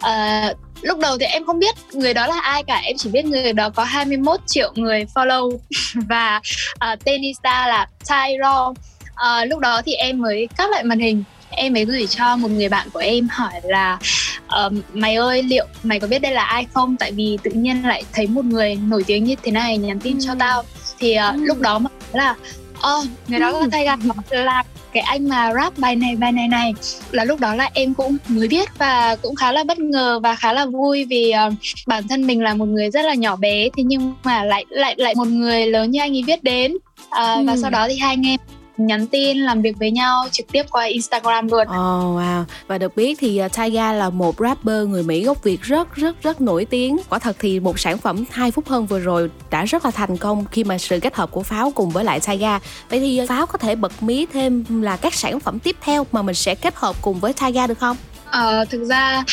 Ờ, 0.00 0.40
lúc 0.82 0.98
đầu 0.98 1.18
thì 1.18 1.26
em 1.26 1.46
không 1.46 1.58
biết 1.58 1.74
người 1.92 2.14
đó 2.14 2.26
là 2.26 2.40
ai 2.40 2.62
cả 2.64 2.76
em 2.84 2.96
chỉ 2.98 3.10
biết 3.10 3.24
người 3.24 3.52
đó 3.52 3.70
có 3.70 3.84
21 3.84 4.40
triệu 4.46 4.72
người 4.74 5.04
follow 5.14 5.58
và 6.08 6.40
à, 6.78 6.96
tên 7.04 7.22
Insta 7.22 7.68
là 7.68 7.86
Tyro 8.08 8.74
à, 9.14 9.44
lúc 9.44 9.58
đó 9.58 9.82
thì 9.86 9.92
em 9.92 10.18
mới 10.20 10.48
cắt 10.56 10.70
lại 10.70 10.84
màn 10.84 10.98
hình 11.00 11.24
em 11.50 11.72
mới 11.72 11.84
gửi 11.84 12.06
cho 12.06 12.36
một 12.36 12.50
người 12.50 12.68
bạn 12.68 12.88
của 12.92 12.98
em 13.00 13.28
hỏi 13.30 13.52
là 13.62 13.98
ờ, 14.46 14.70
mày 14.94 15.14
ơi 15.14 15.42
liệu 15.42 15.66
mày 15.82 16.00
có 16.00 16.06
biết 16.06 16.18
đây 16.18 16.32
là 16.32 16.44
ai 16.44 16.66
không? 16.74 16.96
Tại 16.96 17.12
vì 17.12 17.38
tự 17.42 17.50
nhiên 17.50 17.82
lại 17.82 18.02
thấy 18.12 18.26
một 18.26 18.44
người 18.44 18.74
nổi 18.74 19.04
tiếng 19.06 19.24
như 19.24 19.34
thế 19.42 19.52
này 19.52 19.76
nhắn 19.78 20.00
tin 20.00 20.18
cho 20.20 20.34
tao. 20.38 20.62
Thì 20.98 21.14
ờ, 21.14 21.32
lúc 21.36 21.60
đó 21.60 21.78
mà 21.78 21.90
là 22.12 22.34
ờ 22.80 23.02
người 23.28 23.40
đó 23.40 23.50
là 23.50 23.66
thay 23.72 23.84
gạt 23.84 23.98
là 24.30 24.62
cái 24.92 25.02
anh 25.02 25.28
mà 25.28 25.52
rap 25.54 25.78
bài 25.78 25.96
này 25.96 26.16
bài 26.16 26.32
này 26.32 26.48
này. 26.48 26.74
Là 27.10 27.24
lúc 27.24 27.40
đó 27.40 27.54
là 27.54 27.70
em 27.74 27.94
cũng 27.94 28.16
mới 28.28 28.48
biết 28.48 28.68
và 28.78 29.16
cũng 29.22 29.34
khá 29.36 29.52
là 29.52 29.64
bất 29.64 29.78
ngờ 29.78 30.20
và 30.22 30.34
khá 30.34 30.52
là 30.52 30.66
vui 30.66 31.04
vì 31.04 31.30
ờ, 31.30 31.50
bản 31.86 32.08
thân 32.08 32.26
mình 32.26 32.42
là 32.42 32.54
một 32.54 32.68
người 32.68 32.90
rất 32.90 33.04
là 33.04 33.14
nhỏ 33.14 33.36
bé 33.36 33.68
thế 33.76 33.82
nhưng 33.82 34.14
mà 34.24 34.44
lại 34.44 34.64
lại 34.68 34.94
lại 34.98 35.14
một 35.14 35.28
người 35.28 35.66
lớn 35.66 35.90
như 35.90 36.00
anh 36.00 36.16
ấy 36.16 36.22
viết 36.26 36.42
đến. 36.42 36.76
Và 37.10 37.34
Ừ. 37.54 37.58
sau 37.62 37.70
đó 37.70 37.88
thì 37.88 37.96
hai 37.98 38.12
anh 38.12 38.26
em 38.26 38.40
nhắn 38.80 39.06
tin 39.06 39.38
làm 39.38 39.62
việc 39.62 39.76
với 39.78 39.90
nhau 39.90 40.24
trực 40.30 40.52
tiếp 40.52 40.62
qua 40.70 40.84
Instagram 40.84 41.48
luôn. 41.48 41.66
Ồ 41.68 42.16
wow. 42.18 42.44
Và 42.66 42.78
được 42.78 42.96
biết 42.96 43.18
thì 43.20 43.42
uh, 43.44 43.52
Tyga 43.52 43.92
là 43.92 44.10
một 44.10 44.34
rapper 44.38 44.88
người 44.88 45.02
Mỹ 45.02 45.24
gốc 45.24 45.42
Việt 45.42 45.62
rất 45.62 45.94
rất 45.94 46.22
rất 46.22 46.40
nổi 46.40 46.64
tiếng. 46.64 46.96
Quả 47.08 47.18
thật 47.18 47.36
thì 47.38 47.60
một 47.60 47.78
sản 47.78 47.98
phẩm 47.98 48.24
2 48.30 48.50
phút 48.50 48.68
hơn 48.68 48.86
vừa 48.86 48.98
rồi 48.98 49.30
đã 49.50 49.64
rất 49.64 49.84
là 49.84 49.90
thành 49.90 50.16
công 50.16 50.44
khi 50.50 50.64
mà 50.64 50.78
sự 50.78 51.00
kết 51.00 51.14
hợp 51.14 51.30
của 51.30 51.42
Pháo 51.42 51.72
cùng 51.74 51.90
với 51.90 52.04
lại 52.04 52.20
Tyga 52.20 52.58
Vậy 52.88 53.00
thì 53.00 53.20
uh, 53.22 53.28
Pháo 53.28 53.46
có 53.46 53.58
thể 53.58 53.74
bật 53.74 54.02
mí 54.02 54.26
thêm 54.32 54.64
là 54.82 54.96
các 54.96 55.14
sản 55.14 55.40
phẩm 55.40 55.58
tiếp 55.58 55.76
theo 55.80 56.06
mà 56.12 56.22
mình 56.22 56.34
sẽ 56.34 56.54
kết 56.54 56.74
hợp 56.76 56.96
cùng 57.02 57.20
với 57.20 57.32
Tyga 57.32 57.66
được 57.66 57.78
không? 57.78 57.96
Ờ, 58.30 58.64
thực 58.64 58.84
ra 58.84 59.24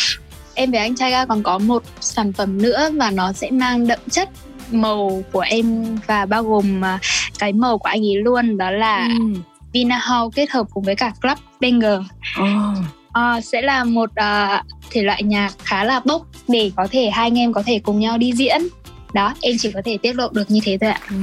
em 0.55 0.71
với 0.71 0.79
anh 0.79 0.95
Chaiga 0.95 1.25
còn 1.25 1.43
có 1.43 1.58
một 1.58 1.84
sản 1.99 2.34
phẩm 2.34 2.62
nữa 2.62 2.89
và 2.93 3.12
nó 3.12 3.34
sẽ 3.34 3.51
mang 3.51 3.88
đậm 3.88 3.99
chất 4.12 4.29
màu 4.71 5.23
của 5.32 5.39
em 5.39 5.86
và 6.08 6.25
bao 6.25 6.43
gồm 6.43 6.86
à, 6.86 6.99
cái 7.39 7.54
màu 7.54 7.78
của 7.78 7.89
anh 7.89 8.01
ấy 8.06 8.15
luôn 8.15 8.58
đó 8.58 8.71
là 8.71 9.08
Ừ. 9.19 9.39
Vinahouse 9.73 10.36
kết 10.36 10.49
hợp 10.51 10.67
cùng 10.73 10.84
với 10.84 10.95
cả 10.95 11.12
Club 11.21 11.38
Banger 11.62 11.99
Ồ. 12.38 12.45
Ờ, 13.12 13.41
sẽ 13.41 13.62
là 13.62 13.84
một 13.84 14.10
à, 14.15 14.63
thể 14.91 15.01
loại 15.04 15.23
nhạc 15.23 15.54
khá 15.63 15.84
là 15.84 16.01
bốc 16.06 16.21
để 16.47 16.71
có 16.75 16.88
thể 16.91 17.10
hai 17.10 17.25
anh 17.28 17.39
em 17.39 17.54
có 17.54 17.63
thể 17.65 17.80
cùng 17.80 17.99
nhau 17.99 18.17
đi 18.17 18.32
diễn 18.34 18.62
đó 19.15 19.34
em 19.41 19.56
chỉ 19.60 19.71
có 19.71 19.82
thể 19.86 19.97
tiết 20.01 20.15
lộ 20.15 20.30
được 20.32 20.51
như 20.51 20.60
thế 20.63 20.78
thôi 20.82 20.89
ạ 20.89 20.99
Ừ, 21.10 21.15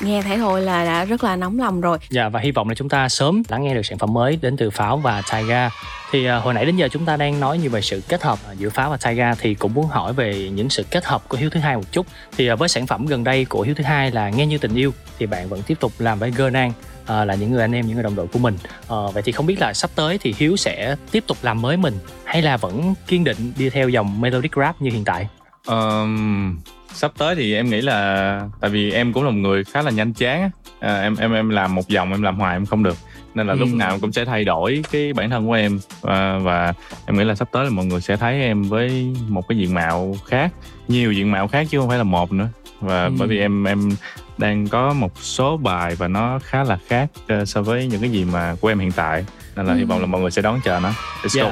nghe 0.00 0.22
thế 0.22 0.36
thôi 0.36 0.62
là 0.62 0.84
đã 0.84 1.04
rất 1.04 1.24
là 1.24 1.36
nóng 1.36 1.58
lòng 1.58 1.80
rồi 1.80 1.98
Dạ 2.10 2.28
và 2.28 2.40
hy 2.40 2.50
vọng 2.50 2.68
là 2.68 2.74
chúng 2.74 2.88
ta 2.88 3.08
sớm 3.08 3.42
lắng 3.48 3.64
nghe 3.64 3.74
được 3.74 3.86
sản 3.86 3.98
phẩm 3.98 4.12
mới 4.12 4.38
đến 4.42 4.56
từ 4.56 4.70
Pháo 4.70 4.96
và 4.96 5.22
Tyga. 5.32 5.70
Thì 6.12 6.24
à, 6.24 6.36
hồi 6.36 6.54
nãy 6.54 6.64
đến 6.66 6.76
giờ 6.76 6.88
chúng 6.88 7.04
ta 7.04 7.16
đang 7.16 7.40
nói 7.40 7.58
nhiều 7.58 7.70
về 7.70 7.80
sự 7.80 8.02
kết 8.08 8.22
hợp 8.22 8.38
à, 8.48 8.52
giữa 8.52 8.68
Pháo 8.68 8.90
và 8.90 8.96
Tyga 8.96 9.34
thì 9.34 9.54
cũng 9.54 9.74
muốn 9.74 9.86
hỏi 9.86 10.12
về 10.12 10.50
những 10.54 10.70
sự 10.70 10.84
kết 10.90 11.04
hợp 11.04 11.28
của 11.28 11.36
Hiếu 11.36 11.50
thứ 11.50 11.60
hai 11.60 11.76
một 11.76 11.92
chút. 11.92 12.06
Thì 12.36 12.46
à, 12.46 12.54
với 12.54 12.68
sản 12.68 12.86
phẩm 12.86 13.06
gần 13.06 13.24
đây 13.24 13.44
của 13.44 13.62
Hiếu 13.62 13.74
thứ 13.74 13.84
hai 13.84 14.10
là 14.10 14.30
Nghe 14.30 14.46
như 14.46 14.58
tình 14.58 14.74
yêu 14.74 14.92
thì 15.18 15.26
bạn 15.26 15.48
vẫn 15.48 15.62
tiếp 15.62 15.80
tục 15.80 15.92
làm 15.98 16.18
với 16.18 16.32
Gernan 16.36 16.72
à, 17.06 17.24
là 17.24 17.34
những 17.34 17.52
người 17.52 17.60
anh 17.60 17.72
em 17.72 17.86
những 17.86 17.94
người 17.94 18.04
đồng 18.04 18.16
đội 18.16 18.26
của 18.26 18.38
mình. 18.38 18.56
Ờ, 18.86 19.10
vậy 19.10 19.22
thì 19.22 19.32
không 19.32 19.46
biết 19.46 19.60
là 19.60 19.72
sắp 19.72 19.90
tới 19.94 20.18
thì 20.18 20.34
Hiếu 20.38 20.56
sẽ 20.56 20.96
tiếp 21.10 21.24
tục 21.26 21.36
làm 21.42 21.62
mới 21.62 21.76
mình 21.76 21.94
hay 22.24 22.42
là 22.42 22.56
vẫn 22.56 22.94
kiên 23.06 23.24
định 23.24 23.52
đi 23.56 23.70
theo 23.70 23.88
dòng 23.88 24.20
melodic 24.20 24.52
rap 24.56 24.82
như 24.82 24.90
hiện 24.90 25.04
tại? 25.04 25.28
Ờm, 25.66 26.60
sắp 26.92 27.12
tới 27.18 27.34
thì 27.34 27.54
em 27.54 27.70
nghĩ 27.70 27.80
là 27.80 28.40
tại 28.60 28.70
vì 28.70 28.92
em 28.92 29.12
cũng 29.12 29.24
là 29.24 29.30
một 29.30 29.36
người 29.36 29.64
khá 29.64 29.82
là 29.82 29.90
nhanh 29.90 30.12
chán 30.12 30.42
á. 30.42 30.50
à, 30.80 31.00
em 31.02 31.16
em 31.16 31.32
em 31.32 31.48
làm 31.48 31.74
một 31.74 31.82
vòng 31.94 32.10
em 32.10 32.22
làm 32.22 32.38
hoài 32.38 32.56
em 32.56 32.66
không 32.66 32.82
được 32.82 32.96
nên 33.34 33.46
là 33.46 33.52
Ừ. 33.52 33.58
lúc 33.58 33.68
nào 33.74 33.90
em 33.90 34.00
cũng 34.00 34.12
sẽ 34.12 34.24
thay 34.24 34.44
đổi 34.44 34.82
cái 34.92 35.12
bản 35.12 35.30
thân 35.30 35.46
của 35.46 35.52
em 35.52 35.78
và, 36.00 36.38
và 36.38 36.72
em 37.06 37.16
nghĩ 37.18 37.24
là 37.24 37.34
sắp 37.34 37.48
tới 37.52 37.64
là 37.64 37.70
mọi 37.70 37.84
người 37.86 38.00
sẽ 38.00 38.16
thấy 38.16 38.40
em 38.42 38.62
với 38.62 39.14
một 39.28 39.48
cái 39.48 39.58
diện 39.58 39.74
mạo 39.74 40.16
khác 40.26 40.52
nhiều 40.88 41.12
diện 41.12 41.30
mạo 41.32 41.48
khác 41.48 41.66
chứ 41.70 41.78
không 41.80 41.88
phải 41.88 41.98
là 41.98 42.04
một 42.04 42.32
nữa 42.32 42.48
và 42.80 43.04
Ừ. 43.04 43.12
bởi 43.18 43.28
vì 43.28 43.38
em 43.38 43.64
em 43.64 43.90
đang 44.38 44.68
có 44.68 44.92
một 44.92 45.12
số 45.20 45.56
bài 45.56 45.94
và 45.94 46.08
nó 46.08 46.38
khá 46.38 46.64
là 46.64 46.78
khác 46.88 47.10
ờ, 47.28 47.44
so 47.44 47.62
với 47.62 47.86
những 47.86 48.00
cái 48.00 48.10
gì 48.10 48.24
mà 48.24 48.54
của 48.60 48.68
em 48.68 48.78
hiện 48.78 48.92
tại 48.92 49.24
nên 49.56 49.66
là 49.66 49.72
Ừ. 49.72 49.78
hy 49.78 49.84
vọng 49.84 50.00
là 50.00 50.06
mọi 50.06 50.20
người 50.20 50.30
sẽ 50.30 50.42
đón 50.42 50.60
chờ 50.64 50.80
nó 50.82 50.90
Let's 51.22 51.28
Dạ. 51.28 51.42
go. 51.42 51.50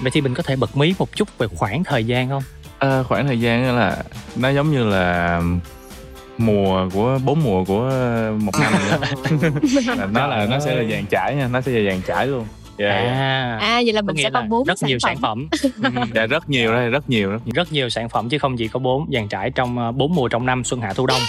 Vậy 0.00 0.10
thì 0.10 0.20
mình 0.20 0.34
có 0.34 0.42
thể 0.42 0.56
bật 0.56 0.76
mí 0.76 0.94
một 0.98 1.16
chút 1.16 1.38
về 1.38 1.46
khoảng 1.56 1.84
thời 1.84 2.04
gian 2.04 2.28
không? 2.28 2.42
Ờ, 2.80 3.02
khoảng 3.02 3.26
thời 3.26 3.40
gian 3.40 3.64
đó 3.66 3.72
là 3.72 3.96
nó 4.36 4.48
giống 4.48 4.72
như 4.72 4.84
là 4.84 5.40
mùa 6.38 6.88
của 6.92 7.18
bốn 7.24 7.42
mùa 7.44 7.64
của 7.64 7.90
một 8.40 8.52
năm 8.60 8.72
vậy 8.72 8.98
đó. 9.00 9.48
Là 9.96 10.06
nó 10.06 10.26
là 10.26 10.46
nó 10.50 10.60
sẽ 10.60 10.74
là 10.74 10.90
dàn 10.90 11.06
trải 11.06 11.34
nha 11.34 11.48
nó 11.52 11.60
sẽ 11.60 11.72
là 11.72 11.90
dàn 11.90 12.00
trải 12.06 12.26
luôn. 12.26 12.46
Dạ 12.78 12.90
À, 12.90 13.58
À 13.60 13.82
vậy 13.84 13.92
là 13.92 14.02
mình 14.02 14.16
sẽ 14.16 14.30
là 14.30 14.40
có 14.40 14.46
bốn 14.46 14.64
rất 14.64 14.82
nhiều 14.82 14.98
sản 14.98 15.16
phẩm. 15.22 15.48
dạ 16.14 16.26
rất 16.26 16.50
nhiều 16.50 16.72
đây 16.72 16.90
rất 16.90 17.10
nhiều 17.10 17.30
rất 17.30 17.46
nhiều. 17.46 17.52
Rất 17.54 17.72
nhiều 17.72 17.88
sản 17.88 18.08
phẩm 18.08 18.28
chứ 18.28 18.38
không 18.38 18.56
chỉ 18.56 18.68
có 18.68 18.80
bốn 18.80 19.06
dàn 19.12 19.28
trải 19.28 19.50
trong 19.50 19.78
ờ, 19.78 19.92
bốn 19.92 20.14
mùa 20.14 20.28
trong 20.28 20.46
năm 20.46 20.64
xuân 20.64 20.80
hạ 20.80 20.92
thu 20.92 21.06
đông. 21.06 21.20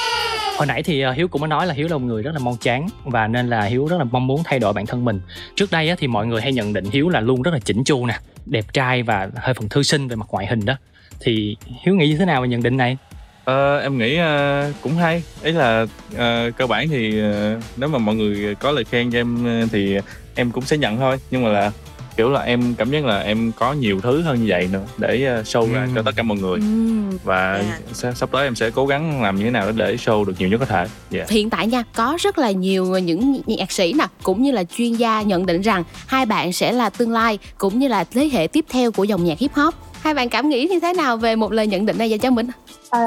Hồi 0.58 0.68
nãy 0.68 0.84
thì 0.84 1.02
ờ, 1.02 1.12
hiếu 1.12 1.28
cũng 1.28 1.42
có 1.42 1.48
nói 1.48 1.68
là 1.68 1.74
hiếu 1.74 1.88
là 1.88 1.98
một 1.98 2.06
người 2.06 2.24
rất 2.24 2.32
là 2.34 2.40
mon 2.40 2.58
chán 2.58 2.88
và 3.04 3.28
nên 3.28 3.50
là 3.50 3.62
hiếu 3.62 3.88
rất 3.88 3.98
là 3.98 4.04
mong 4.04 4.28
muốn 4.28 4.42
thay 4.44 4.60
đổi 4.60 4.74
bản 4.74 4.86
thân 4.86 5.06
mình. 5.06 5.22
Trước 5.56 5.72
đây 5.72 5.90
á, 5.90 5.96
thì 6.00 6.08
mọi 6.08 6.28
người 6.28 6.42
hay 6.42 6.54
nhận 6.54 6.74
định 6.74 6.86
hiếu 6.92 7.10
là 7.10 7.20
luôn 7.20 7.42
rất 7.42 7.52
là 7.54 7.60
chỉnh 7.60 7.84
chu 7.84 8.06
nè 8.06 8.20
đẹp 8.46 8.66
trai 8.74 9.04
và 9.04 9.28
hơi 9.36 9.54
phần 9.54 9.70
thư 9.70 9.84
sinh 9.84 10.08
về 10.08 10.16
mặt 10.16 10.26
ngoại 10.30 10.48
hình 10.48 10.66
đó 10.66 10.76
thì 11.24 11.58
hiếu 11.86 11.96
nghĩ 11.96 12.08
như 12.08 12.18
thế 12.18 12.26
nào 12.26 12.42
về 12.42 12.48
nhận 12.48 12.64
định 12.64 12.78
này? 12.78 12.98
Ờ, 13.46 13.80
em 13.80 13.98
nghĩ 13.98 14.16
ờ, 14.18 14.72
cũng 14.84 14.96
hay. 14.96 15.24
Ý 15.44 15.52
là 15.52 15.86
ờ, 16.18 16.52
cơ 16.58 16.68
bản 16.68 16.90
thì 16.90 17.20
ờ, 17.20 17.60
nếu 17.78 17.90
mà 17.90 17.98
mọi 17.98 18.16
người 18.16 18.56
có 18.56 18.72
lời 18.72 18.84
khen 18.84 19.12
cho 19.12 19.20
em 19.20 19.46
ờ, 19.46 19.68
thì 19.72 19.98
em 20.36 20.52
cũng 20.52 20.66
sẽ 20.66 20.78
nhận 20.78 20.98
thôi. 20.98 21.18
Nhưng 21.32 21.44
mà 21.44 21.50
là 21.50 21.72
kiểu 22.18 22.30
là 22.32 22.42
em 22.42 22.76
cảm 22.78 22.92
giác 22.92 23.06
là 23.06 23.20
em 23.20 23.52
có 23.60 23.74
nhiều 23.74 24.02
thứ 24.02 24.22
hơn 24.22 24.40
như 24.40 24.46
vậy 24.50 24.70
nữa 24.72 24.84
để 24.98 25.18
show 25.46 25.74
ra 25.74 25.82
Ừ. 25.84 25.90
cho 25.96 26.02
tất 26.02 26.12
cả 26.16 26.24
mọi 26.24 26.38
người. 26.38 26.60
Ừ. 26.60 27.18
và 27.24 27.64
Dạ. 27.70 27.80
s- 28.10 28.14
sắp 28.14 28.30
tới 28.32 28.44
em 28.48 28.56
sẽ 28.56 28.70
cố 28.70 28.86
gắng 28.86 29.22
làm 29.22 29.36
như 29.36 29.44
thế 29.44 29.52
nào 29.52 29.72
để 29.72 29.96
show 29.96 30.26
được 30.26 30.34
nhiều 30.40 30.50
nhất 30.50 30.58
có 30.60 30.66
thể. 30.66 30.86
Dạ. 31.10 31.26
Hiện 31.30 31.50
tại 31.50 31.68
nha 31.68 31.84
có 31.96 32.18
rất 32.20 32.38
là 32.38 32.52
nhiều 32.52 32.86
những 33.00 33.42
nhạc 33.46 33.72
sĩ 33.72 33.94
nè 33.94 34.06
cũng 34.24 34.42
như 34.42 34.52
là 34.52 34.64
chuyên 34.64 34.94
gia 34.94 35.22
nhận 35.22 35.46
định 35.46 35.62
rằng 35.62 35.84
hai 36.08 36.26
bạn 36.26 36.54
sẽ 36.54 36.72
là 36.72 36.90
tương 36.90 37.12
lai 37.12 37.38
cũng 37.58 37.80
như 37.80 37.88
là 37.88 38.04
thế 38.04 38.30
hệ 38.34 38.48
tiếp 38.48 38.66
theo 38.70 38.92
của 38.92 39.04
dòng 39.04 39.24
nhạc 39.26 39.40
hip 39.40 39.54
hop 39.54 39.74
hai 40.02 40.14
bạn 40.14 40.30
cảm 40.30 40.50
nghĩ 40.50 40.68
như 40.68 40.80
thế 40.80 40.94
nào 40.94 41.18
về 41.18 41.36
một 41.36 41.52
lời 41.52 41.68
nhận 41.68 41.86
định 41.86 41.98
này 41.98 42.10
dành 42.10 42.20
cho 42.20 42.32
mình 42.32 42.48
à, 42.90 43.02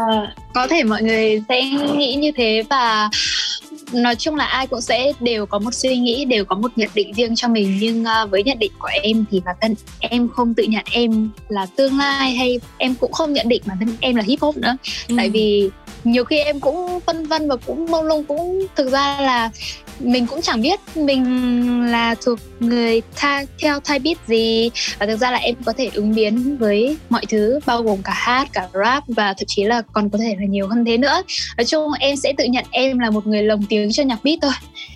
có 0.55 0.67
thể 0.67 0.83
mọi 0.83 1.03
người 1.03 1.43
sẽ 1.49 1.63
nghĩ 1.97 2.15
như 2.15 2.33
thế 2.33 2.63
và 2.71 3.11
nói 3.95 4.15
chung 4.15 4.35
là 4.35 4.45
ai 4.45 4.67
cũng 4.67 4.81
sẽ 4.81 5.13
đều 5.21 5.47
có 5.47 5.59
một 5.59 5.75
suy 5.75 5.97
nghĩ 5.97 6.25
đều 6.25 6.45
có 6.45 6.57
một 6.57 6.71
nhận 6.77 6.89
định 6.95 7.13
riêng 7.13 7.37
cho 7.37 7.49
mình. 7.49 7.79
Nhưng 7.81 8.05
ờ, 8.05 8.27
với 8.27 8.43
nhận 8.43 8.59
định 8.59 8.73
của 8.79 8.91
em 9.03 9.25
thì 9.31 9.41
bản 9.45 9.57
thân 9.61 9.75
em 10.01 10.29
không 10.29 10.55
tự 10.55 10.63
nhận 10.63 10.85
em 10.91 11.31
là 11.49 11.67
tương 11.77 11.99
lai 11.99 12.35
hay 12.35 12.61
em 12.79 12.95
cũng 12.95 13.13
không 13.13 13.33
nhận 13.33 13.49
định 13.49 13.63
bản 13.67 13.77
thân 13.81 13.97
em 14.01 14.17
là 14.17 14.23
hip 14.27 14.41
hop 14.41 14.57
nữa. 14.57 14.77
Tại 15.17 15.31
vì 15.31 15.71
nhiều 16.05 16.25
khi 16.25 16.39
em 16.39 16.61
cũng 16.61 17.01
phân 17.07 17.27
vân 17.27 17.49
và 17.49 17.57
cũng 17.57 17.87
mông 17.91 18.05
lung 18.07 18.25
cũng 18.25 18.67
thực 18.77 18.93
ra 18.93 19.21
là 19.21 19.51
mình 20.01 20.27
cũng 20.27 20.43
chẳng 20.43 20.63
biết 20.63 20.81
mình 20.95 21.87
là 21.91 22.15
thuộc 22.15 22.39
người 22.61 23.03
tha, 23.17 23.45
theo 23.59 23.81
type 23.81 23.99
beat 23.99 24.29
gì. 24.29 24.71
Và 24.99 25.07
thực 25.07 25.17
ra 25.17 25.31
là 25.31 25.39
em 25.39 25.55
có 25.65 25.73
thể 25.73 25.91
ứng 25.95 26.15
biến 26.15 26.57
với 26.57 26.97
mọi 27.11 27.27
thứ 27.29 27.61
bao 27.67 27.83
gồm 27.83 28.03
cả 28.03 28.13
hát 28.15 28.49
cả 28.53 28.69
rap 28.85 29.05
và 29.09 29.35
thậm 29.39 29.47
chí 29.47 29.65
là 29.65 29.83
còn 29.93 30.11
có 30.11 30.19
thể 30.19 30.37
là 30.39 30.47
nhiều 30.47 30.69
hơn 30.69 30.85
thế 30.85 30.97
nữa. 30.97 31.23
Nói 31.57 31.65
chung 31.65 31.93
em 32.01 32.17
sẽ 32.17 32.33
tự 32.39 32.45
nhận 32.45 32.65
em 32.71 32.99
là 32.99 33.11
một 33.11 33.27
người 33.27 33.43
lồng 33.43 33.63
tiếng 33.69 33.84
cho 33.93 34.03
nhạc 34.03 34.25
beat 34.25 34.39
thôi. 34.43 34.53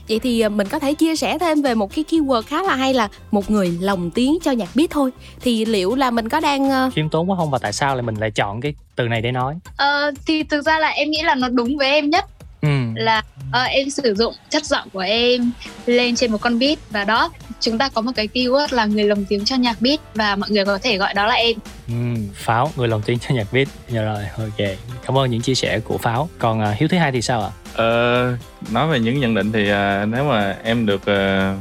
Vậy 0.08 0.18
thì 0.18 0.40
ờ, 0.40 0.48
mình 0.48 0.68
có 0.68 0.78
thể 0.78 0.94
chia 0.94 1.16
sẻ 1.16 1.38
thêm 1.38 1.62
về 1.62 1.74
một 1.74 1.94
cái 1.94 2.04
keyword 2.10 2.42
khá 2.42 2.62
là 2.62 2.76
hay 2.76 2.94
là 2.94 3.08
một 3.30 3.50
người 3.50 3.78
lồng 3.80 4.10
tiếng 4.10 4.38
cho 4.44 4.50
nhạc 4.50 4.68
beat 4.74 4.90
thôi. 4.90 5.10
Thì 5.40 5.64
liệu 5.64 5.94
là 5.94 6.10
mình 6.10 6.28
có 6.28 6.40
đang 6.40 6.70
ờ, 6.70 6.90
khiêm 6.94 7.08
tốn 7.08 7.30
quá 7.30 7.36
không 7.36 7.50
và 7.50 7.58
tại 7.58 7.72
sao 7.72 7.94
lại 7.94 8.02
mình 8.02 8.14
lại 8.14 8.30
chọn 8.30 8.60
cái 8.60 8.74
từ 8.96 9.08
này 9.08 9.20
để 9.22 9.32
nói? 9.32 9.54
Ờ, 9.76 10.12
thì 10.26 10.42
thực 10.42 10.62
ra 10.62 10.78
là 10.78 10.88
em 10.88 11.10
nghĩ 11.10 11.22
là 11.22 11.34
nó 11.34 11.48
đúng 11.48 11.76
với 11.76 11.88
em 11.88 12.10
nhất. 12.10 12.24
Ừ. 12.62 12.68
là 12.94 13.22
ờ, 13.52 13.62
em 13.62 13.90
sử 13.90 14.14
dụng 14.14 14.34
chất 14.50 14.64
giọng 14.64 14.88
của 14.92 15.00
em 15.00 15.50
lên 15.86 16.16
trên 16.16 16.32
một 16.32 16.40
con 16.40 16.58
beat 16.58 16.78
và 16.90 17.04
đó 17.04 17.30
chúng 17.60 17.78
ta 17.78 17.88
có 17.94 18.00
một 18.00 18.12
cái 18.16 18.28
keyword 18.34 18.66
là 18.70 18.84
người 18.84 19.04
lồng 19.04 19.24
tiếng 19.24 19.44
cho 19.44 19.56
nhạc 19.56 19.80
beat 19.80 20.00
và 20.14 20.36
mọi 20.36 20.50
người 20.50 20.64
có 20.64 20.78
thể 20.82 20.96
gọi 20.96 21.14
đó 21.14 21.26
là 21.26 21.34
em. 21.34 21.56
Ừ, 21.88 21.94
pháo 22.34 22.70
người 22.76 22.88
lồng 22.88 23.02
tiếng 23.02 23.18
cho 23.18 23.34
nhạc 23.34 23.52
beat. 23.52 23.68
Dạ 23.88 24.02
rồi 24.02 24.24
ok. 24.38 24.68
Cảm 25.06 25.18
ơn 25.18 25.30
những 25.30 25.40
chia 25.40 25.54
sẻ 25.54 25.80
của 25.80 25.98
pháo. 25.98 26.28
Còn 26.38 26.60
ờ, 26.60 26.74
hiếu 26.76 26.88
thứ 26.88 26.98
hai 26.98 27.12
thì 27.12 27.22
sao 27.22 27.42
ạ? 27.42 27.50
Ờ, 27.74 28.36
nói 28.72 28.88
về 28.88 29.00
những 29.00 29.20
nhận 29.20 29.34
định 29.34 29.52
thì 29.52 29.70
à, 29.70 30.04
nếu 30.04 30.24
mà 30.24 30.56
em 30.64 30.86
được 30.86 31.06
à, 31.06 31.54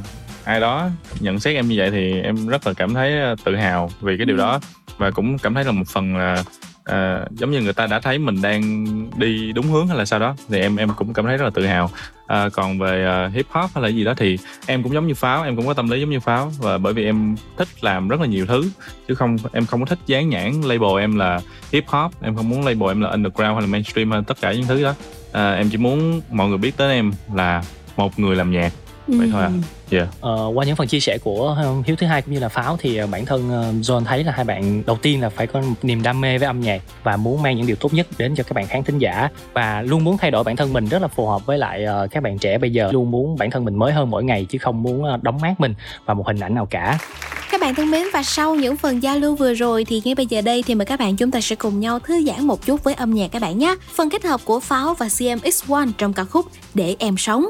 ai 0.43 0.60
đó 0.60 0.89
nhận 1.20 1.39
xét 1.39 1.56
em 1.56 1.68
như 1.68 1.76
vậy 1.78 1.91
thì 1.91 2.22
em 2.22 2.48
rất 2.48 2.68
là 2.68 2.74
cảm 2.74 2.93
thấy 2.93 3.22
à, 3.22 3.36
tự 3.43 3.56
hào 3.56 3.91
vì 4.02 4.18
cái 4.18 4.26
điều 4.26 4.38
đó. 4.38 4.60
Và 4.98 5.12
cũng 5.12 5.38
cảm 5.38 5.54
thấy 5.54 5.64
là 5.64 5.72
một 5.72 5.88
phần 5.88 6.18
là 6.18 6.43
à, 6.84 7.20
giống 7.32 7.52
như 7.52 7.62
người 7.62 7.74
ta 7.74 7.88
đã 7.88 8.00
thấy 8.00 8.18
mình 8.20 8.41
đang 8.41 8.86
đi 9.18 9.52
đúng 9.52 9.66
hướng 9.66 9.88
hay 9.88 9.98
là 9.98 10.06
sao 10.06 10.20
đó 10.20 10.36
thì 10.50 10.60
em 10.60 10.76
em 10.76 10.89
cũng 10.95 11.14
cảm 11.14 11.26
thấy 11.26 11.38
rất 11.38 11.43
là 11.45 11.52
tự 11.54 11.66
hào 11.66 11.91
à, 12.28 12.49
còn 12.49 12.80
về 12.80 13.25
uh, 13.28 13.34
hip 13.34 13.45
hop 13.49 13.69
hay 13.73 13.84
là 13.84 13.89
gì 13.89 14.03
đó 14.03 14.13
thì 14.17 14.38
em 14.65 14.84
cũng 14.84 14.93
giống 14.93 15.07
như 15.07 15.13
pháo 15.13 15.43
em 15.43 15.55
cũng 15.55 15.67
có 15.67 15.73
tâm 15.73 15.89
lý 15.89 15.99
giống 15.99 16.09
như 16.09 16.19
pháo. 16.19 16.51
Và 16.59 16.78
bởi 16.78 16.93
vì 16.93 17.05
em 17.05 17.36
thích 17.57 17.67
làm 17.82 18.07
rất 18.07 18.21
là 18.21 18.28
nhiều 18.28 18.45
thứ 18.45 18.69
chứ 19.07 19.15
không 19.15 19.38
em 19.53 19.65
không 19.65 19.80
có 19.80 19.86
thích 19.86 19.99
dán 20.05 20.30
nhãn 20.30 20.61
label 20.61 20.99
em 20.99 21.15
là 21.15 21.39
hip 21.71 21.88
hop 21.88 22.11
em 22.21 22.36
không 22.36 22.49
muốn 22.49 22.65
label 22.65 22.89
em 22.89 23.01
là 23.01 23.09
underground 23.09 23.53
hay 23.53 23.61
là 23.61 23.67
mainstream 23.67 24.11
hay 24.11 24.21
tất 24.28 24.41
cả 24.41 24.53
những 24.53 24.67
thứ 24.67 24.84
đó. 24.84 24.93
À, 25.32 25.53
em 25.53 25.69
chỉ 25.69 25.78
muốn 25.78 26.21
mọi 26.32 26.49
người 26.49 26.57
biết 26.57 26.78
tới 26.78 26.93
em 26.93 27.11
là 27.34 27.63
một 27.97 28.19
người 28.19 28.36
làm 28.36 28.51
nhạc 28.51 28.73
vậy 29.08 29.30
thôi 29.32 29.43
à 29.43 29.51
yeah. 29.91 30.08
Ờ, 30.22 30.51
qua 30.53 30.66
những 30.66 30.76
phần 30.76 30.88
chia 30.88 30.99
sẻ 30.99 31.18
của 31.18 31.55
ờ, 31.58 31.74
Hiếu 31.86 31.95
thứ 31.95 32.08
hai 32.08 32.22
cũng 32.22 32.34
như 32.34 32.39
là 32.39 32.49
Pháo 32.49 32.78
thì 32.80 32.97
ờ, 32.97 33.08
bản 33.08 33.26
thân 33.26 33.49
ờ, 33.49 33.74
John 33.82 34.05
thấy 34.05 34.24
là 34.24 34.32
hai 34.32 34.45
bạn 34.45 34.84
đầu 34.86 34.97
tiên 35.01 35.22
là 35.22 35.30
phải 35.30 35.47
có 35.47 35.62
một 35.62 35.76
niềm 35.82 36.03
đam 36.03 36.22
mê 36.22 36.38
với 36.38 36.47
âm 36.47 36.62
nhạc 36.62 36.82
và 37.03 37.18
muốn 37.18 37.41
mang 37.41 37.58
những 37.58 37.68
điều 37.68 37.76
tốt 37.76 37.93
nhất 37.93 38.08
đến 38.18 38.36
cho 38.36 38.43
các 38.43 38.53
bạn 38.53 38.68
khán 38.68 38.84
thính 38.84 38.97
giả 38.97 39.30
và 39.53 39.82
luôn 39.82 40.03
muốn 40.03 40.18
thay 40.18 40.32
đổi 40.32 40.43
bản 40.43 40.55
thân 40.55 40.74
mình 40.74 40.88
rất 40.88 41.01
là 41.01 41.08
phù 41.08 41.28
hợp 41.28 41.45
với 41.45 41.58
lại 41.58 41.86
các 42.12 42.24
bạn 42.24 42.38
trẻ 42.38 42.58
bây 42.58 42.72
giờ 42.72 42.89
luôn 42.91 43.12
muốn 43.12 43.38
bản 43.38 43.51
thân 43.51 43.66
mình 43.66 43.76
mới 43.76 43.93
hơn 43.93 44.10
mỗi 44.10 44.24
ngày 44.24 44.45
chứ 44.49 44.58
không 44.58 44.84
muốn 44.84 45.03
đóng 45.22 45.39
mát 45.41 45.60
mình 45.60 45.74
vào 46.05 46.16
một 46.16 46.28
hình 46.28 46.39
ảnh 46.39 46.55
nào 46.55 46.66
cả. 46.66 46.97
Các 47.51 47.62
bạn 47.62 47.76
thân 47.76 47.91
mến 47.91 48.08
và 48.14 48.24
sau 48.24 48.55
những 48.55 48.78
phần 48.78 49.03
giao 49.03 49.20
lưu 49.20 49.36
vừa 49.36 49.53
rồi 49.53 49.86
thì 49.86 50.01
ngay 50.05 50.16
bây 50.16 50.26
giờ 50.26 50.41
đây 50.41 50.64
thì 50.68 50.76
mời 50.76 50.86
các 50.86 50.99
bạn 50.99 51.16
chúng 51.16 51.32
ta 51.32 51.41
sẽ 51.41 51.55
cùng 51.55 51.80
nhau 51.80 51.99
thư 51.99 52.24
giãn 52.24 52.47
một 52.47 52.66
chút 52.66 52.84
với 52.84 52.93
âm 52.93 53.14
nhạc 53.14 53.28
các 53.32 53.41
bạn 53.41 53.58
nhé. 53.58 53.76
Phần 53.95 54.10
kết 54.10 54.24
hợp 54.24 54.41
của 54.45 54.60
Pháo 54.60 54.93
và 54.93 55.08
CMX1 55.08 55.91
trong 55.97 56.14
ca 56.14 56.24
khúc 56.24 56.45
Để 56.74 56.95
Em 56.99 57.18
Sống. 57.18 57.45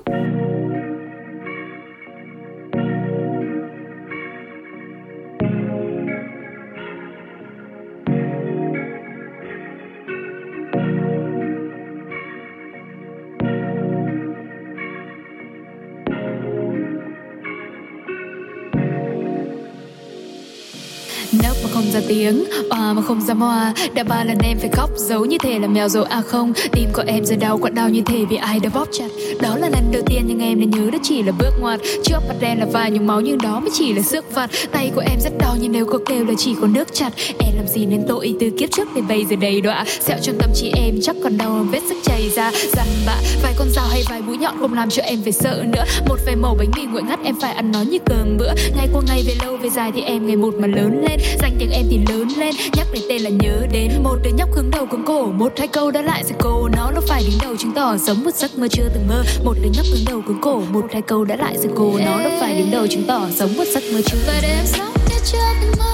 Tiếng, 22.08 22.44
òa 22.70 22.94
mà 22.94 23.02
không 23.02 23.22
ra 23.22 23.34
hoa. 23.34 23.74
Đã 23.94 24.04
ba 24.04 24.24
lần 24.24 24.38
em 24.44 24.58
phải 24.60 24.70
khóc, 24.74 24.90
giấu 24.96 25.26
như 25.26 25.38
thế 25.38 25.60
là 25.60 25.68
mèo 25.68 25.90
rồi. 25.90 26.06
À 26.10 26.22
không 26.22 26.54
Tim 26.72 26.90
của 26.94 27.04
em 27.08 27.26
giờ 27.26 27.36
đau, 27.36 27.58
quặn 27.58 27.76
đau 27.76 27.90
như 27.90 28.02
thế 28.06 28.26
vì 28.30 28.36
ai 28.36 28.60
đã 28.60 28.70
bóp 28.74 28.88
chặt. 28.92 29.08
Đó 29.42 29.58
là 29.58 29.70
lần 29.70 29.92
đầu 29.92 30.02
tiên 30.06 30.24
nhưng 30.28 30.40
em 30.40 30.60
nên 30.60 30.70
nhớ 30.70 30.92
đó 30.92 30.98
chỉ 31.04 31.24
là 31.24 31.32
bước 31.32 31.52
ngoặt. 31.60 31.80
Trước 32.04 32.20
mặt 32.28 32.36
đen 32.40 32.60
là 32.60 32.66
vài 32.66 32.92
nhung 32.92 33.08
máu 33.08 33.22
nhưng 33.22 33.38
đó 33.38 33.60
mới 33.60 33.70
chỉ 33.74 33.94
là 33.94 34.02
sức 34.02 34.26
phạt 34.32 34.50
Tay 34.72 34.92
của 34.96 35.04
em 35.10 35.20
rất 35.20 35.34
đau 35.40 35.56
nhưng 35.62 35.72
nếu 35.72 35.86
có 35.86 36.00
kêu 36.06 36.26
là 36.26 36.34
chỉ 36.38 36.56
có 36.62 36.68
nước 36.68 36.94
chặt. 36.94 37.14
Em 37.40 37.57
làm 37.68 37.76
gì 37.76 37.86
nên 37.86 38.08
tội 38.08 38.36
từ 38.40 38.50
kiếp 38.60 38.70
trước 38.72 38.88
đến 38.96 39.08
bây 39.08 39.26
giờ 39.26 39.36
đầy 39.36 39.62
đọa. 39.62 39.86
Sẹo 40.02 40.18
trong 40.22 40.36
tâm 40.40 40.50
trí 40.56 40.72
em 40.76 40.96
chắc 41.02 41.16
còn 41.24 41.38
đau 41.38 41.66
vết 41.72 41.80
sức 41.90 41.98
chảy 42.04 42.30
ra. 42.30 42.52
Dằn 42.74 42.88
bạ, 43.06 43.16
vài 43.44 43.54
con 43.58 43.68
dao 43.70 43.86
hay 43.88 44.04
vài 44.10 44.22
mũi 44.22 44.38
nhọn 44.38 44.60
không 44.60 44.74
làm 44.74 44.90
cho 44.90 45.04
em 45.04 45.20
phải 45.24 45.32
sợ 45.32 45.64
nữa. 45.74 45.84
Một 46.10 46.20
vài 46.26 46.36
mẩu 46.36 46.56
bánh 46.56 46.72
mì 46.78 46.84
nguội 46.84 47.04
ngắt 47.04 47.20
em 47.24 47.36
phải 47.42 47.54
ăn 47.54 47.72
nó 47.72 47.82
như 47.82 47.98
cơm 48.06 48.38
bữa. 48.38 48.54
Ngày 48.76 48.88
qua 48.94 49.02
ngày 49.08 49.24
về 49.28 49.36
lâu 49.42 49.58
về 49.58 49.70
dài 49.70 49.92
thì 49.96 50.02
em 50.02 50.28
ngày 50.28 50.36
một 50.36 50.54
mà 50.60 50.68
lớn 50.68 51.06
lên. 51.10 51.20
Danh 51.40 51.56
tiếng 51.60 51.72
em 51.72 51.86
thì 51.90 52.00
lớn 52.10 52.28
lên 52.38 52.56
nhắc 52.78 52.88
đến 52.94 53.04
tên 53.10 53.22
là 53.22 53.30
nhớ 53.30 53.68
đến. 53.72 53.92
Một 54.04 54.18
đứa 54.24 54.32
nhóc 54.38 54.50
cứng 54.56 54.72
đầu 54.72 54.86
cứng 54.86 55.06
cổ 55.06 55.26
một 55.26 55.54
hai 55.58 55.68
câu 55.68 55.92
đã 55.92 56.02
lại 56.02 56.24
rồi 56.24 56.38
cô. 56.40 56.70
Nó 56.76 56.92
nó 56.96 57.02
phải 57.08 57.24
đứng 57.28 57.38
đầu 57.42 57.56
chứng 57.56 57.72
tỏ 57.72 57.98
sống 57.98 58.24
một 58.24 58.36
giấc 58.36 58.58
mơ 58.58 58.68
chưa 58.68 58.90
từng 58.94 59.08
mơ. 59.08 59.24
Một 59.44 59.54
đứa 59.64 59.70
nhóc 59.76 59.86
cứng 59.92 60.06
đầu 60.08 60.22
cứng 60.28 60.42
cổ 60.42 60.62
một 60.72 60.86
hai 60.94 61.02
câu 61.02 61.26
đã 61.26 61.36
lại 61.36 61.58
rồi 61.58 61.72
cô. 61.76 62.00
Nó 62.06 62.18
nó 62.24 62.30
phải 62.40 62.56
đứng 62.58 62.72
đầu 62.72 62.88
chứng 62.88 63.04
tỏ 63.08 63.28
sống 63.36 63.58
một 63.58 63.66
giấc 63.74 63.84
mơ 63.94 64.02
chưa 64.06 64.18
và 64.28 64.40
đêm 64.42 64.66
sống 64.66 64.94
như 65.10 65.16
chưa 65.26 65.38
từng 65.62 65.72
mơ. 65.80 65.86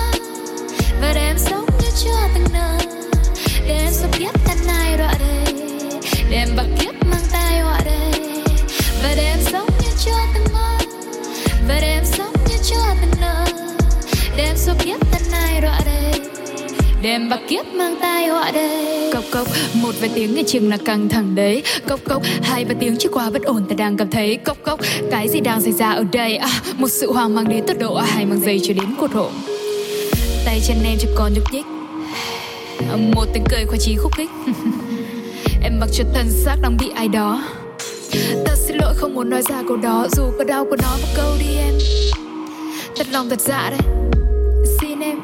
Và 1.01 1.13
đêm 1.13 1.35
sống 1.37 1.62
chưa 1.95 2.27
từng 2.33 2.43
nở 2.53 2.77
đêm 3.67 3.91
sống 3.91 4.11
kiếp 4.19 4.45
thân 4.45 4.57
này 4.67 4.97
đọa 4.97 5.13
đây 5.19 5.55
em 6.31 6.49
bạc 6.55 6.65
kiếp 6.79 7.05
mang 7.05 7.21
tay 7.31 7.59
họa 7.59 7.79
đây 7.85 8.21
và 9.03 9.15
đêm 9.15 9.37
sống 9.51 9.67
như 9.81 9.89
chưa 10.05 10.11
từng 10.33 10.53
mơ 10.53 10.77
và 11.67 11.79
đêm 11.81 12.03
sống 12.05 12.33
như 12.49 12.55
chưa 12.63 12.95
từng 13.01 13.21
nở 13.21 13.45
đêm 14.37 14.55
số 14.57 14.73
kiếp 14.83 15.11
thân 15.11 15.21
này 15.31 15.61
đọa 15.61 15.79
đây 15.85 16.21
đêm 17.01 17.29
bạc 17.29 17.39
kiếp 17.47 17.65
mang 17.73 17.95
tai 18.01 18.27
họa 18.27 18.51
đây 18.51 19.11
cốc 19.13 19.23
cốc 19.31 19.47
một 19.73 19.95
vài 19.99 20.09
tiếng 20.15 20.35
nghe 20.35 20.43
chừng 20.47 20.69
là 20.69 20.77
căng 20.85 21.09
thẳng 21.09 21.35
đấy. 21.35 21.63
Cốc 21.87 21.99
cốc 22.03 22.21
hai 22.43 22.65
ba 22.65 22.73
tiếng 22.79 22.97
chưa 22.97 23.09
qua 23.09 23.29
bất 23.29 23.43
ổn 23.43 23.65
ta 23.69 23.75
đang 23.77 23.97
cảm 23.97 24.11
thấy. 24.11 24.37
Cốc 24.37 24.57
cốc 24.63 24.79
cái 25.11 25.29
gì 25.29 25.39
đang 25.39 25.61
xảy 25.61 25.71
ra 25.71 25.91
ở 25.91 26.03
đây? 26.11 26.37
À, 26.37 26.49
một 26.77 26.87
sự 26.87 27.11
hoang 27.11 27.35
mang 27.35 27.49
đến 27.49 27.63
tột 27.67 27.79
độ 27.79 27.93
à, 27.93 28.05
hai 28.05 28.25
mang 28.25 28.39
giày 28.39 28.59
cho 28.63 28.73
đến 28.73 28.95
cột 28.99 29.11
hộp 29.11 29.31
tay 30.45 30.61
chân 30.67 30.77
em 30.85 30.97
chưa 30.99 31.09
còn 31.15 31.33
nhúc 31.33 31.53
nhích 31.53 31.65
một 33.15 33.25
tiếng 33.33 33.43
cười 33.49 33.65
khoái 33.65 33.79
chí 33.79 33.95
khúc 33.95 34.11
khích. 34.15 34.29
Em 35.63 35.79
mặc 35.79 35.89
cho 35.93 36.03
thân 36.13 36.29
xác 36.29 36.55
đang 36.61 36.77
bị 36.77 36.89
ai 36.95 37.07
đó. 37.07 37.43
Ta 38.45 38.55
xin 38.55 38.77
lỗi 38.77 38.93
không 38.95 39.13
muốn 39.13 39.29
nói 39.29 39.41
ra 39.49 39.63
câu 39.67 39.77
đó, 39.77 40.07
dù 40.11 40.23
có 40.37 40.43
đau 40.43 40.65
có 40.65 40.75
nói 40.81 40.99
một 41.01 41.07
câu 41.15 41.35
đi 41.39 41.55
em. 41.57 41.73
Thật 42.95 43.07
lòng 43.11 43.29
thật 43.29 43.41
dạ 43.41 43.69
đấy. 43.69 43.79
Xin 44.81 44.99
em. 44.99 45.19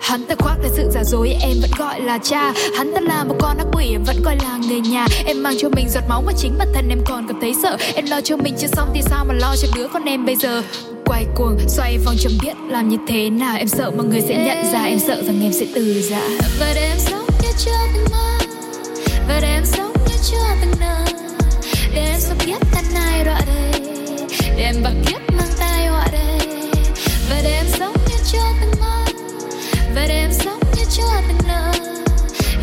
Hắn 0.00 0.24
ta 0.24 0.34
khoác 0.38 0.56
lên 0.62 0.72
sự 0.76 0.88
giả 0.90 1.04
dối, 1.04 1.36
em 1.42 1.56
vẫn 1.60 1.70
gọi 1.78 2.00
là 2.00 2.18
cha. 2.18 2.52
Hắn 2.76 2.92
ta 2.94 3.00
là 3.00 3.24
một 3.24 3.34
con 3.40 3.58
ác 3.58 3.66
quỷ, 3.72 3.88
em 3.92 4.04
vẫn 4.04 4.16
coi 4.24 4.36
là 4.42 4.58
người 4.68 4.80
nhà. 4.80 5.06
Em 5.26 5.42
mang 5.42 5.54
cho 5.58 5.68
mình 5.68 5.88
giọt 5.88 6.04
máu 6.08 6.22
mà 6.26 6.32
chính 6.36 6.58
bản 6.58 6.68
thân 6.74 6.88
em 6.88 6.98
còn 7.06 7.26
cảm 7.28 7.40
thấy 7.40 7.54
sợ. 7.62 7.76
Em 7.94 8.06
lo 8.06 8.20
cho 8.20 8.36
mình, 8.36 8.54
chưa 8.58 8.66
xong 8.66 8.90
thì 8.94 9.02
sao 9.02 9.24
mà 9.24 9.34
lo 9.34 9.54
cho 9.62 9.68
đứa 9.76 9.88
con 9.88 10.04
em 10.04 10.26
bây 10.26 10.36
giờ? 10.36 10.62
Quay 11.10 11.26
cuồng 11.34 11.58
xoay 11.68 11.98
vòng 11.98 12.14
chẳng 12.18 12.32
biết 12.42 12.56
làm 12.68 12.88
như 12.88 12.96
thế 13.08 13.30
nào. 13.30 13.56
Em 13.56 13.68
sợ 13.68 13.90
mọi 13.90 14.06
người 14.06 14.20
sẽ 14.20 14.44
nhận 14.44 14.72
ra 14.72 14.84
Em 14.84 14.98
sợ 14.98 15.22
rằng 15.22 15.42
em 15.42 15.52
sẽ 15.52 15.66
từ 15.74 16.02
giã. 16.02 16.20
Và 16.60 16.72
đêm 16.74 16.98
sống 16.98 17.26
như 17.42 17.48
chưa 17.58 17.70
từng 17.94 18.04
mơ 18.10 18.38
và 19.28 19.40
đêm 19.40 19.64
sống 19.64 19.92
như 20.08 20.14
chưa 20.22 20.46
từng 20.60 20.70
nở. 20.80 21.04
Đêm 21.94 22.14
sống 22.18 22.38
kiếp 22.46 22.72
thân 22.72 22.84
ai 22.94 23.24
đọa 23.24 23.40
đây 23.46 23.82
đêm 24.56 24.74
bạc 24.82 24.92
kiếp 25.06 25.32
mang 25.32 25.48
tai 25.58 25.86
họa 25.86 26.06
đây 26.12 26.48
và 27.30 27.40
đêm 27.44 27.64
sống 27.78 27.94
như 28.08 28.16
chưa 28.32 28.46
từng 28.60 28.80
mơ 28.80 29.04
và 29.94 30.06
đêm 30.08 30.30
sống 30.32 30.60
như 30.76 30.82
chưa 30.90 31.20
từng 31.28 31.48
nở. 31.48 31.72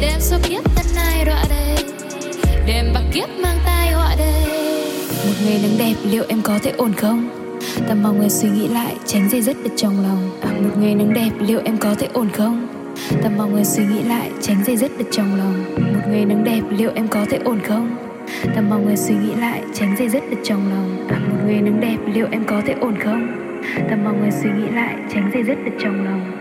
Đêm 0.01 0.19
số 0.19 0.37
kiếp 0.49 0.75
thân 0.75 0.85
ai 0.95 1.25
đọa 1.25 1.43
đây 1.49 1.85
đêm 2.67 2.93
bạc 2.93 3.03
kiếp 3.13 3.29
mang 3.29 3.57
tai 3.65 3.91
họa 3.91 4.15
đây 4.17 4.43
Một 5.25 5.33
ngày 5.45 5.59
nắng 5.63 5.77
đẹp 5.77 6.09
liệu 6.11 6.23
em 6.27 6.41
có 6.41 6.59
thể 6.63 6.71
ổn 6.77 6.93
không 6.93 7.46
Ta 7.88 7.95
mong 7.95 8.21
em 8.21 8.30
suy 8.30 8.49
nghĩ 8.49 8.67
lại 8.67 8.95
tránh 9.05 9.30
dây 9.30 9.41
dứt 9.41 9.57
được 9.63 9.69
trong 9.75 10.03
lòng. 10.03 10.30
À, 10.41 10.49
Một 10.61 10.69
ngày 10.80 10.95
nắng 10.95 11.13
đẹp 11.13 11.30
liệu 11.39 11.61
em 11.65 11.78
có 11.78 11.95
thể 11.99 12.07
ổn 12.13 12.30
không? 12.34 12.67
Ta 13.23 13.30
mong 13.38 13.55
em 13.55 13.65
suy 13.65 13.86
nghĩ 13.86 14.03
lại 14.03 14.32
tránh 14.41 14.63
dây 14.65 14.78
dứt 14.78 14.91
được 14.97 15.05
trong 15.11 15.36
lòng. 15.36 15.63
Một 15.93 16.01
ngày 16.09 16.25
nắng 16.25 16.43
đẹp 16.43 16.61
liệu 16.69 16.91
em 16.95 17.07
có 17.07 17.25
thể 17.30 17.38
ổn 17.43 17.59
không? 17.67 17.97
Ta 18.55 18.61
mong 18.61 18.88
em 18.88 18.97
suy 18.97 19.15
nghĩ 19.15 19.34
lại 19.36 19.63
tránh 19.73 19.95
dây 19.99 20.09
dứt 20.09 20.23
được 20.30 20.38
trong 20.43 20.69
lòng. 20.73 21.07
À, 21.09 21.19
Một 21.30 21.38
ngày 21.47 21.61
nắng 21.61 21.80
đẹp 21.82 21.97
liệu 22.13 22.28
em 22.32 22.43
có 22.47 22.61
thể 22.65 22.73
ổn 22.82 22.95
không? 23.03 23.28
Ta 23.89 23.95
mong 24.03 24.23
em 24.23 24.32
suy 24.43 24.49
nghĩ 24.49 24.69
lại 24.75 24.95
tránh 25.13 25.32
dây 25.34 25.43
dứt 25.43 25.57
được 25.65 25.71
trong 25.84 26.05
lòng. 26.05 26.36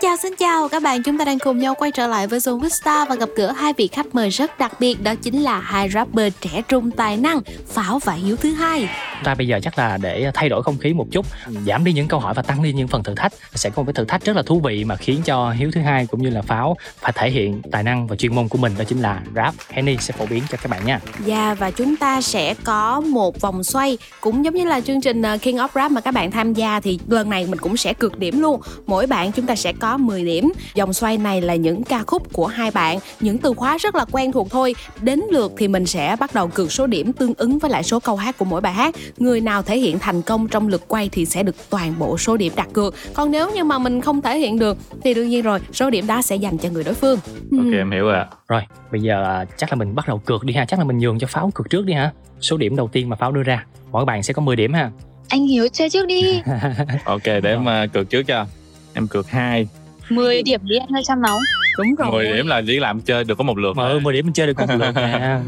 Chào 0.00 0.16
xin 0.16 0.36
chào 0.38 0.68
các 0.68 0.82
bạn, 0.82 1.02
chúng 1.02 1.18
ta 1.18 1.24
đang 1.24 1.38
cùng 1.38 1.58
nhau 1.58 1.74
quay 1.74 1.90
trở 1.90 2.06
lại 2.06 2.26
với 2.26 2.38
Zone 2.38 2.68
Star 2.68 3.08
và 3.08 3.14
gặp 3.14 3.28
gỡ 3.36 3.52
hai 3.52 3.72
vị 3.72 3.88
khách 3.92 4.14
mời 4.14 4.30
rất 4.30 4.58
đặc 4.58 4.80
biệt 4.80 5.02
đó 5.02 5.14
chính 5.14 5.42
là 5.42 5.60
hai 5.60 5.88
rapper 5.88 6.32
trẻ 6.40 6.62
trung 6.68 6.90
tài 6.90 7.16
năng 7.16 7.40
Pháo 7.68 7.98
và 7.98 8.12
Hiếu 8.12 8.36
thứ 8.36 8.52
hai. 8.52 8.88
Chúng 9.14 9.24
ta 9.24 9.34
bây 9.34 9.46
giờ 9.46 9.60
chắc 9.62 9.78
là 9.78 9.96
để 9.96 10.30
thay 10.34 10.48
đổi 10.48 10.62
không 10.62 10.78
khí 10.78 10.92
một 10.92 11.06
chút, 11.10 11.26
giảm 11.66 11.84
đi 11.84 11.92
những 11.92 12.08
câu 12.08 12.20
hỏi 12.20 12.34
và 12.34 12.42
tăng 12.42 12.62
đi 12.62 12.72
những 12.72 12.88
phần 12.88 13.02
thử 13.02 13.14
thách. 13.14 13.32
Sẽ 13.54 13.70
có 13.70 13.82
một 13.82 13.86
cái 13.86 13.94
thử 13.94 14.04
thách 14.04 14.24
rất 14.24 14.36
là 14.36 14.42
thú 14.42 14.60
vị 14.60 14.84
mà 14.84 14.96
khiến 14.96 15.22
cho 15.24 15.50
Hiếu 15.50 15.70
thứ 15.74 15.80
hai 15.80 16.06
cũng 16.06 16.22
như 16.22 16.30
là 16.30 16.42
Pháo 16.42 16.76
phải 17.00 17.12
thể 17.14 17.30
hiện 17.30 17.62
tài 17.72 17.82
năng 17.82 18.06
và 18.06 18.16
chuyên 18.16 18.34
môn 18.34 18.48
của 18.48 18.58
mình 18.58 18.72
đó 18.78 18.84
chính 18.84 19.00
là 19.00 19.20
rap. 19.34 19.54
Henny 19.68 19.96
sẽ 20.00 20.12
phổ 20.12 20.26
biến 20.26 20.42
cho 20.50 20.58
các 20.62 20.70
bạn 20.70 20.86
nha. 20.86 21.00
Dạ 21.24 21.54
và 21.58 21.70
chúng 21.70 21.96
ta 21.96 22.20
sẽ 22.20 22.54
có 22.64 23.00
một 23.00 23.40
vòng 23.40 23.64
xoay 23.64 23.98
cũng 24.20 24.44
giống 24.44 24.54
như 24.54 24.64
là 24.64 24.80
chương 24.80 25.00
trình 25.00 25.22
uh, 25.34 25.42
King 25.42 25.56
of 25.56 25.68
Rap 25.74 25.90
mà 25.90 26.00
các 26.00 26.14
bạn 26.14 26.30
tham 26.30 26.54
gia 26.54 26.80
thì 26.80 26.98
lần 27.08 27.30
này 27.30 27.46
mình 27.46 27.58
cũng 27.58 27.76
sẽ 27.76 27.94
cực 27.94 28.18
điểm 28.18 28.40
luôn. 28.40 28.60
Mỗi 28.86 29.06
bạn 29.06 29.32
chúng 29.32 29.46
ta 29.46 29.54
sẽ 29.54 29.72
có 29.72 29.89
10 29.96 30.24
điểm. 30.24 30.52
Vòng 30.76 30.92
xoay 30.92 31.18
này 31.18 31.40
là 31.40 31.54
những 31.54 31.84
ca 31.84 32.02
khúc 32.06 32.32
của 32.32 32.46
hai 32.46 32.70
bạn, 32.70 32.98
những 33.20 33.38
từ 33.38 33.54
khóa 33.54 33.78
rất 33.78 33.94
là 33.94 34.04
quen 34.12 34.32
thuộc 34.32 34.50
thôi. 34.50 34.74
Đến 35.00 35.20
lượt 35.30 35.52
thì 35.58 35.68
mình 35.68 35.86
sẽ 35.86 36.16
bắt 36.20 36.34
đầu 36.34 36.48
cược 36.48 36.72
số 36.72 36.86
điểm 36.86 37.12
tương 37.12 37.34
ứng 37.36 37.58
với 37.58 37.70
lại 37.70 37.82
số 37.82 38.00
câu 38.00 38.16
hát 38.16 38.38
của 38.38 38.44
mỗi 38.44 38.60
bài 38.60 38.72
hát. 38.72 38.94
người 39.16 39.40
nào 39.40 39.62
thể 39.62 39.78
hiện 39.78 39.98
thành 39.98 40.22
công 40.22 40.48
trong 40.48 40.68
lượt 40.68 40.82
quay 40.88 41.08
thì 41.12 41.26
sẽ 41.26 41.42
được 41.42 41.56
toàn 41.70 41.94
bộ 41.98 42.18
số 42.18 42.36
điểm 42.36 42.52
đặt 42.56 42.68
cược 42.72 42.94
còn 43.14 43.30
nếu 43.30 43.50
như 43.50 43.64
mà 43.64 43.78
mình 43.78 44.00
không 44.00 44.22
thể 44.22 44.38
hiện 44.38 44.58
được 44.58 44.78
thì 45.04 45.14
đương 45.14 45.28
nhiên 45.28 45.42
rồi 45.42 45.60
số 45.72 45.90
điểm 45.90 46.06
đó 46.06 46.22
sẽ 46.22 46.36
dành 46.36 46.58
cho 46.58 46.68
người 46.68 46.84
đối 46.84 46.94
phương 46.94 47.18
ok 47.58 47.72
em 47.72 47.90
hiểu 47.90 48.04
rồi 48.04 48.14
ạ 48.14 48.26
Rồi, 48.48 48.62
bây 48.92 49.00
giờ 49.02 49.24
à, 49.24 49.44
chắc 49.56 49.70
là 49.70 49.76
mình 49.76 49.94
bắt 49.94 50.08
đầu 50.08 50.18
cược 50.18 50.44
đi 50.44 50.54
ha, 50.54 50.64
chắc 50.64 50.78
là 50.78 50.84
mình 50.84 50.98
nhường 50.98 51.18
cho 51.18 51.26
Pháo 51.26 51.50
cược 51.54 51.70
trước 51.70 51.86
đi 51.86 51.92
ha. 51.92 52.12
Số 52.40 52.56
điểm 52.56 52.76
đầu 52.76 52.88
tiên 52.88 53.08
mà 53.08 53.16
Pháo 53.16 53.32
đưa 53.32 53.42
ra, 53.42 53.66
mỗi 53.90 54.04
bạn 54.04 54.22
sẽ 54.22 54.32
có 54.32 54.42
10 54.42 54.56
điểm 54.56 54.72
ha. 54.72 54.90
anh 55.28 55.46
hiếu 55.46 55.68
chơi 55.72 55.90
trước 55.90 56.06
đi 56.06 56.40
ok 57.04 57.24
để 57.24 57.40
em 57.44 57.62
uh, 57.62 57.92
cược 57.92 58.10
trước 58.10 58.22
cho 58.22 58.46
em 58.94 59.08
cược 59.08 59.30
hai 59.30 59.68
10 60.10 60.42
điểm 60.42 60.60
đi 60.64 60.76
anh 60.76 60.96
ơi 60.96 61.02
cho 61.06 61.16
máu 61.16 61.38
đúng 61.78 61.94
rồi 61.94 62.10
10 62.10 62.32
điểm 62.32 62.46
là 62.46 62.62
chỉ 62.66 62.78
làm 62.80 63.00
chơi 63.00 63.24
được 63.24 63.38
có 63.38 63.44
một 63.44 63.58
lượt 63.58 63.76
Mà 63.76 63.88
ừ, 63.88 63.98
10 63.98 64.14
điểm 64.14 64.26
mình 64.26 64.32
chơi 64.32 64.46
được 64.46 64.52
có 64.56 64.66
một 64.66 64.74
lượt 64.78 64.92
nè. 64.94 65.38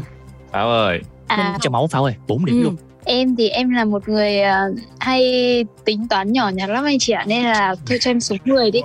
Pháo 0.51 0.69
ơi 0.69 0.99
à 1.27 1.57
cho 1.61 1.69
máu 1.69 1.87
Pháo 1.87 2.03
ơi, 2.03 2.13
4 2.27 2.45
điểm 2.45 2.55
Ừ. 2.55 2.63
luôn. 2.63 2.75
em 3.05 3.35
thì 3.35 3.49
em 3.49 3.69
là 3.69 3.85
một 3.85 4.09
người 4.09 4.39
ờ, 4.41 4.59
hay 4.99 5.21
tính 5.85 6.07
toán 6.09 6.31
nhỏ 6.33 6.49
nhặt 6.53 6.69
lắm 6.69 6.85
anh 6.85 6.99
chị 6.99 7.13
ạ 7.13 7.23
nên 7.27 7.43
là 7.43 7.75
thôi 7.85 7.97
cho 8.01 8.11
em 8.11 8.19
số 8.19 8.35
10 8.45 8.71
đi 8.71 8.81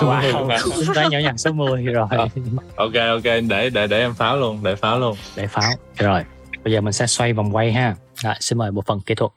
Wow, 0.00 0.58
chúng 0.86 0.86
ta 0.94 1.04
nhỏ 1.10 1.18
nhặt 1.18 1.34
số 1.38 1.52
10 1.52 1.84
rồi. 1.84 2.06
Ờ. 2.10 2.28
ok 2.76 2.92
ok 3.08 3.24
để 3.48 3.70
để 3.70 3.86
để 3.86 3.98
em 4.00 4.14
pháo 4.14 4.36
luôn 4.36 4.58
để 4.62 4.76
pháo 4.76 4.98
luôn 4.98 5.16
Để 5.36 5.46
Pháo. 5.46 5.70
Rồi, 5.98 6.22
bây 6.64 6.72
giờ 6.72 6.80
mình 6.80 6.92
sẽ 6.92 7.06
xoay 7.06 7.32
vòng 7.32 7.56
quay 7.56 7.72
ha. 7.72 7.94
Rồi, 8.16 8.34
xin 8.40 8.58
mời 8.58 8.70
bộ 8.70 8.82
phận 8.86 9.00
kỹ 9.00 9.14
thuật. 9.14 9.30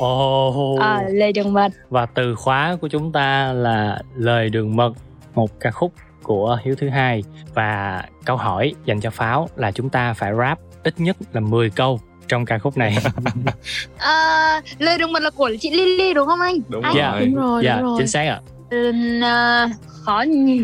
Ồ, 0.00 0.76
à, 0.80 1.02
lời 1.10 1.32
đường 1.32 1.52
mật. 1.52 1.72
Và 1.90 2.06
từ 2.06 2.34
khóa 2.34 2.76
của 2.80 2.88
chúng 2.88 3.12
ta 3.12 3.52
là 3.52 3.98
lời 4.16 4.48
đường 4.48 4.76
mật 4.76 4.92
một 5.34 5.60
ca 5.60 5.70
khúc 5.70 5.92
của 6.22 6.58
hiếu 6.64 6.74
thứ 6.78 6.88
hai. 6.88 7.22
Và 7.54 8.02
câu 8.24 8.36
hỏi 8.36 8.74
dành 8.84 9.00
cho 9.00 9.10
pháo 9.10 9.48
là 9.56 9.70
chúng 9.72 9.88
ta 9.88 10.12
phải 10.14 10.32
rap 10.38 10.58
ít 10.84 10.94
nhất 11.00 11.16
là 11.32 11.40
10 11.40 11.70
câu 11.70 12.00
trong 12.28 12.44
ca 12.44 12.58
khúc 12.58 12.76
này. 12.76 12.96
À, 13.98 14.60
lời 14.78 14.98
đường 14.98 15.12
mật 15.12 15.22
là 15.22 15.30
của 15.30 15.50
chị 15.60 15.70
Lily 15.70 16.14
đúng 16.14 16.26
không 16.26 16.40
anh? 16.40 16.54
Đúng 16.68 16.82
anh, 16.82 16.94
Dạ. 16.96 17.10
rồi. 17.12 17.26
đúng 17.26 17.34
rồi 17.34 17.64
dạ 17.64 17.74
đúng 17.76 17.84
rồi. 17.84 17.94
chính 17.98 18.08
xác 18.08 18.22
ạ. 18.28 18.40
Ừm, 18.70 19.20
ờ, 19.22 19.68
khó 20.04 20.24
nhỉ 20.28 20.60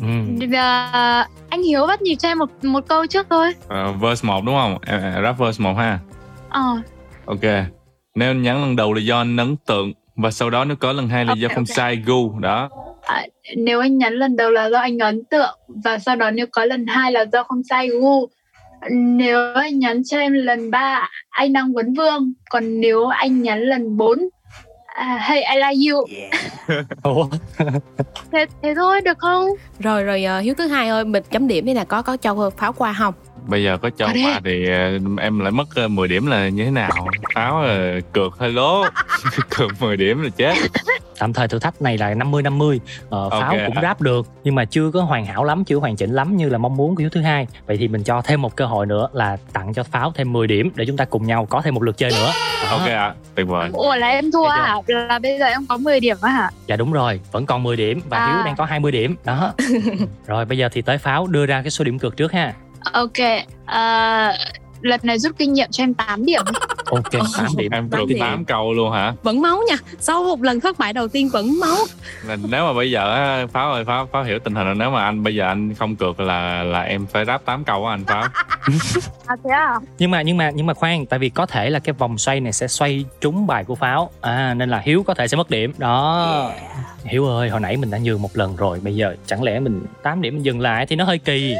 ừ. 0.00 0.06
Ờ, 0.56 1.24
anh 1.48 1.62
hiếu 1.62 1.86
bắt 1.86 2.02
nhịp 2.02 2.16
cho 2.16 2.28
em 2.28 2.38
một 2.38 2.50
một 2.64 2.84
câu 2.88 3.06
trước 3.06 3.26
thôi. 3.30 3.52
Ờ, 3.68 3.92
verse 3.92 4.26
1 4.28 4.44
đúng 4.44 4.54
không? 4.54 4.78
Em- 4.86 5.02
em 5.14 5.22
rap 5.22 5.38
verse 5.38 5.62
1 5.64 5.74
ha. 5.76 5.98
Ờ. 6.48 6.62
Ok 7.26 7.40
nếu 8.14 8.30
anh 8.30 8.42
nhắn 8.42 8.60
lần 8.60 8.76
đầu 8.76 8.92
là 8.92 9.00
do 9.00 9.18
anh 9.18 9.36
ấn 9.36 9.56
tượng 9.56 9.92
và 10.16 10.30
sau 10.30 10.50
đó 10.50 10.64
nếu 10.64 10.76
có 10.76 10.92
lần 10.92 11.08
hai 11.08 11.24
là 11.24 11.30
Ok, 11.32 11.38
do 11.38 11.48
không 11.48 11.64
ok. 11.68 11.76
sai 11.76 11.96
gu 11.96 12.38
đó. 12.38 12.68
Nếu 13.56 13.80
anh 13.80 13.98
nhắn 13.98 14.12
lần 14.12 14.36
đầu 14.36 14.50
là 14.50 14.70
do 14.70 14.78
anh 14.78 14.98
ấn 14.98 15.24
tượng 15.24 15.58
và 15.68 15.98
sau 15.98 16.16
đó 16.16 16.30
nếu 16.30 16.46
có 16.52 16.64
lần 16.64 16.86
hai 16.86 17.12
là 17.12 17.24
do 17.32 17.42
không 17.44 17.62
sai 17.62 17.88
gu. 17.88 18.28
Nếu 18.90 19.54
anh 19.54 19.78
nhắn 19.78 20.04
cho 20.04 20.18
em 20.18 20.32
lần 20.32 20.70
ba 20.70 21.08
anh 21.30 21.52
đang 21.52 21.72
vấn 21.72 21.94
vương. 21.94 22.32
Còn 22.50 22.80
nếu 22.80 23.06
anh 23.06 23.42
nhắn 23.42 23.60
lần 23.62 23.96
bốn 23.96 24.18
à, 24.86 25.18
hey 25.22 25.42
I 25.42 25.56
like 25.56 25.90
you. 25.92 26.06
Ủa? 27.02 27.28
thế, 28.32 28.46
thế 28.62 28.74
thôi 28.74 29.00
được 29.00 29.18
không? 29.18 29.48
Rồi 29.78 30.04
rồi 30.04 30.24
ờ, 30.24 30.40
hiếu 30.40 30.54
thứ 30.54 30.66
hai 30.66 30.88
ơi 30.88 31.04
mình 31.04 31.22
chấm 31.30 31.48
điểm 31.48 31.64
đi 31.64 31.74
nè 31.74 31.84
có 31.88 32.02
có 32.02 32.16
cho 32.16 32.50
pháo 32.56 32.72
qua 32.72 32.94
không 32.98 33.14
bây 33.46 33.64
giờ 33.64 33.78
có 33.82 33.90
cho 33.90 34.06
qua 34.24 34.40
thì 34.44 34.68
ờ, 34.68 34.98
em 35.20 35.38
lại 35.38 35.50
mất 35.52 35.68
ờ, 35.74 35.88
10 35.88 36.08
điểm 36.08 36.26
là 36.26 36.48
như 36.48 36.64
thế 36.64 36.70
nào? 36.70 36.90
Pháo 37.34 37.62
là 37.62 38.00
cược 38.12 38.38
hơi 38.38 38.52
lố. 38.52 38.84
Cược 39.56 39.82
10 39.82 39.96
điểm 39.96 40.22
là 40.22 40.28
chết. 40.36 40.54
Tạm 41.18 41.32
thời 41.32 41.48
thử 41.48 41.58
thách 41.58 41.82
này 41.82 41.98
là 41.98 42.14
50 42.14 42.42
50 42.42 42.80
ờ, 43.10 43.30
pháo 43.30 43.40
Ok. 43.50 43.58
cũng 43.66 43.82
rap 43.82 44.00
được 44.00 44.26
nhưng 44.44 44.54
mà 44.54 44.64
chưa 44.64 44.90
có 44.90 45.02
hoàn 45.02 45.26
hảo 45.26 45.44
lắm 45.44 45.64
chưa 45.64 45.76
hoàn 45.76 45.96
chỉnh 45.96 46.12
lắm 46.12 46.36
như 46.36 46.48
là 46.48 46.58
mong 46.58 46.76
muốn 46.76 46.94
của 46.94 47.00
hiếu 47.00 47.10
thứ 47.12 47.20
hai. 47.22 47.46
Vậy 47.66 47.76
thì 47.76 47.88
mình 47.88 48.02
cho 48.04 48.22
thêm 48.22 48.42
một 48.42 48.56
cơ 48.56 48.66
hội 48.66 48.86
nữa 48.86 49.08
là 49.12 49.36
tặng 49.52 49.74
cho 49.74 49.82
pháo 49.82 50.12
thêm 50.16 50.32
10 50.32 50.46
điểm 50.46 50.70
để 50.74 50.84
chúng 50.86 50.96
ta 50.96 51.04
cùng 51.04 51.26
nhau 51.26 51.46
có 51.46 51.60
thêm 51.64 51.74
một 51.74 51.82
lượt 51.82 51.96
chơi 51.98 52.10
nữa. 52.10 52.32
Đó. 52.64 52.70
ok 52.70 52.88
ạ 52.88 53.14
tuyệt 53.34 53.46
vời. 53.48 53.70
Ủa 53.72 53.94
là 53.96 54.08
em 54.08 54.30
thua 54.32 54.48
hả? 54.48 54.74
Là 54.86 55.18
bây 55.18 55.38
giờ 55.38 55.46
em 55.46 55.66
có 55.68 55.76
10 55.76 56.00
điểm 56.00 56.16
á 56.22 56.30
hả? 56.30 56.50
Dạ 56.66 56.76
đúng 56.76 56.92
rồi 56.92 57.20
vẫn 57.32 57.46
còn 57.46 57.62
10 57.62 57.76
điểm 57.76 58.00
và 58.08 58.18
À. 58.18 58.32
hiếu 58.34 58.44
đang 58.44 58.56
có 58.56 58.64
20 58.64 58.92
điểm. 58.92 59.16
Đó. 59.24 59.52
Rồi 60.26 60.44
bây 60.44 60.58
giờ 60.58 60.68
thì 60.72 60.82
tới 60.82 60.98
pháo 60.98 61.26
đưa 61.26 61.46
ra 61.46 61.62
cái 61.62 61.70
số 61.70 61.84
điểm 61.84 61.98
cược 61.98 62.16
trước 62.16 62.32
ha 62.32 62.52
ok 62.92 63.44
à, 63.66 64.36
lần 64.80 65.00
này 65.02 65.18
rút 65.18 65.38
kinh 65.38 65.52
nghiệm 65.52 65.70
cho 65.70 65.84
em 65.84 65.94
8 65.94 66.24
điểm 66.24 66.42
ok 66.90 67.12
8 67.12 67.46
điểm. 67.56 67.72
em 67.72 67.88
Tám 67.90 68.00
cược 68.00 68.08
điểm. 68.08 68.18
8 68.20 68.44
câu 68.44 68.72
luôn 68.72 68.92
hả? 68.92 69.12
Vẫn 69.22 69.40
máu 69.40 69.60
nha. 69.68 69.76
Sau 70.00 70.24
một 70.24 70.42
lần 70.42 70.60
thất 70.60 70.78
bại 70.78 70.92
đầu 70.92 71.08
tiên 71.08 71.28
vẫn 71.28 71.60
máu. 71.60 71.76
Là 72.26 72.36
nếu 72.50 72.66
mà 72.66 72.72
bây 72.72 72.90
giờ 72.90 73.14
á, 73.14 73.46
pháo 73.52 73.72
ơi 73.72 73.84
pháo 73.84 74.08
pháo 74.12 74.22
hiểu 74.24 74.38
tình 74.38 74.54
hình 74.54 74.66
là 74.68 74.74
nếu 74.74 74.90
mà 74.90 75.04
anh 75.04 75.22
bây 75.22 75.34
giờ 75.34 75.46
anh 75.46 75.74
không 75.74 75.96
cược 75.96 76.20
là 76.20 76.62
là 76.62 76.80
em 76.80 77.06
phải 77.06 77.24
ráp 77.24 77.44
8 77.44 77.64
câu 77.64 77.86
á 77.86 77.94
anh 77.94 78.04
pháo. 78.04 78.22
À 79.26 79.36
thế 79.44 79.50
à? 79.50 79.74
Nhưng 79.98 80.10
mà 80.10 80.22
nhưng 80.22 80.36
mà 80.36 80.50
nhưng 80.54 80.66
mà 80.66 80.74
khoan 80.74 81.06
tại 81.06 81.18
vì 81.18 81.28
có 81.28 81.46
thể 81.46 81.70
là 81.70 81.78
cái 81.78 81.92
vòng 81.92 82.18
xoay 82.18 82.40
này 82.40 82.52
sẽ 82.52 82.68
xoay 82.68 83.04
trúng 83.20 83.46
bài 83.46 83.64
của 83.64 83.74
pháo. 83.74 84.10
À 84.20 84.54
nên 84.54 84.70
là 84.70 84.78
hiếu 84.84 85.02
có 85.02 85.14
thể 85.14 85.28
sẽ 85.28 85.36
mất 85.36 85.50
điểm. 85.50 85.72
Đó. 85.78 86.50
Hiếu 87.04 87.26
ơi 87.26 87.48
hồi 87.48 87.60
nãy 87.60 87.76
mình 87.76 87.90
đã 87.90 87.98
nhường 87.98 88.22
một 88.22 88.30
lần 88.34 88.56
rồi. 88.56 88.80
Bây 88.82 88.96
giờ 88.96 89.16
chẳng 89.26 89.42
lẽ 89.42 89.60
mình 89.60 89.86
8 90.02 90.22
điểm 90.22 90.34
mình 90.34 90.44
dừng 90.44 90.60
lại 90.60 90.86
thì 90.86 90.96
nó 90.96 91.04
hơi 91.04 91.18
kỳ 91.18 91.54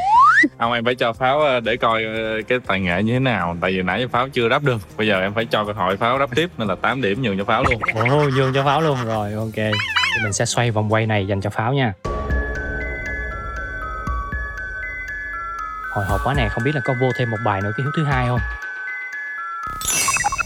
không 0.59 0.73
em 0.73 0.85
phải 0.85 0.95
cho 0.95 1.13
pháo 1.13 1.41
ờ, 1.41 1.61
để 1.61 1.77
coi 1.77 2.05
ờ, 2.05 2.41
cái 2.49 2.59
tài 2.67 2.81
nghệ 2.81 3.03
như 3.03 3.13
thế 3.13 3.19
nào. 3.19 3.57
Tại 3.61 3.71
vì 3.73 3.83
nãy 3.83 4.07
pháo 4.13 4.29
chưa 4.29 4.49
ráp 4.49 4.63
được. 4.63 4.79
Bây 4.97 5.07
giờ 5.07 5.21
em 5.21 5.35
phải 5.35 5.45
cho 5.51 5.65
cơ 5.65 5.73
hội 5.73 5.97
pháo 5.97 6.19
ráp 6.19 6.31
tiếp 6.35 6.51
nên 6.59 6.69
là 6.69 6.75
8 6.75 7.03
điểm 7.03 7.23
nhường 7.23 7.39
cho 7.39 7.45
pháo 7.45 7.65
luôn. 7.65 7.81
Ồ 8.11 8.31
nhường 8.37 8.53
cho 8.55 8.65
pháo 8.65 8.81
luôn. 8.81 8.99
Rồi 9.07 9.33
ok. 9.33 9.55
Thì 9.57 10.23
mình 10.23 10.33
sẽ 10.33 10.45
xoay 10.45 10.71
vòng 10.71 10.93
quay 10.93 11.07
này 11.07 11.27
dành 11.27 11.41
cho 11.41 11.51
pháo 11.51 11.73
nha. 11.75 11.93
Hồi 15.93 16.05
hộp 16.05 16.21
quá 16.25 16.35
nè 16.35 16.49
không 16.51 16.65
biết 16.65 16.75
là 16.75 16.81
có 16.85 16.95
vô 17.01 17.07
thêm 17.19 17.31
một 17.31 17.37
bài 17.45 17.61
nữa 17.63 17.73
cái 17.77 17.85
hiếu 17.85 17.93
thứ 17.97 18.05
hai 18.05 18.27
không? 18.27 18.41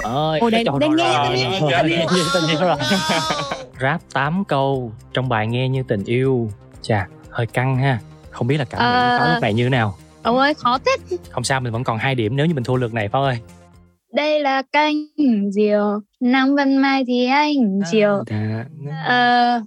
Ơi 0.05 0.41
Ồ, 0.41 0.51
đang- 0.51 0.65
đang 0.81 0.97
nghe. 1.87 2.07
như 2.15 2.25
tình 2.35 2.49
yêu 2.51 2.59
rồi 2.61 2.77
rap 3.81 4.01
8 4.13 4.45
câu 4.45 4.93
trong 5.15 5.29
bài 5.29 5.47
nghe 5.47 5.69
như 5.69 5.83
tình 5.89 6.05
yêu. 6.05 6.51
Chà 6.83 7.07
hơi 7.31 7.47
căng 7.47 7.77
ha 7.77 7.99
không 8.39 8.47
biết 8.47 8.57
là 8.59 8.65
cảm 8.65 8.79
nghĩ 8.81 8.85
Ờ. 8.87 9.19
pháo 9.19 9.33
lúc 9.35 9.43
này 9.43 9.55
như 9.55 9.65
thế 9.65 9.71
nào. 9.71 9.97
Ông 10.23 10.39
ơi 10.39 10.55
khó 10.55 10.79
thế 10.87 11.17
không 11.31 11.45
sao 11.45 11.61
mình 11.61 11.73
vẫn 11.73 11.85
còn 11.85 11.99
hai 11.99 12.15
điểm 12.15 12.37
nếu 12.37 12.47
như 12.47 12.55
mình 12.55 12.65
thua 12.65 12.77
lượt 12.77 12.95
này 12.95 13.09
pháo 13.09 13.23
ơi. 13.23 13.39
Đây 14.15 14.41
là 14.41 14.63
canh 14.73 14.95
diều. 15.53 16.01
Nắng 16.21 16.55
ban 16.55 16.77
mai 16.77 17.05
thì 17.07 17.27
anh 17.27 17.81
chiều 17.91 18.23
Đã- 18.31 18.65
Ờ, 19.07 19.61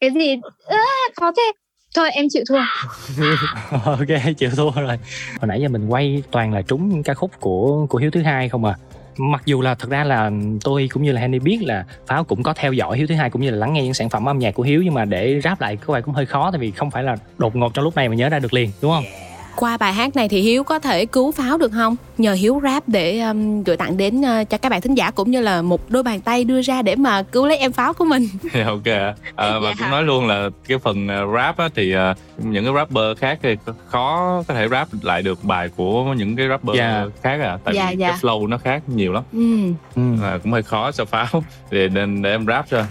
cái 0.00 0.10
gì? 0.10 0.36
À, 0.66 0.78
khó 1.20 1.32
thế. 1.36 1.52
Thôi 1.96 2.10
em 2.10 2.26
chịu 2.30 2.42
thua. 2.48 2.58
Ok 3.84 4.34
chịu 4.38 4.50
thua 4.56 4.70
rồi. 4.70 4.98
Hồi 5.40 5.48
nãy 5.48 5.60
giờ 5.60 5.68
mình 5.68 5.88
quay 5.88 6.22
toàn 6.30 6.52
là 6.52 6.62
trúng 6.62 6.88
những 6.88 7.02
ca 7.02 7.14
khúc 7.14 7.30
của 7.40 7.86
của 7.90 7.98
hiếu 7.98 8.10
thứ 8.10 8.22
hai 8.22 8.48
không 8.48 8.64
à 8.64 8.76
mặc 9.18 9.42
dù 9.46 9.62
là 9.62 9.74
thật 9.74 9.90
ra 9.90 10.04
là 10.04 10.30
tôi 10.64 10.88
cũng 10.92 11.02
như 11.02 11.12
là 11.12 11.20
Henry 11.20 11.38
biết 11.38 11.58
là 11.62 11.84
pháo 12.06 12.24
cũng 12.24 12.42
có 12.42 12.54
theo 12.56 12.72
dõi 12.72 12.98
hiếu 12.98 13.06
thứ 13.06 13.14
hai 13.14 13.30
cũng 13.30 13.42
như 13.42 13.50
là 13.50 13.56
lắng 13.56 13.72
nghe 13.72 13.82
những 13.82 13.94
sản 13.94 14.08
phẩm 14.08 14.28
âm 14.28 14.38
nhạc 14.38 14.54
của 14.54 14.62
hiếu, 14.62 14.82
nhưng 14.84 14.94
mà 14.94 15.04
để 15.04 15.40
ráp 15.44 15.60
lại 15.60 15.76
có 15.76 15.94
vẻ 15.94 16.00
cũng 16.00 16.14
hơi 16.14 16.26
khó, 16.26 16.50
tại 16.50 16.58
vì 16.58 16.70
không 16.70 16.90
phải 16.90 17.02
là 17.02 17.16
đột 17.38 17.56
ngột 17.56 17.74
trong 17.74 17.84
lúc 17.84 17.96
này 17.96 18.08
mà 18.08 18.14
nhớ 18.14 18.28
ra 18.28 18.38
được 18.38 18.54
liền, 18.54 18.70
đúng 18.82 18.92
không? 18.92 19.04
Qua 19.60 19.76
bài 19.76 19.92
hát 19.92 20.16
này 20.16 20.28
thì 20.28 20.40
hiếu 20.40 20.64
có 20.64 20.78
thể 20.78 21.06
cứu 21.06 21.32
pháo 21.32 21.58
được 21.58 21.72
không 21.72 21.96
nhờ 22.18 22.32
hiếu 22.34 22.60
rap 22.62 22.88
để 22.88 23.20
um, 23.20 23.62
gửi 23.62 23.76
tặng 23.76 23.96
đến 23.96 24.20
uh, 24.20 24.50
cho 24.50 24.58
các 24.58 24.68
bạn 24.68 24.80
thính 24.80 24.94
giả 24.94 25.10
cũng 25.10 25.30
như 25.30 25.40
là 25.40 25.62
một 25.62 25.90
đôi 25.90 26.02
bàn 26.02 26.20
tay 26.20 26.44
đưa 26.44 26.62
ra 26.62 26.82
để 26.82 26.96
mà 26.96 27.22
cứu 27.22 27.46
lấy 27.46 27.56
em 27.56 27.72
pháo 27.72 27.92
của 27.92 28.04
mình 28.04 28.28
ok 28.66 28.84
ạ. 28.84 29.14
Ờ, 29.34 29.60
và 29.60 29.68
Dạ. 29.78 29.82
cũng 29.82 29.90
nói 29.90 30.02
luôn 30.02 30.26
là 30.26 30.48
cái 30.68 30.78
phần 30.78 31.08
ờ, 31.08 31.26
rap 31.34 31.56
á, 31.58 31.68
thì 31.74 31.92
ờ, 31.92 32.14
những 32.38 32.64
cái 32.64 32.74
rapper 32.74 33.18
khác 33.18 33.38
thì 33.42 33.56
khó 33.88 34.42
có 34.48 34.54
thể 34.54 34.68
rap 34.68 34.88
lại 35.02 35.22
được 35.22 35.44
bài 35.44 35.68
của 35.76 36.04
những 36.04 36.36
cái 36.36 36.48
rapper 36.48 36.76
Dạ. 36.76 37.04
khác 37.22 37.40
à 37.40 37.58
tại 37.64 37.74
Dạ, 37.74 37.90
vì 37.90 37.96
dạ. 37.96 38.08
cái 38.08 38.18
flow 38.20 38.48
nó 38.48 38.58
khác 38.58 38.82
nhiều 38.88 39.12
lắm 39.12 39.22
ừ. 39.96 40.02
à, 40.24 40.38
cũng 40.42 40.52
hơi 40.52 40.62
khó 40.62 40.92
cho 40.92 41.04
pháo 41.04 41.26
để 41.70 41.88
nên 41.88 42.22
để 42.22 42.30
em 42.30 42.46
rap 42.46 42.66
cho 42.70 42.82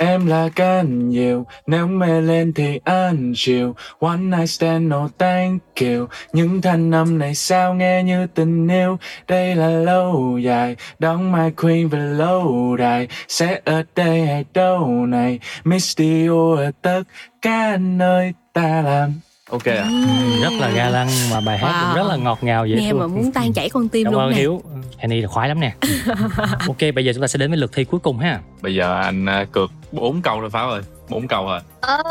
Em 0.00 0.26
là 0.26 0.48
can 0.48 1.08
nhiều, 1.08 1.46
nếu 1.66 1.86
mê 1.86 2.20
lên 2.20 2.52
thì 2.52 2.80
ăn 2.84 3.32
chiều. 3.36 3.74
One 3.98 4.16
night 4.16 4.50
stand 4.50 4.90
no 4.90 5.08
thank 5.18 5.62
you. 5.80 6.06
Những 6.32 6.62
thanh 6.62 6.94
âm 6.94 7.18
này 7.18 7.34
sao 7.34 7.74
nghe 7.74 8.02
như 8.02 8.26
tình 8.26 8.68
yêu? 8.68 8.98
Đây 9.28 9.54
là 9.54 9.68
lâu 9.68 10.38
dài, 10.38 10.76
đón 10.98 11.32
my 11.32 11.50
queen 11.50 11.88
về 11.88 11.98
lâu 11.98 12.76
đài. 12.76 13.08
Sẽ 13.28 13.60
ở 13.64 13.82
đây 13.96 14.26
hay 14.26 14.44
đâu 14.54 15.06
này? 15.06 15.38
Miss 15.64 16.00
you 16.00 16.54
ở 16.56 16.70
tất 16.82 17.02
cả 17.42 17.76
nơi 17.76 18.32
ta 18.52 18.82
làm. 18.82 19.12
Ok 19.48 19.64
ạ. 19.64 19.86
Rất 20.42 20.52
là 20.60 20.70
ga 20.70 20.88
lăng 20.88 21.08
mà 21.30 21.40
bài 21.40 21.58
hát 21.58 21.80
cũng 21.80 21.90
Wow. 21.90 21.94
rất 21.96 22.06
là 22.10 22.16
ngọt 22.16 22.38
ngào 22.42 22.66
dễ 22.66 22.76
nghe 22.76 22.92
mà 22.92 23.06
muốn 23.06 23.32
tan 23.32 23.52
chảy 23.52 23.68
con 23.70 23.88
tim 23.88 24.04
cảm 24.04 24.12
luôn 24.12 24.22
ơn 24.22 24.30
nè. 24.30 24.36
Hiếu. 24.36 24.62
Henry 24.98 25.20
là 25.20 25.28
khoái 25.28 25.48
lắm 25.48 25.60
nè. 25.60 25.74
Ok 26.66 26.76
bây 26.94 27.04
giờ 27.04 27.12
chúng 27.12 27.20
ta 27.22 27.26
sẽ 27.28 27.38
đến 27.38 27.50
với 27.50 27.58
lượt 27.58 27.72
thi 27.74 27.84
cuối 27.84 28.00
cùng 28.00 28.18
ha. 28.18 28.40
Bây 28.62 28.74
giờ 28.74 29.00
anh 29.00 29.26
à, 29.26 29.44
cược 29.52 29.70
4 29.92 30.22
câu 30.22 30.40
rồi 30.40 30.50
Pháo 30.50 30.70
ơi. 30.70 30.82
4 31.08 31.28
câu 31.28 31.46
rồi 31.46 31.60
ờ, 31.80 32.02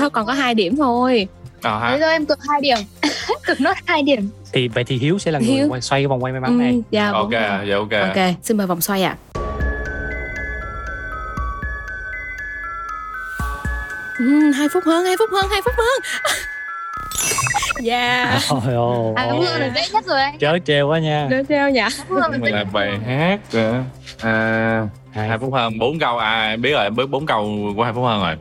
Thôi 0.00 0.10
còn 0.10 0.26
có 0.26 0.32
hai 0.32 0.54
điểm 0.54 0.76
thôi. 0.76 1.28
À 1.62 1.78
ha. 1.78 1.96
Thôi 2.00 2.10
em 2.12 2.26
cực 2.26 2.38
hai 2.48 2.60
điểm. 2.60 2.78
Cực 3.46 3.60
nốt 3.60 3.74
hai 3.84 4.02
điểm. 4.02 4.28
Thì 4.52 4.68
vậy 4.68 4.84
thì 4.84 4.98
hiếu 4.98 5.18
sẽ 5.18 5.30
là 5.30 5.38
người 5.38 5.48
Hiếu. 5.48 5.66
quay 5.70 5.80
xoay 5.80 6.00
cái 6.02 6.06
vòng 6.06 6.24
quay 6.24 6.32
may 6.32 6.40
mắn 6.40 6.58
này. 6.58 6.72
ừ, 6.72 6.80
dạ, 6.90 7.10
Ok, 7.10 7.30
dạ 7.68 7.76
ok. 7.76 7.92
Ok 8.14 8.24
xin 8.42 8.56
mời 8.56 8.66
vòng 8.66 8.80
xoay 8.80 9.02
ạ. 9.02 9.16
Ừ. 9.34 9.40
Ừ, 14.18 14.50
hai 14.52 14.68
phút 14.68 14.84
hơn, 14.84 15.04
hai 15.04 15.16
phút 15.18 15.30
hơn, 15.32 15.50
hai 15.50 15.62
phút 15.64 15.74
hơn. 15.76 16.02
Dạ. 17.82 18.38
Trời 18.48 18.74
ơi. 18.74 19.12
À 19.16 19.26
Phúc 19.30 19.40
Hương 19.40 19.60
là 19.60 19.70
dễ 19.74 19.82
nhất 19.92 20.04
rồi 20.06 20.20
anh. 20.20 20.38
Chớ 20.38 20.58
treo 20.64 20.88
quá 20.88 20.98
nha. 20.98 21.26
Đứa 21.30 21.42
treo 21.48 21.70
là 21.70 22.28
mình 22.28 22.54
là 22.54 22.64
bài 22.72 22.90
hát 23.06 23.40
à, 24.22 24.86
hai 25.12 25.38
phút 25.38 25.52
hơn 25.54 25.78
bốn 25.78 25.98
câu 25.98 26.18
à 26.18 26.48
em 26.50 26.62
biết 26.62 26.72
rồi 26.72 26.90
biết 26.90 27.06
bốn 27.10 27.26
câu 27.26 27.72
của 27.76 27.84
hai 27.84 27.92
phút 27.92 28.04
hơn 28.04 28.20
rồi 28.22 28.36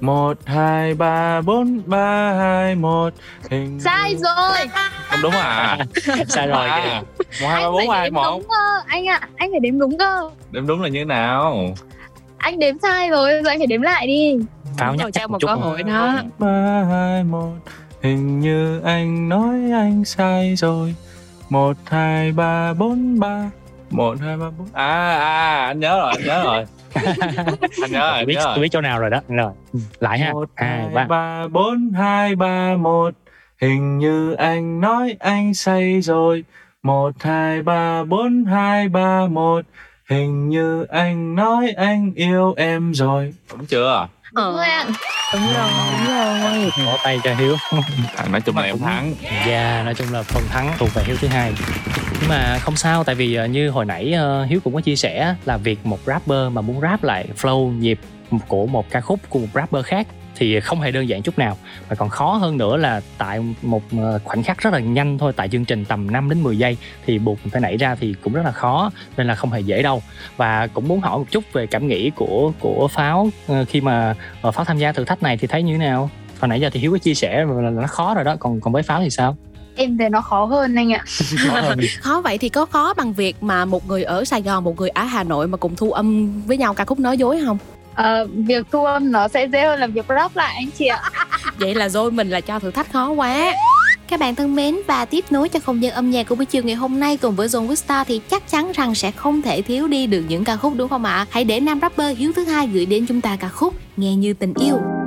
một 0.00 0.38
hai 0.46 0.94
ba 0.94 1.40
bốn 1.40 1.80
ba 1.86 2.32
hai 2.38 2.74
một 2.74 3.10
hình 3.50 3.80
Sai 3.80 4.14
rồi. 4.18 4.68
không 5.08 5.22
đúng 5.22 5.32
à 5.32 5.78
Sai 6.28 6.46
rồi. 6.46 6.68
à, 6.68 7.02
một 7.42 7.48
hai 7.48 7.62
ba 7.62 7.70
bốn 7.70 7.90
hai 7.90 8.10
một 8.10 8.30
đúng 8.30 8.42
cơ. 8.48 8.82
Anh 8.86 9.06
ạ, 9.08 9.20
anh 9.36 9.50
phải 9.50 9.60
đếm 9.60 9.78
đúng 9.78 9.98
cơ. 9.98 10.30
đếm 10.50 10.66
đúng 10.66 10.82
là 10.82 10.88
như 10.88 10.98
thế 10.98 11.04
nào 11.04 11.74
Anh 12.38 12.58
đếm 12.58 12.78
sai 12.82 13.08
rồi, 13.08 13.32
rồi 13.32 13.44
anh 13.52 13.58
phải 13.58 13.66
đếm 13.66 13.80
lại 13.82 14.06
đi. 14.06 14.36
Pháo 14.78 14.94
nhắc 14.94 15.04
cho 15.04 15.10
chắc 15.10 15.30
một 15.30 15.38
một 15.42 15.46
cơ 15.46 15.54
hội 15.54 15.82
đó. 15.82 16.14
ba 16.38 16.84
hai 16.90 17.24
một 17.24 17.52
hình 18.02 18.40
như 18.40 18.80
anh 18.84 19.28
nói 19.28 19.54
anh 19.72 20.04
sai 20.04 20.56
rồi 20.56 20.94
một 21.48 21.76
hai 21.86 22.32
ba 22.32 22.72
bốn 22.74 23.20
ba 23.20 23.50
một 23.90 24.18
hai 24.20 24.36
ba 24.36 24.50
bốn 24.58 24.68
à 24.72 25.18
à 25.18 25.66
anh 25.66 25.80
nhớ 25.80 25.98
rồi 25.98 26.12
anh 26.16 26.24
nhớ 26.26 26.44
rồi 26.44 26.64
anh 27.82 27.90
nhớ 27.92 28.10
rồi 28.10 28.18
Tôi 28.18 28.26
biết 28.26 28.34
nhớ 28.34 28.40
tôi 28.44 28.54
rồi 28.54 28.62
biết 28.62 28.68
chỗ 28.72 28.80
nào 28.80 28.98
rồi 29.00 29.10
đó. 29.10 29.20
Rồi. 29.28 29.52
Ừ, 29.72 29.78
Lại 30.00 30.18
ha. 30.18 30.32
một 30.32 30.48
Hai 30.56 30.68
hai 30.78 30.88
ba. 30.94 31.04
ba 31.04 31.48
bốn 31.48 31.90
hai 31.96 32.36
ba 32.36 32.76
một 32.76 33.10
hình 33.60 33.98
như 33.98 34.32
anh 34.34 34.80
nói 34.80 35.16
anh 35.20 35.54
say 35.54 36.00
rồi 36.00 36.44
một 36.82 37.10
hai 37.22 37.62
ba 37.62 38.04
bốn 38.04 38.44
hai 38.44 38.88
ba 38.88 39.26
một 39.26 39.60
hình 40.10 40.48
như 40.48 40.86
anh 40.88 41.34
nói 41.34 41.70
anh 41.76 42.12
yêu 42.14 42.54
em 42.56 42.92
rồi 42.94 43.34
đúng 43.50 43.66
chưa 43.66 44.08
Ờ. 44.34 44.52
Đúng 45.34 45.54
rồi. 45.54 45.70
Đúng 45.92 46.06
rồi. 46.06 46.86
Bỏ 46.86 46.98
tay 47.04 47.18
cho 47.24 47.34
Hiếu. 47.34 47.56
à, 48.16 48.24
nói 48.30 48.40
chung 48.40 48.56
là 48.56 48.62
em 48.62 48.78
thắng 48.78 49.14
Dạ, 49.46 49.82
nói 49.84 49.94
chung 49.94 50.12
là 50.12 50.22
phần 50.22 50.42
thắng 50.48 50.74
thuộc 50.78 50.94
về 50.94 51.02
Hiếu 51.06 51.16
thứ 51.20 51.28
hai. 51.28 51.52
Nhưng 52.20 52.28
mà 52.28 52.58
không 52.58 52.76
sao 52.76 53.04
tại 53.04 53.14
vì 53.14 53.34
ờ, 53.34 53.46
như 53.46 53.70
hồi 53.70 53.84
nãy 53.84 54.12
ờ, 54.12 54.44
Hiếu 54.44 54.60
cũng 54.64 54.74
có 54.74 54.80
chia 54.80 54.96
sẻ 54.96 55.34
là 55.44 55.56
việc 55.56 55.86
một 55.86 55.98
rapper 56.06 56.52
mà 56.52 56.60
muốn 56.60 56.80
rap 56.80 57.04
lại 57.04 57.26
flow 57.40 57.78
nhịp 57.78 57.98
của 58.48 58.66
một 58.66 58.90
ca 58.90 59.00
khúc 59.00 59.20
của 59.28 59.38
một 59.38 59.46
rapper 59.54 59.84
khác 59.84 60.06
thì 60.38 60.60
không 60.60 60.80
hề 60.80 60.90
đơn 60.90 61.08
giản 61.08 61.22
chút 61.22 61.38
nào. 61.38 61.56
Và 61.88 61.96
còn 61.96 62.08
khó 62.08 62.32
hơn 62.32 62.56
nữa 62.56 62.76
là 62.76 63.00
tại 63.18 63.40
một 63.62 63.82
ờ, 63.98 64.20
khoảnh 64.24 64.42
khắc 64.42 64.58
rất 64.58 64.72
là 64.72 64.78
nhanh 64.78 65.18
thôi 65.18 65.32
tại 65.36 65.48
chương 65.48 65.64
trình 65.64 65.84
tầm 65.84 66.10
5 66.10 66.28
đến 66.28 66.42
10 66.42 66.58
giây 66.58 66.76
thì 67.06 67.18
buộc 67.18 67.38
mình 67.42 67.50
phải 67.50 67.60
nảy 67.60 67.76
ra 67.76 67.94
thì 67.94 68.14
cũng 68.22 68.32
rất 68.32 68.42
là 68.44 68.52
khó 68.52 68.90
nên 69.16 69.26
là 69.26 69.34
không 69.34 69.50
hề 69.50 69.60
dễ 69.60 69.82
đâu. 69.82 70.02
Và 70.36 70.66
cũng 70.66 70.88
muốn 70.88 71.00
hỏi 71.00 71.18
một 71.18 71.26
chút 71.30 71.44
về 71.52 71.66
cảm 71.66 71.88
nghĩ 71.88 72.10
của 72.10 72.52
của 72.60 72.88
pháo 72.88 73.30
ờ, 73.46 73.64
khi 73.68 73.80
mà 73.80 74.14
ờ, 74.42 74.50
pháo 74.50 74.64
tham 74.64 74.78
gia 74.78 74.92
thử 74.92 75.04
thách 75.04 75.22
này 75.22 75.36
thì 75.36 75.46
thấy 75.46 75.62
như 75.62 75.72
thế 75.72 75.78
nào? 75.78 76.10
Hồi 76.40 76.48
nãy 76.48 76.60
giờ 76.60 76.70
thì 76.72 76.80
hiếu 76.80 76.92
có 76.92 76.98
chia 76.98 77.14
sẻ 77.14 77.44
là 77.44 77.70
nó 77.70 77.86
khó 77.86 78.14
rồi 78.14 78.24
đó 78.24 78.36
còn 78.40 78.60
còn 78.60 78.72
với 78.72 78.82
pháo 78.82 79.00
thì 79.00 79.10
sao? 79.10 79.36
Em 79.76 79.98
thấy 79.98 80.10
nó 80.10 80.20
khó 80.20 80.44
hơn 80.44 80.74
anh 80.74 80.92
ạ. 80.92 81.04
Khó 82.00 82.20
vậy 82.20 82.38
thì 82.38 82.48
có 82.48 82.66
khó 82.66 82.94
bằng 82.94 83.12
việc 83.12 83.42
mà 83.42 83.64
một 83.64 83.88
người 83.88 84.04
ở 84.04 84.24
Sài 84.24 84.42
Gòn, 84.42 84.64
một 84.64 84.76
người 84.76 84.88
ở 84.88 85.02
Hà 85.02 85.24
Nội 85.24 85.48
mà 85.48 85.56
cùng 85.56 85.76
thu 85.76 85.92
âm 85.92 86.32
với 86.42 86.56
nhau 86.56 86.74
ca 86.74 86.84
khúc 86.84 86.98
nói 86.98 87.18
dối 87.18 87.40
không? 87.44 87.58
Ờ, 87.98 88.26
việc 88.34 88.66
thu 88.72 88.84
âm 88.84 89.12
nó 89.12 89.28
sẽ 89.28 89.44
dễ 89.44 89.62
hơn 89.62 89.80
là 89.80 89.86
việc 89.86 90.04
rap 90.08 90.36
lại 90.36 90.54
anh 90.54 90.70
chị 90.78 90.86
ạ. 90.86 91.02
Vậy 91.58 91.74
là 91.74 91.88
rồi 91.88 92.10
mình 92.10 92.30
là 92.30 92.40
cho 92.40 92.58
thử 92.58 92.70
thách 92.70 92.92
khó 92.92 93.10
quá. 93.10 93.54
Các 94.08 94.20
bạn 94.20 94.34
thân 94.34 94.54
mến 94.54 94.76
và 94.86 95.04
tiếp 95.04 95.24
nối 95.30 95.48
cho 95.48 95.60
không 95.60 95.82
gian 95.82 95.92
âm 95.92 96.10
nhạc 96.10 96.28
của 96.28 96.34
buổi 96.34 96.44
chiều 96.44 96.62
ngày 96.62 96.74
hôm 96.74 97.00
nay 97.00 97.16
cùng 97.16 97.36
với 97.36 97.48
Zone 97.48 97.74
Star 97.74 98.08
thì 98.08 98.20
chắc 98.30 98.50
chắn 98.50 98.72
rằng 98.74 98.94
sẽ 98.94 99.10
không 99.10 99.42
thể 99.42 99.62
thiếu 99.62 99.88
đi 99.88 100.06
được 100.06 100.24
những 100.28 100.44
ca 100.44 100.56
khúc 100.56 100.72
đúng 100.76 100.88
không 100.88 101.04
ạ? 101.04 101.26
Hãy 101.30 101.44
để 101.44 101.60
nam 101.60 101.80
rapper 101.80 102.18
Hiếu 102.18 102.32
thứ 102.36 102.44
hai 102.44 102.66
gửi 102.66 102.86
đến 102.86 103.06
chúng 103.06 103.20
ta 103.20 103.36
ca 103.40 103.48
khúc 103.48 103.74
Nghe 103.96 104.16
như 104.16 104.34
tình 104.34 104.54
yêu. 104.54 104.97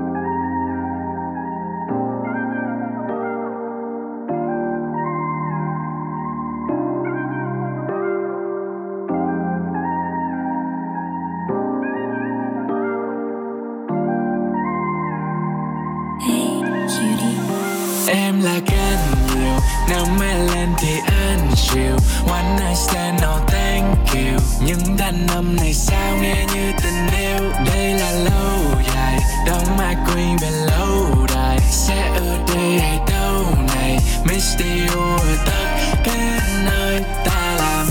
Nhiều 20.01 20.07
Nếu 20.07 20.19
mê 20.19 20.33
lên 20.53 20.69
thì 20.77 20.99
anh 21.05 21.51
chịu 21.55 21.95
One 22.27 22.59
night 22.59 22.77
stand, 22.77 23.21
no 23.21 23.39
thank 23.47 24.13
you. 24.13 24.39
Những 24.65 24.97
thanh 24.97 25.27
âm 25.27 25.55
này 25.55 25.73
sao 25.73 26.17
nghe 26.21 26.45
như 26.53 26.71
tình 26.83 27.19
yêu? 27.19 27.51
Đây 27.65 27.93
là 27.93 28.11
lâu 28.11 28.81
dài. 28.93 29.19
Đóng 29.47 29.77
ma 29.77 29.93
queen 30.07 30.37
về 30.41 30.49
lâu 30.51 31.25
đài. 31.35 31.59
Sẽ 31.71 32.11
ở 32.15 32.37
đây 32.47 32.79
hay 32.79 32.99
đâu 33.09 33.45
này? 33.75 33.97
Miss 34.25 34.57
you 34.59 35.01
ở 35.01 35.37
tất 35.45 35.95
cả 36.03 36.39
nơi 36.65 37.03
ta 37.25 37.55
làm. 37.59 37.87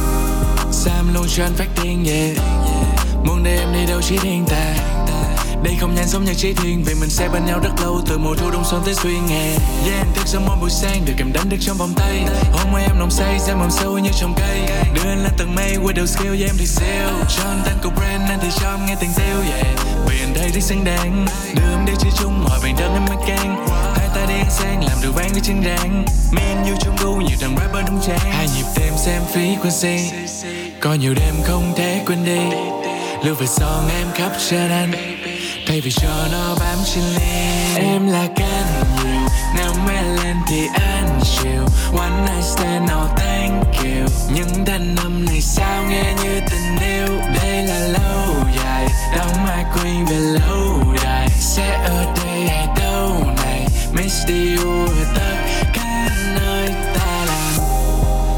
Sam 0.72 1.14
luôn 1.14 1.26
cho 1.36 1.44
anh 1.44 1.54
phát 1.54 1.68
tiếng 1.82 2.04
yeah. 2.04 2.36
Muốn 3.24 3.44
để 3.44 3.58
em 3.58 3.72
đi 3.72 3.86
đâu 3.86 4.00
chỉ 4.02 4.18
riêng 4.22 4.44
ta? 4.48 4.99
Đây 5.62 5.76
không 5.80 5.94
nhanh 5.94 6.08
giống 6.08 6.24
nhạc 6.24 6.32
chỉ 6.36 6.52
thiên, 6.52 6.82
Vì 6.84 6.94
mình 6.94 7.11
sẽ 7.11 7.28
bên 7.28 7.46
nhau 7.46 7.61
rất 7.62 7.70
lâu, 7.80 8.00
Từ 8.06 8.18
mùa 8.18 8.34
thu 8.34 8.50
đông 8.50 8.64
xuân 8.64 8.82
tới 8.84 8.94
xuyên 8.94 9.28
hè. 9.28 9.46
Yeah 9.86 9.98
em 9.98 10.06
thức 10.14 10.26
giấc 10.26 10.40
mỗi 10.46 10.56
buổi 10.61 10.70
sáng 10.70 11.04
Được 11.04 11.12
em 11.18 11.32
đánh 11.32 11.48
được 11.48 11.56
trong 11.61 11.76
vòng 11.76 11.92
tay. 11.96 12.24
Hôm 12.52 12.72
nay 12.72 12.82
em 12.82 12.98
nồng 12.98 13.11
say 13.11 13.38
Sẽ 13.38 13.54
mầm 13.54 13.70
sâu 13.70 13.98
như 13.98 14.11
trong 14.20 14.34
cây. 14.36 14.61
Đưa 14.94 15.11
anh 15.11 15.22
lên 15.22 15.32
tầng 15.38 15.54
mây 15.54 15.76
quay 15.82 15.94
đầu 15.94 16.06
skill 16.06 16.28
yeah 16.28 16.50
em 16.50 16.56
thì 16.58 16.66
siêu. 16.66 17.08
Cho 17.36 17.42
anh 17.42 17.62
tên 17.64 17.74
của 17.82 17.90
brand 17.90 18.30
Anh 18.30 18.38
thì 18.42 18.48
cho 18.61 18.70
em 18.70 18.86
nghe 18.86 18.96
tiếng 19.00 19.11
tiêu 19.16 19.36
yeah. 19.52 19.66
Vì 20.08 20.20
anh 20.20 20.32
đây 20.34 20.50
rất 20.54 20.62
xứng 20.62 20.84
đáng, 20.84 21.26
Đưa 21.54 21.70
em 21.70 21.86
đi 21.86 21.92
chơi 21.98 22.12
chung 22.18 22.44
mọi 22.44 22.61
bạn 22.62 22.74
đơn 22.78 22.92
em 22.92 23.04
mới 23.04 23.26
can 23.26 23.66
Hai 23.96 24.08
ta 24.14 24.26
đi 24.28 24.34
ăn 24.34 24.50
sang 24.50 24.84
Làm 24.84 24.98
được 25.02 25.12
vang 25.14 25.32
với 25.32 25.40
chân 25.44 25.62
rang. 25.64 26.04
Me 26.32 26.42
and 26.42 26.68
you 26.68 26.76
chung 26.80 26.96
đu 27.00 27.14
Nhiều 27.14 27.36
thằng 27.40 27.56
rapper 27.58 27.86
đúng 27.86 28.00
trang. 28.06 28.32
Hai 28.32 28.48
nhịp 28.56 28.66
đêm 28.76 28.92
xem 28.96 29.22
frequency. 29.34 29.98
Có 30.80 30.94
nhiều 30.94 31.14
đêm 31.14 31.34
không 31.44 31.72
thể 31.76 32.02
quên 32.06 32.24
đi. 32.24 32.56
Lưu 33.24 33.34
về 33.34 33.46
son 33.46 33.88
em 33.88 34.06
khắp 34.14 34.32
trên 34.50 34.70
anh. 34.70 34.92
Baby 35.71 35.81
vì 35.81 35.91
cho 35.91 36.29
nó 36.33 36.55
bám 36.61 36.79
trên 36.85 37.05
ly 37.05 37.77
Em 37.77 38.07
là 38.09 38.27
can 38.37 38.66
nhiều 39.05 39.29
Nếu 39.57 39.73
mê 39.87 40.03
lên 40.03 40.37
thì 40.49 40.66
anh 40.75 41.21
chịu. 41.23 41.64
One 41.99 42.21
night 42.21 42.45
stand, 42.45 42.91
no 42.91 43.07
thank 43.16 43.64
you. 43.77 44.07
Những 44.35 44.64
đàn 44.64 44.95
năm 44.95 45.25
này 45.25 45.41
sao 45.41 45.85
nghe 45.91 46.14
như 46.25 46.41
tình 46.51 46.89
yêu? 46.89 47.18
Đây 47.43 47.62
là 47.62 47.79
lâu 47.79 48.35
dài. 48.57 48.89
Đóng 49.16 49.45
mai 49.45 49.64
queen 49.75 50.05
về 50.05 50.16
lâu 50.16 50.95
đài 51.05 51.29
Sẽ 51.41 51.81
ở 51.85 52.14
đây 52.16 52.49
hay 52.49 52.66
đâu 52.81 53.27
này? 53.37 53.66
Miss 53.93 54.27
you 54.29 54.87
ở 54.87 55.05
tất 55.14 55.37
cả 55.75 56.09
nơi 56.41 56.68
ta 56.95 57.25
làm. 57.27 57.61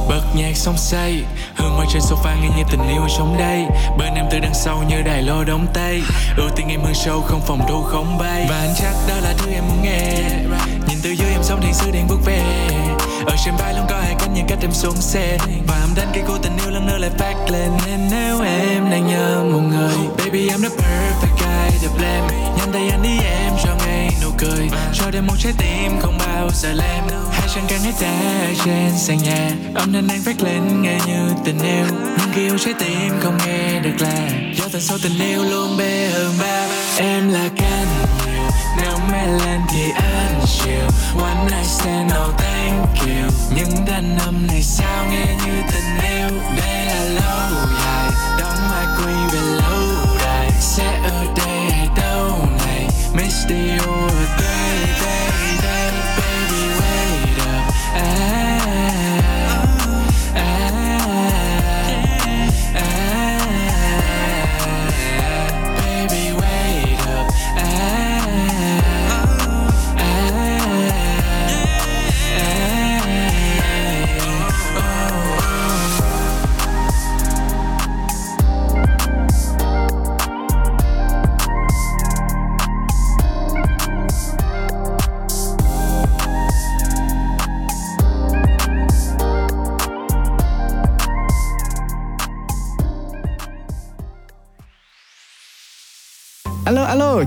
Bật 0.09 0.23
nhạc 0.35 0.57
xong 0.57 0.77
say. 0.79 1.23
Hương 1.63 1.73
hoa 1.73 1.87
trên 1.93 2.03
sofa 2.03 2.41
nghe 2.43 2.49
như 2.57 2.63
tình 2.71 2.89
yêu 2.89 3.09
sống 3.19 3.37
đây. 3.39 3.67
Bên 3.99 4.15
em 4.15 4.27
từ 4.31 4.39
đằng 4.39 4.55
sau 4.55 4.83
như 4.89 5.03
đài 5.03 5.23
lô 5.23 5.45
đóng 5.45 5.67
tay. 5.75 6.03
Ưu 6.37 6.49
tiên 6.57 6.69
em 6.69 6.81
hơn 6.83 6.95
sâu 6.95 7.21
không 7.21 7.41
phòng 7.47 7.61
thu, 7.69 7.83
không 7.83 8.19
bay. 8.19 8.47
Và 8.51 8.59
anh 8.59 8.75
chắc 8.77 8.95
đó 9.09 9.15
là 9.23 9.35
thứ 9.39 9.51
em 9.51 9.65
muốn 9.69 9.83
nghe. 9.83 10.15
Nhìn 10.89 10.99
từ 11.03 11.11
dưới 11.11 11.31
em 11.31 11.43
sống 11.43 11.61
thiên 11.63 11.75
sứ 11.75 11.91
điện 11.91 12.07
bước 12.09 12.19
về 12.25 12.43
Ở 13.27 13.37
trên 13.45 13.55
vai 13.59 13.75
luôn 13.75 13.87
có 13.89 13.97
hai 14.01 14.15
cánh 14.19 14.35
những 14.35 14.47
cách 14.49 14.59
em 14.63 14.73
xuống 14.73 14.97
xe. 14.97 15.39
Và 15.69 15.81
em 15.81 15.89
đánh 15.97 16.09
cây 16.15 16.23
cô 16.29 16.39
tình 16.39 16.57
yêu 16.57 16.71
lần 16.71 16.87
nữa 16.87 16.99
lại 16.99 17.11
phát 17.19 17.35
lên. 17.51 17.71
Nên 17.87 18.01
nếu 18.11 18.41
em 18.41 18.91
đang 18.91 19.07
nhớ 19.07 19.45
một 19.53 19.61
người, 19.61 19.97
Baby, 20.19 20.49
I'm 20.49 20.63
the 20.63 20.69
perfect 20.69 21.37
guy 21.39 21.87
to 21.87 21.95
blame. 21.97 22.35
Nhanh 22.59 22.73
tay 22.73 22.89
anh 22.89 23.03
đi 23.03 23.19
em, 23.25 23.53
cho 23.65 23.71
ngay 23.87 24.11
nụ 24.23 24.29
cười. 24.39 24.69
Cho 24.93 25.11
đêm 25.11 25.27
một 25.27 25.35
trái 25.39 25.53
tim 25.59 26.01
không 26.01 26.19
bao 26.19 26.51
giờ 26.53 26.73
lem 26.73 27.05
Hai 27.33 27.49
chân 27.55 27.65
càng 27.69 27.81
hết 27.81 27.93
đá 28.01 28.47
trên 28.65 28.91
sàn 28.99 29.19
nhà. 29.19 29.51
Âm 29.75 29.93
thanh 29.93 30.07
đang 30.09 30.23
phát 30.23 30.43
lên 30.43 30.83
nghe 30.83 30.99
như 31.07 31.35
tình 31.45 31.52
yêu 31.59 31.87
Nhưng 32.19 32.33
khi 32.35 32.65
trái 32.65 32.75
tim 32.79 33.13
không 33.23 33.39
nghe 33.47 33.81
được 33.81 34.01
là 34.01 34.29
Do 34.55 34.65
tần 34.73 34.81
sâu 34.81 34.99
tình 35.03 35.19
yêu 35.19 35.43
luôn 35.51 35.77
bê 35.79 36.11
hơn 36.13 36.33
ba. 36.41 36.67
Em 36.97 37.29
là 37.29 37.49
can 37.57 37.87
Nếu 38.83 38.99
mê 39.13 39.27
lên 39.27 39.61
thì 39.73 39.91
anh 39.95 40.41
chịu 40.47 40.87
One 41.23 41.45
night 41.45 41.67
stand 41.67 42.11
no 42.11 42.29
thank 42.39 42.99
you. 43.01 43.33
Những 43.57 43.85
đàn 43.87 44.19
âm 44.19 44.47
này 44.47 44.63
sao 44.63 45.07
nghe 45.11 45.27
như 45.47 45.63
tình 45.73 46.11
yêu, 46.11 46.29
Đây 46.57 46.87
là 46.87 47.05
lâu 47.05 47.67
dài. 47.85 48.02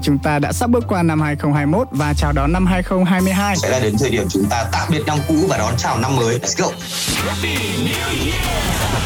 Chúng 0.06 0.20
ta 0.20 0.40
đã 0.40 0.52
sắp 0.52 0.70
bước 0.70 0.84
qua 0.88 1.04
năm 1.04 1.22
2021 1.22 1.88
và 1.92 2.14
chào 2.14 2.32
đón 2.32 2.54
năm 2.54 2.66
2022. 2.66 3.56
Sẽ 3.56 3.70
là 3.70 3.80
đến 3.80 3.96
thời 4.00 4.10
điểm 4.10 4.28
chúng 4.30 4.46
ta 4.50 4.66
tạm 4.72 4.88
biệt 4.92 5.02
năm 5.08 5.18
cũ 5.28 5.36
và 5.50 5.58
đón 5.58 5.74
chào 5.78 5.98
năm 5.98 6.16
mới. 6.16 6.40
Let's 6.40 6.64
go. 6.64 6.68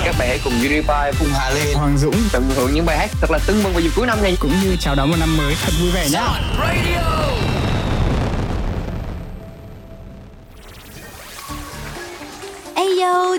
Các 0.03 0.15
bạn 0.19 0.27
hãy 0.27 0.39
cùng 0.43 0.53
Unify, 0.53 1.13
cùng 1.19 1.29
Hà 1.33 1.49
Lê, 1.49 1.73
Hoàng 1.73 1.97
Dũng 1.97 2.15
tận 2.31 2.49
hưởng 2.55 2.73
những 2.73 2.85
bài 2.85 2.97
hát 2.97 3.09
thật 3.21 3.31
là 3.31 3.39
tưng 3.47 3.63
bừng 3.63 3.73
vào 3.73 3.81
dịp 3.81 3.91
cuối 3.95 4.07
năm 4.07 4.23
này. 4.23 4.37
cũng 4.39 4.51
như 4.63 4.75
chào 4.79 4.95
đón 4.95 5.09
một 5.09 5.17
năm 5.19 5.37
mới 5.37 5.55
thật 5.63 5.71
vui 5.79 5.91
vẻ 5.91 6.09
nhé. 6.09 6.23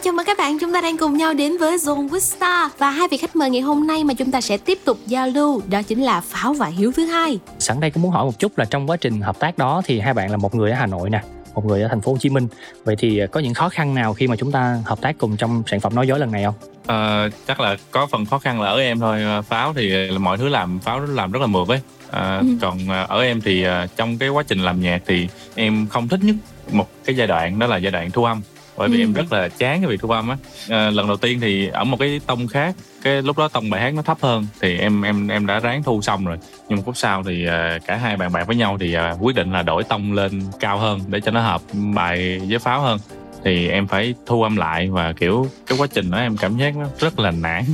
Chào 0.04 0.12
mừng 0.12 0.26
các 0.26 0.38
bạn 0.38 0.58
chúng 0.58 0.72
ta 0.72 0.80
đang 0.80 0.96
cùng 0.98 1.16
nhau 1.16 1.34
đến 1.34 1.58
với 1.58 1.76
Zone 1.76 2.08
with 2.08 2.18
Star 2.18 2.70
Và 2.78 2.90
hai 2.90 3.08
vị 3.08 3.16
khách 3.16 3.36
mời 3.36 3.50
ngày 3.50 3.60
hôm 3.60 3.86
nay 3.86 4.04
mà 4.04 4.14
chúng 4.14 4.30
ta 4.30 4.40
sẽ 4.40 4.56
tiếp 4.56 4.78
tục 4.84 4.98
giao 5.06 5.28
lưu 5.28 5.62
Đó 5.70 5.82
chính 5.82 6.02
là 6.02 6.20
Pháo 6.20 6.52
và 6.52 6.66
Hiếu 6.66 6.92
thứ 6.96 7.04
hai 7.06 7.38
Sẵn 7.58 7.80
đây 7.80 7.90
cũng 7.90 8.02
muốn 8.02 8.12
hỏi 8.12 8.24
một 8.24 8.38
chút 8.38 8.58
là 8.58 8.64
trong 8.64 8.90
quá 8.90 8.96
trình 8.96 9.20
hợp 9.20 9.38
tác 9.38 9.58
đó 9.58 9.82
thì 9.84 10.00
hai 10.00 10.14
bạn 10.14 10.30
là 10.30 10.36
một 10.36 10.54
người 10.54 10.70
ở 10.70 10.76
Hà 10.76 10.86
Nội 10.86 11.10
nè, 11.10 11.22
một 11.54 11.64
người 11.64 11.82
ở 11.82 11.88
thành 11.88 12.00
phố 12.00 12.12
Hồ 12.12 12.18
Chí 12.18 12.28
Minh. 12.30 12.48
Vậy 12.84 12.96
thì 12.98 13.20
có 13.32 13.40
những 13.40 13.54
khó 13.54 13.68
khăn 13.68 13.94
nào 13.94 14.14
khi 14.14 14.26
mà 14.28 14.36
chúng 14.36 14.52
ta 14.52 14.76
hợp 14.84 15.00
tác 15.00 15.18
cùng 15.18 15.36
trong 15.36 15.62
sản 15.66 15.80
phẩm 15.80 15.94
nói 15.94 16.06
dối 16.06 16.18
lần 16.18 16.32
này 16.32 16.44
không? 16.44 16.54
Ờ, 16.86 17.30
chắc 17.48 17.60
là 17.60 17.76
có 17.90 18.06
phần 18.06 18.26
khó 18.26 18.38
khăn 18.38 18.60
là 18.60 18.68
ở 18.70 18.78
em 18.80 19.00
thôi 19.00 19.22
Ờ, 19.22 19.42
pháo 19.42 19.72
thì 19.76 20.10
mọi 20.18 20.38
thứ 20.38 20.48
làm 20.48 20.78
pháo 20.78 21.00
làm 21.00 21.32
rất 21.32 21.40
là 21.40 21.46
mượt 21.46 21.68
ấy 21.68 21.80
Ờ, 22.10 22.38
Ừ. 22.38 22.46
còn 22.60 22.78
ở 23.08 23.22
em 23.22 23.40
thì 23.40 23.64
trong 23.96 24.18
cái 24.18 24.28
quá 24.28 24.42
trình 24.48 24.58
làm 24.64 24.80
nhạc 24.80 25.02
thì 25.06 25.28
em 25.54 25.86
không 25.90 26.08
thích 26.08 26.20
nhất 26.22 26.36
một 26.72 26.86
cái 27.04 27.16
giai 27.16 27.26
đoạn 27.26 27.58
đó 27.58 27.66
là 27.66 27.76
giai 27.76 27.92
đoạn 27.92 28.10
thu 28.10 28.24
âm 28.24 28.42
bởi 28.80 28.88
vì 28.88 28.96
Ừ. 28.98 29.02
em 29.02 29.12
rất 29.12 29.32
là 29.32 29.48
chán 29.48 29.80
cái 29.80 29.90
việc 29.90 30.00
thu 30.00 30.08
âm 30.10 30.28
á. 30.28 30.36
Ờ, 30.68 30.90
lần 30.90 31.06
đầu 31.06 31.16
tiên 31.16 31.40
thì 31.40 31.68
ở 31.68 31.84
một 31.84 31.96
cái 32.00 32.20
tông 32.26 32.46
khác 32.48 32.74
cái 33.02 33.22
lúc 33.22 33.38
đó 33.38 33.48
tông 33.48 33.70
bài 33.70 33.80
hát 33.80 33.94
nó 33.94 34.02
thấp 34.02 34.18
hơn 34.20 34.46
thì 34.60 34.78
em 34.78 35.02
em 35.02 35.28
em 35.28 35.46
đã 35.46 35.58
ráng 35.58 35.82
thu 35.82 36.02
xong 36.02 36.24
rồi. 36.26 36.36
Nhưng 36.68 36.76
một 36.76 36.82
phút 36.86 36.96
sau 36.96 37.22
thì 37.22 37.44
ờ, 37.46 37.78
cả 37.86 37.96
hai 37.96 38.16
bàn 38.16 38.32
bạc 38.32 38.46
với 38.46 38.56
nhau 38.56 38.76
thì 38.80 38.94
ờ, 38.94 39.16
quyết 39.20 39.36
định 39.36 39.52
là 39.52 39.62
đổi 39.62 39.84
tông 39.84 40.12
lên 40.12 40.42
cao 40.60 40.78
hơn 40.78 41.00
để 41.08 41.20
cho 41.20 41.30
nó 41.30 41.40
hợp 41.40 41.60
bài 41.94 42.40
với 42.48 42.58
pháo 42.58 42.80
hơn. 42.80 42.98
Thì 43.44 43.68
em 43.68 43.86
phải 43.86 44.14
thu 44.26 44.42
âm 44.42 44.56
lại 44.56 44.88
và 44.90 45.12
kiểu 45.12 45.46
cái 45.66 45.78
quá 45.78 45.86
trình 45.94 46.10
đó 46.10 46.18
em 46.18 46.36
cảm 46.36 46.56
giác 46.56 46.76
nó 46.76 46.86
rất 46.98 47.18
là 47.18 47.30
nản 47.30 47.64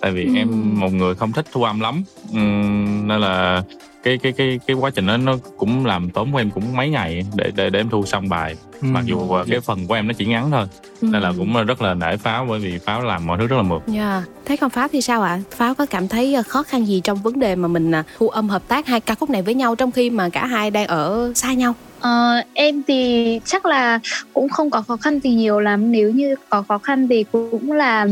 tại 0.00 0.10
vì 0.10 0.24
Ừ. 0.26 0.32
em 0.36 0.80
một 0.80 0.92
người 0.92 1.14
không 1.14 1.32
thích 1.32 1.46
thu 1.52 1.62
âm 1.62 1.80
lắm. 1.80 2.02
Ừm, 2.32 3.08
nên 3.08 3.20
là 3.20 3.62
cái 4.02 4.18
cái 4.18 4.32
cái 4.32 4.60
cái 4.66 4.76
quá 4.76 4.90
trình 4.90 5.06
đó 5.06 5.16
nó 5.16 5.36
cũng 5.56 5.86
làm 5.86 6.10
tốn 6.10 6.32
của 6.32 6.38
em 6.38 6.50
cũng 6.50 6.76
mấy 6.76 6.88
ngày 6.88 7.26
để 7.34 7.50
để 7.54 7.70
để 7.70 7.80
em 7.80 7.88
thu 7.90 8.06
xong 8.06 8.28
bài 8.28 8.56
mặc 8.80 9.04
dù 9.06 9.16
uh, 9.16 9.46
cái 9.50 9.60
phần 9.60 9.86
của 9.86 9.94
em 9.94 10.08
nó 10.08 10.14
chỉ 10.18 10.26
ngắn 10.26 10.50
thôi 10.50 10.66
nên 11.02 11.22
là 11.22 11.32
cũng 11.38 11.66
rất 11.66 11.82
là 11.82 11.94
nể 11.94 12.16
pháo 12.16 12.46
bởi 12.48 12.60
vì 12.60 12.78
pháo 12.78 13.02
làm 13.02 13.26
mọi 13.26 13.38
thứ 13.38 13.46
rất 13.46 13.56
là 13.56 13.62
mượt 13.62 13.82
Dạ. 13.86 14.22
Thế 14.44 14.56
còn 14.56 14.70
Pháo 14.70 14.88
thì 14.88 15.00
sao 15.02 15.22
ạ? 15.22 15.40
Pháo 15.50 15.74
có 15.74 15.86
cảm 15.86 16.08
thấy 16.08 16.34
ờ, 16.34 16.42
khó 16.42 16.62
khăn 16.62 16.84
gì 16.86 17.00
trong 17.04 17.18
vấn 17.22 17.38
đề 17.38 17.56
mà 17.56 17.68
mình 17.68 17.90
à, 17.94 18.04
thu 18.18 18.28
âm 18.28 18.48
hợp 18.48 18.62
tác 18.68 18.86
hai 18.86 19.00
ca 19.00 19.14
khúc 19.14 19.30
này 19.30 19.42
với 19.42 19.54
nhau 19.54 19.74
trong 19.74 19.92
khi 19.92 20.10
mà 20.10 20.28
cả 20.28 20.46
hai 20.46 20.70
đang 20.70 20.86
ở 20.86 21.32
xa 21.34 21.52
nhau? 21.52 21.74
Ờ, 22.00 22.42
em 22.54 22.82
thì 22.86 23.40
chắc 23.44 23.66
là 23.66 23.98
cũng 24.32 24.48
không 24.48 24.70
có 24.70 24.82
khó 24.82 24.96
khăn 24.96 25.20
gì 25.20 25.30
nhiều 25.30 25.60
lắm 25.60 25.92
nếu 25.92 26.10
như 26.10 26.34
có 26.48 26.62
khó 26.68 26.78
khăn 26.78 27.08
thì 27.08 27.24
cũng 27.32 27.72
là 27.72 28.06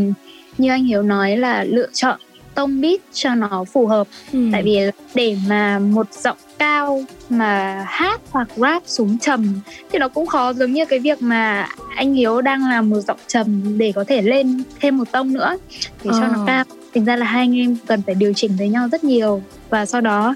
như 0.59 0.71
anh 0.71 0.85
Hiếu 0.85 1.03
nói 1.03 1.37
là 1.37 1.65
lựa 1.65 1.89
chọn 1.93 2.21
tông 2.59 2.81
beat 2.81 3.01
cho 3.13 3.35
nó 3.35 3.65
phù 3.73 3.87
hợp. 3.87 4.07
Ừ. 4.33 4.39
tại 4.53 4.63
vì 4.63 4.79
để 5.15 5.37
mà 5.49 5.79
một 5.79 6.07
giọng 6.13 6.37
cao 6.59 7.05
mà 7.31 7.85
hát 7.89 8.21
hoặc 8.31 8.49
rap 8.57 8.83
xuống 8.87 9.19
trầm 9.19 9.61
thì 9.93 9.99
nó 9.99 10.09
cũng 10.09 10.27
khó. 10.27 10.53
Giống 10.53 10.73
như 10.73 10.85
cái 10.85 10.99
việc 10.99 11.23
mà 11.23 11.69
anh 11.97 12.15
Hiếu 12.15 12.41
đang 12.41 12.69
làm 12.69 12.91
một 12.91 13.01
giọng 13.01 13.19
trầm 13.27 13.79
để 13.79 13.93
có 13.95 14.05
thể 14.09 14.23
lên 14.23 14.63
thêm 14.81 14.97
một 14.99 15.13
tông 15.13 15.33
nữa. 15.33 15.57
Để 16.05 16.11
cho 16.13 16.23
Ờ. 16.23 16.31
nó 16.33 16.45
cao. 16.47 16.65
Thành 16.95 17.05
ra 17.05 17.17
là 17.17 17.27
hai 17.27 17.43
anh 17.43 17.57
em 17.59 17.77
cần 17.87 18.03
phải 18.07 18.15
điều 18.15 18.33
chỉnh 18.37 18.53
với 18.59 18.69
nhau 18.69 18.89
rất 18.93 19.05
nhiều. 19.05 19.43
Và 19.71 19.87
sau 19.87 20.01
đó 20.01 20.35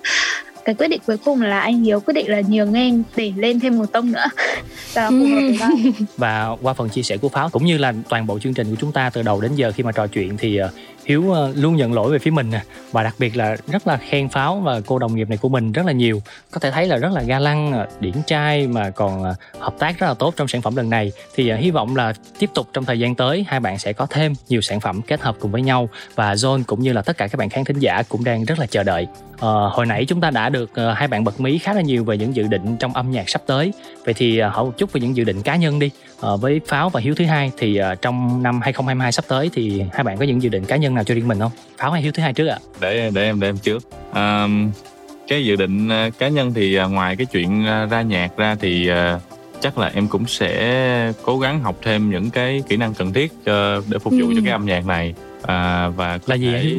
cái 0.65 0.75
quyết 0.75 0.89
định 0.89 1.01
cuối 1.07 1.17
cùng 1.17 1.43
là 1.43 1.61
anh 1.61 1.85
Hiếu 1.85 2.01
quyết 2.01 2.15
định 2.15 2.31
là 2.31 2.43
nhường 2.49 2.75
em 2.75 3.03
để 3.17 3.33
lên 3.37 3.61
thêm 3.61 3.79
một 3.79 3.93
tông 3.93 4.13
nữa. 4.13 4.25
Và 4.95 5.11
phù 5.11 5.17
hợp 5.17 5.41
nhau. 5.61 5.71
Và 6.17 6.49
qua 6.63 6.73
phần 6.73 6.89
chia 6.89 7.03
sẻ 7.03 7.17
của 7.17 7.29
Pháo 7.29 7.49
cũng 7.49 7.65
như 7.67 7.79
là 7.79 7.93
toàn 8.09 8.27
bộ 8.27 8.39
chương 8.39 8.55
trình 8.55 8.71
của 8.71 8.77
chúng 8.81 8.93
ta 8.93 9.11
từ 9.11 9.23
đầu 9.23 9.41
đến 9.41 9.53
giờ 9.55 9.73
khi 9.77 9.83
mà 9.83 9.93
trò 9.93 10.07
chuyện 10.07 10.37
thì 10.39 10.57
ờ, 10.57 10.71
Hiếu 11.05 11.33
ờ, 11.33 11.53
luôn 11.57 11.77
nhận 11.77 11.93
lỗi 11.93 12.13
về 12.13 12.19
phía 12.19 12.31
mình 12.31 12.51
nè 12.51 12.63
và 12.93 13.03
đặc 13.03 13.15
biệt 13.19 13.37
là 13.37 13.57
rất 13.67 13.87
là 13.87 13.97
khen 13.97 14.29
Pháo 14.29 14.61
và 14.61 14.81
cô 14.87 14.99
đồng 14.99 15.15
nghiệp 15.15 15.29
này 15.29 15.39
của 15.39 15.49
mình 15.49 15.73
rất 15.73 15.87
là 15.87 15.93
nhiều. 15.93 16.23
Có 16.51 16.61
thể 16.61 16.71
thấy 16.71 16.87
là 16.87 16.97
rất 16.97 17.13
là 17.13 17.23
ga 17.23 17.39
lăng, 17.39 17.73
ờ, 17.73 17.87
điển 18.01 18.15
trai 18.27 18.67
mà 18.67 18.91
còn 18.91 19.25
ờ, 19.25 19.35
hợp 19.59 19.75
tác 19.79 19.99
rất 19.99 20.07
là 20.07 20.15
tốt 20.15 20.35
trong 20.37 20.49
sản 20.49 20.63
phẩm 20.63 20.77
lần 20.77 20.91
này. 20.91 21.13
Thì 21.35 21.53
hy 21.53 21.71
vọng 21.71 21.97
là 21.97 22.13
tiếp 22.39 22.51
tục 22.55 22.69
trong 22.73 22.85
thời 22.85 22.99
gian 22.99 23.15
tới 23.15 23.45
hai 23.49 23.61
bạn 23.61 23.79
sẽ 23.79 23.93
có 23.93 24.07
thêm 24.11 24.33
nhiều 24.49 24.61
sản 24.61 24.81
phẩm 24.81 25.03
kết 25.03 25.21
hợp 25.21 25.37
cùng 25.41 25.51
với 25.51 25.63
nhau 25.63 25.89
và 26.15 26.35
John 26.35 26.63
cũng 26.67 26.83
như 26.83 26.93
là 26.93 27.03
tất 27.03 27.17
cả 27.17 27.29
các 27.29 27.39
bạn 27.39 27.49
khán 27.49 27.65
thính 27.65 27.79
giả 27.79 28.03
cũng 28.09 28.25
đang 28.25 28.45
rất 28.45 28.59
là 28.59 28.67
chờ 28.67 28.83
đợi. 28.83 29.07
Ờ, 29.43 29.69
hồi 29.73 29.87
nãy 29.87 30.05
chúng 30.05 30.21
ta 30.21 30.31
đã 30.31 30.49
được 30.49 30.71
ờ, 30.75 30.93
hai 30.93 31.09
bạn 31.09 31.25
bật 31.25 31.41
mí 31.41 31.59
khá 31.59 31.73
là 31.73 31.81
nhiều 31.81 32.05
về 32.05 32.17
những 32.19 32.35
dự 32.37 32.43
định 32.47 32.77
trong 32.81 32.93
âm 32.95 33.11
nhạc 33.11 33.29
sắp 33.29 33.43
tới. 33.47 33.73
Vậy 34.05 34.15
thì 34.15 34.39
ờ, 34.39 34.49
hỏi 34.49 34.65
một 34.65 34.73
chút 34.79 34.93
về 34.93 35.01
những 35.01 35.17
dự 35.17 35.25
định 35.25 35.43
cá 35.43 35.57
nhân 35.57 35.79
đi. 35.79 35.91
Ờ, 36.21 36.37
với 36.37 36.61
Pháo 36.67 36.89
và 36.89 37.01
Hiếu 37.01 37.15
thứ 37.15 37.25
hai 37.25 37.51
thì 37.59 37.77
ờ, 37.77 37.95
trong 37.95 38.43
năm 38.43 38.61
2022 38.63 39.13
sắp 39.13 39.25
tới 39.29 39.51
thì 39.55 39.83
hai 39.93 40.05
bạn 40.05 40.17
có 40.19 40.25
những 40.25 40.43
dự 40.43 40.49
định 40.49 40.65
cá 40.65 40.77
nhân 40.77 40.95
nào 40.95 41.05
cho 41.05 41.15
riêng 41.15 41.29
mình 41.29 41.39
không? 41.39 41.51
Pháo 41.79 41.91
hay 41.91 42.03
Hiếu 42.03 42.13
thứ 42.13 42.23
hai 42.23 42.33
trước 42.33 42.47
ạ? 42.47 42.59
để 42.81 43.11
để 43.15 43.23
em 43.25 43.41
để 43.41 43.49
em 43.49 43.59
trước 43.59 43.83
Ờm, 44.13 44.71
cái 45.29 45.45
dự 45.45 45.57
định 45.57 45.89
ờ, 45.89 46.11
cá 46.19 46.29
nhân 46.29 46.55
thì 46.55 46.75
ờ, 46.75 46.89
ngoài 46.89 47.17
cái 47.17 47.27
chuyện 47.27 47.67
ờ, 47.67 47.87
ra 47.87 48.03
nhạc 48.03 48.37
ra 48.37 48.57
thì 48.61 48.89
ờ, 48.89 49.21
chắc 49.61 49.79
là 49.79 49.91
em 49.95 50.09
cũng 50.09 50.27
sẽ 50.27 51.13
cố 51.25 51.39
gắng 51.39 51.61
học 51.63 51.77
thêm 51.83 52.11
những 52.11 52.31
cái 52.31 52.63
kỹ 52.69 52.77
năng 52.77 52.95
cần 52.95 53.13
thiết 53.13 53.33
cho 53.45 53.83
để 53.89 53.99
phục 53.99 54.13
vụ 54.13 54.29
Ừ. 54.29 54.33
cho 54.37 54.41
cái 54.45 54.53
âm 54.53 54.67
nhạc 54.67 54.87
này 54.87 55.15
à, 55.43 55.89
và 55.89 56.19
có 56.19 56.25
Là 56.27 56.35
gì 56.35 56.47
thể-? 56.53 56.77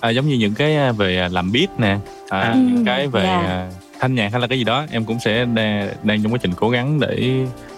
À, 0.00 0.10
giống 0.10 0.28
như 0.28 0.34
những 0.36 0.54
cái 0.54 0.76
ờ, 0.76 0.92
về 0.92 1.28
làm 1.30 1.52
beat 1.52 1.80
nè 1.80 1.96
à, 2.28 2.40
À. 2.40 2.54
những 2.54 2.84
cái 2.86 3.06
về 3.08 3.22
Dạ. 3.24 3.46
ờ, 3.46 3.68
thanh 4.00 4.14
nhạc 4.14 4.28
hay 4.32 4.40
là 4.40 4.46
cái 4.46 4.58
gì 4.58 4.64
đó 4.64 4.86
em 4.90 5.04
cũng 5.04 5.18
sẽ 5.20 5.44
đang, 5.54 5.88
đang 6.02 6.22
trong 6.22 6.32
quá 6.32 6.38
trình 6.42 6.52
cố 6.56 6.70
gắng 6.70 7.00
để 7.00 7.32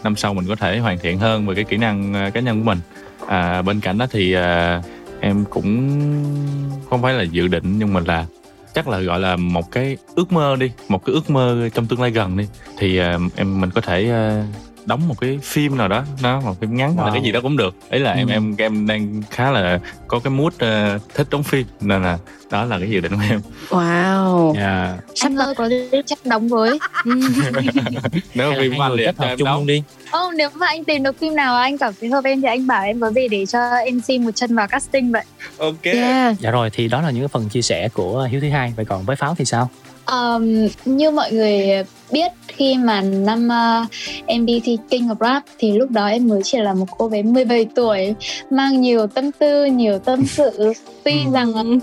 năm 0.05 0.17
sau 0.17 0.35
mình 0.35 0.45
có 0.49 0.57
thể 0.57 0.79
hoàn 0.79 0.99
thiện 0.99 1.19
hơn 1.19 1.47
về 1.47 1.55
cái 1.55 1.65
kỹ 1.65 1.77
năng 1.77 2.15
cá 2.35 2.41
nhân 2.41 2.59
của 2.61 2.65
mình 2.67 2.79
à, 3.27 3.63
bên 3.63 3.81
cạnh 3.81 3.99
đó 3.99 4.07
thì 4.11 4.33
ờ, 4.33 4.81
em 5.21 5.45
cũng 5.51 5.89
không 6.91 7.03
phải 7.03 7.15
là 7.15 7.23
dự 7.23 7.47
định 7.49 7.79
nhưng 7.79 7.93
mà 7.93 8.01
là 8.07 8.27
chắc 8.75 8.89
là 8.89 8.99
gọi 9.01 9.21
là 9.21 9.37
một 9.37 9.71
cái 9.73 9.97
ước 10.15 10.33
mơ 10.33 10.57
đi 10.57 10.71
một 10.89 11.05
cái 11.05 11.15
ước 11.15 11.31
mơ 11.31 11.69
trong 11.75 11.87
tương 11.87 12.01
lai 12.01 12.11
gần 12.11 12.37
đi 12.37 12.45
thì 12.79 12.97
ờ, 12.99 13.19
em 13.37 13.61
mình 13.61 13.71
có 13.71 13.81
thể 13.81 14.09
ờ, 14.11 14.43
đóng 14.87 15.09
một 15.09 15.15
cái 15.21 15.39
phim 15.43 15.77
nào 15.79 15.89
đó 15.89 16.05
nó 16.23 16.41
một 16.41 16.61
phim 16.61 16.77
ngắn 16.77 16.97
hay 16.97 17.05
là 17.05 17.11
Wow. 17.11 17.13
cái 17.15 17.23
gì 17.23 17.33
đó 17.33 17.41
cũng 17.43 17.57
được 17.57 17.75
ấy 17.91 18.01
là 18.01 18.13
em 18.13 18.27
Ừ. 18.29 18.33
em 18.33 18.55
em 18.59 18.87
đang 18.87 19.23
khá 19.31 19.51
là 19.51 19.79
có 20.09 20.19
cái 20.19 20.31
mood 20.31 20.53
ờ, 20.59 20.99
thích 21.15 21.27
đóng 21.31 21.43
phim 21.43 21.67
nên 21.81 22.03
là 22.03 22.19
đó 22.51 22.65
là 22.65 22.79
cái 22.79 22.91
dự 22.91 23.01
định 23.01 23.13
của 23.13 23.23
em 23.31 23.41
Wow. 23.69 24.55
yeah. 24.57 24.99
anh 25.23 25.37
ơi 25.37 25.55
có 25.55 25.69
gì 25.69 25.91
chắc 26.07 26.19
đóng 26.27 26.49
với 26.49 26.79
nếu 28.35 28.53
phim 28.59 28.73
của 28.77 28.83
anh 28.83 28.93
thì 28.99 29.07
hợp 29.07 29.15
em 29.19 29.39
chung 29.39 29.47
đóng 29.47 29.67
đi. 29.67 29.83
Ô, 30.11 30.31
nếu 30.37 30.49
mà 30.55 30.67
anh 30.67 30.85
tìm 30.85 31.03
được 31.03 31.19
phim 31.19 31.35
nào 31.37 31.57
anh 31.57 31.79
cảm 31.79 31.93
thấy 32.01 32.11
hợp 32.11 32.25
em 32.25 32.41
thì 32.41 32.49
anh 32.49 32.67
bảo 32.67 32.83
em 32.85 33.01
có 33.01 33.11
gì 33.13 33.29
để 33.29 33.47
cho 33.47 33.59
MC 33.93 34.21
một 34.21 34.31
chân 34.35 34.55
vào 34.57 34.67
casting 34.69 35.13
vậy 35.13 35.25
ok 35.59 35.85
Dạ 36.41 36.51
rồi 36.51 36.71
thì 36.73 36.89
đó 36.89 37.01
là 37.03 37.11
những 37.11 37.23
cái 37.23 37.29
phần 37.29 37.49
chia 37.49 37.63
sẻ 37.63 37.89
của 37.89 38.29
Hiếu 38.31 38.41
thứ 38.41 38.51
hai. 38.51 38.73
Vậy 38.77 38.85
còn 38.85 39.05
với 39.05 39.17
Pháo 39.17 39.35
thì 39.39 39.45
sao? 39.45 39.71
Um, 40.07 40.67
như 40.85 41.11
mọi 41.11 41.33
người 41.33 41.85
biết 42.13 42.33
khi 42.49 42.77
mà 42.79 43.01
năm 43.01 43.49
uh, 43.49 43.91
em 44.27 44.47
đi 44.47 44.61
thi 44.65 44.79
King 44.91 45.09
of 45.09 45.15
Rap 45.21 45.43
thì 45.59 45.73
lúc 45.73 45.91
đó 45.91 46.07
em 46.07 46.29
mới 46.29 46.41
chỉ 46.45 46.59
là 46.59 46.75
một 46.75 46.87
cô 46.99 47.09
bé 47.09 47.23
17 47.23 47.67
tuổi 47.75 48.15
mang 48.51 48.81
nhiều 48.81 49.07
tâm 49.07 49.33
tư, 49.33 49.65
nhiều 49.65 49.99
tâm 49.99 50.27
sự 50.27 50.73
tuy 51.05 51.15
rằng 51.33 51.51
uh, 51.51 51.83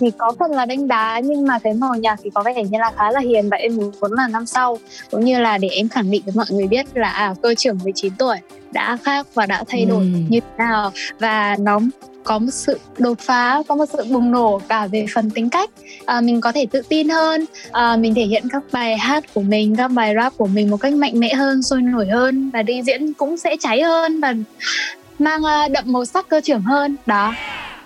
thì 0.00 0.10
có 0.18 0.32
phần 0.38 0.50
là 0.50 0.66
đánh 0.66 0.88
đá 0.88 1.20
nhưng 1.24 1.46
mà 1.46 1.58
cái 1.58 1.74
màu 1.74 1.94
nhạc 1.94 2.20
thì 2.22 2.30
có 2.34 2.42
vẻ 2.42 2.64
như 2.64 2.78
là 2.78 2.92
khá 2.96 3.10
là 3.10 3.20
hiền 3.20 3.48
và 3.48 3.56
em 3.56 3.76
muốn 3.76 4.12
là 4.12 4.28
năm 4.28 4.46
sau 4.46 4.78
cũng 5.10 5.24
như 5.24 5.40
là 5.40 5.58
để 5.58 5.68
em 5.68 5.88
khẳng 5.88 6.10
định 6.10 6.22
với 6.24 6.34
mọi 6.36 6.46
người 6.50 6.66
biết 6.66 6.86
là 6.94 7.10
à, 7.10 7.34
cơ 7.42 7.54
trưởng 7.54 7.78
19 7.84 8.12
tuổi 8.18 8.36
đã 8.72 8.98
khác 9.04 9.26
và 9.34 9.46
đã 9.46 9.64
thay 9.68 9.84
đổi 9.84 9.98
Ừm. 9.98 10.26
như 10.28 10.40
thế 10.40 10.46
nào 10.58 10.92
và 11.18 11.56
nó 11.60 11.80
có 12.28 12.38
một 12.38 12.50
sự 12.50 12.78
đột 12.98 13.18
phá 13.18 13.62
có 13.68 13.76
một 13.76 13.84
sự 13.92 14.04
bùng 14.04 14.30
nổ 14.30 14.60
cả 14.68 14.86
về 14.86 15.06
phần 15.14 15.30
tính 15.30 15.50
cách 15.50 15.70
à, 16.06 16.20
mình 16.20 16.40
có 16.40 16.52
thể 16.52 16.66
tự 16.70 16.82
tin 16.88 17.08
hơn 17.08 17.44
à, 17.72 17.96
mình 17.96 18.14
thể 18.14 18.22
hiện 18.22 18.44
các 18.52 18.62
bài 18.72 18.98
hát 18.98 19.24
của 19.34 19.42
mình 19.42 19.76
các 19.76 19.88
bài 19.88 20.14
rap 20.14 20.36
của 20.36 20.46
mình 20.46 20.70
một 20.70 20.76
cách 20.76 20.92
mạnh 20.92 21.20
mẽ 21.20 21.34
hơn 21.34 21.62
sôi 21.62 21.82
nổi 21.82 22.06
hơn 22.08 22.50
và 22.52 22.62
đi 22.62 22.82
diễn 22.86 23.12
cũng 23.12 23.36
sẽ 23.36 23.56
cháy 23.60 23.82
hơn 23.82 24.20
và 24.20 24.34
mang 25.18 25.44
à, 25.44 25.68
đậm 25.68 25.84
màu 25.86 26.04
sắc 26.04 26.28
cơ 26.28 26.40
trưởng 26.40 26.62
hơn 26.62 26.96
đó 27.06 27.34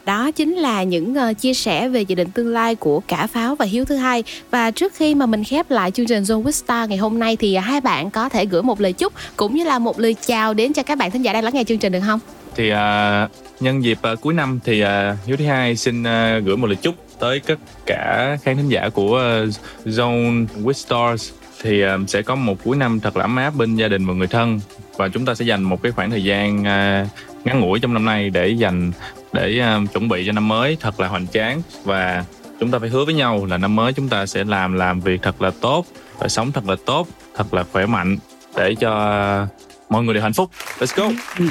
Đó 0.04 0.30
chính 0.30 0.54
là 0.54 0.82
những 0.82 1.14
uh, 1.30 1.38
chia 1.38 1.54
sẻ 1.54 1.88
về 1.88 2.02
dự 2.02 2.14
định 2.14 2.30
tương 2.30 2.48
lai 2.48 2.74
của 2.74 3.00
cả 3.00 3.26
Pháo 3.26 3.54
và 3.54 3.64
Hiếu 3.64 3.84
thứ 3.84 3.96
hai. 3.96 4.24
Và 4.50 4.70
trước 4.70 4.94
khi 4.94 5.14
mà 5.14 5.26
mình 5.26 5.44
khép 5.44 5.70
lại 5.70 5.90
chương 5.90 6.06
trình 6.06 6.22
Zone 6.22 6.42
with 6.42 6.50
Star 6.50 6.88
ngày 6.88 6.98
hôm 6.98 7.18
nay 7.18 7.36
thì 7.36 7.56
hai 7.56 7.80
bạn 7.80 8.10
có 8.10 8.28
thể 8.28 8.46
gửi 8.46 8.62
một 8.62 8.80
lời 8.80 8.92
chúc 8.92 9.12
cũng 9.36 9.54
như 9.54 9.64
là 9.64 9.78
một 9.78 10.00
lời 10.00 10.16
chào 10.26 10.54
đến 10.54 10.72
cho 10.72 10.82
các 10.82 10.98
bạn 10.98 11.10
thính 11.10 11.22
giả 11.22 11.32
đang 11.32 11.44
lắng 11.44 11.54
nghe 11.54 11.64
chương 11.64 11.78
trình 11.78 11.92
được 11.92 12.00
không? 12.06 12.20
Thì 12.56 12.70
à, 12.70 13.28
nhân 13.60 13.84
dịp 13.84 13.98
à, 14.02 14.14
cuối 14.14 14.34
năm 14.34 14.58
thì 14.64 14.80
à, 14.80 15.16
Hiếu 15.26 15.36
thứ 15.36 15.44
hai 15.44 15.76
xin 15.76 16.02
à, 16.02 16.38
gửi 16.38 16.56
một 16.56 16.66
lời 16.66 16.76
chúc 16.76 16.94
tới 17.18 17.40
tất 17.40 17.58
cả 17.86 18.36
khán 18.42 18.56
thính 18.56 18.68
giả 18.68 18.88
của 18.88 19.18
à, 19.18 19.44
Zone 19.84 20.46
with 20.62 20.72
Stars. 20.72 21.32
Thì 21.62 21.82
à, 21.82 21.98
sẽ 22.08 22.22
có 22.22 22.34
một 22.34 22.56
cuối 22.64 22.76
năm 22.76 23.00
thật 23.00 23.16
là 23.16 23.24
ấm 23.24 23.36
áp 23.36 23.54
bên 23.54 23.76
gia 23.76 23.88
đình 23.88 24.06
và 24.06 24.14
người 24.14 24.26
thân. 24.26 24.60
Và 24.96 25.08
chúng 25.08 25.24
ta 25.24 25.34
sẽ 25.34 25.44
dành 25.44 25.62
một 25.62 25.82
cái 25.82 25.92
khoảng 25.92 26.10
thời 26.10 26.24
gian 26.24 26.64
à, 26.64 27.06
ngắn 27.44 27.60
ngủi 27.60 27.80
trong 27.80 27.94
năm 27.94 28.04
nay 28.04 28.30
để 28.30 28.48
dành 28.48 28.92
để 29.32 29.58
à, 29.58 29.80
chuẩn 29.92 30.08
bị 30.08 30.26
cho 30.26 30.32
năm 30.32 30.48
mới 30.48 30.76
thật 30.80 31.00
là 31.00 31.08
hoành 31.08 31.26
tráng. 31.26 31.62
Và 31.84 32.24
chúng 32.60 32.70
ta 32.70 32.78
phải 32.78 32.88
hứa 32.88 33.04
với 33.04 33.14
nhau 33.14 33.46
là 33.46 33.58
năm 33.58 33.76
mới 33.76 33.92
chúng 33.92 34.08
ta 34.08 34.26
sẽ 34.26 34.44
làm 34.44 34.72
làm 34.72 35.00
việc 35.00 35.22
thật 35.22 35.42
là 35.42 35.50
tốt 35.60 35.86
và 36.18 36.28
sống 36.28 36.52
thật 36.52 36.68
là 36.68 36.76
tốt 36.86 37.08
thật 37.34 37.54
là 37.54 37.64
khỏe 37.72 37.86
mạnh 37.86 38.18
để 38.56 38.74
cho 38.74 39.46
mọi 39.92 40.02
người 40.02 40.14
đều 40.14 40.22
hạnh 40.22 40.32
phúc. 40.32 40.50
Let's 40.78 40.92
go. 40.96 41.08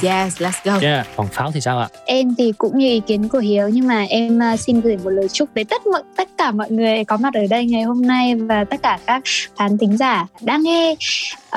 Yes 0.09 0.41
let's 0.41 0.51
go. 0.63 0.79
Yeah 0.81 1.07
còn 1.15 1.27
pháo 1.27 1.51
thì 1.51 1.61
sao 1.61 1.79
ạ? 1.79 1.87
Em 2.05 2.35
thì 2.37 2.51
cũng 2.57 2.77
như 2.77 2.87
ý 2.87 3.01
kiến 3.07 3.29
của 3.29 3.39
hiếu 3.39 3.69
nhưng 3.69 3.87
mà 3.87 4.05
em 4.09 4.39
uh, 4.53 4.59
xin 4.59 4.81
gửi 4.81 4.97
một 5.03 5.09
lời 5.09 5.27
chúc 5.29 5.49
tới 5.53 5.63
tất 5.63 5.87
mọi 5.87 6.01
tất 6.15 6.29
cả 6.37 6.51
mọi 6.51 6.71
người 6.71 7.03
có 7.03 7.17
mặt 7.17 7.33
ở 7.33 7.47
đây 7.49 7.65
ngày 7.65 7.83
hôm 7.83 8.01
nay 8.01 8.35
và 8.35 8.63
tất 8.63 8.81
cả 8.83 8.99
các 9.05 9.23
khán 9.57 9.77
thính 9.77 9.97
giả 9.97 10.25
đang 10.41 10.63
nghe. 10.63 10.95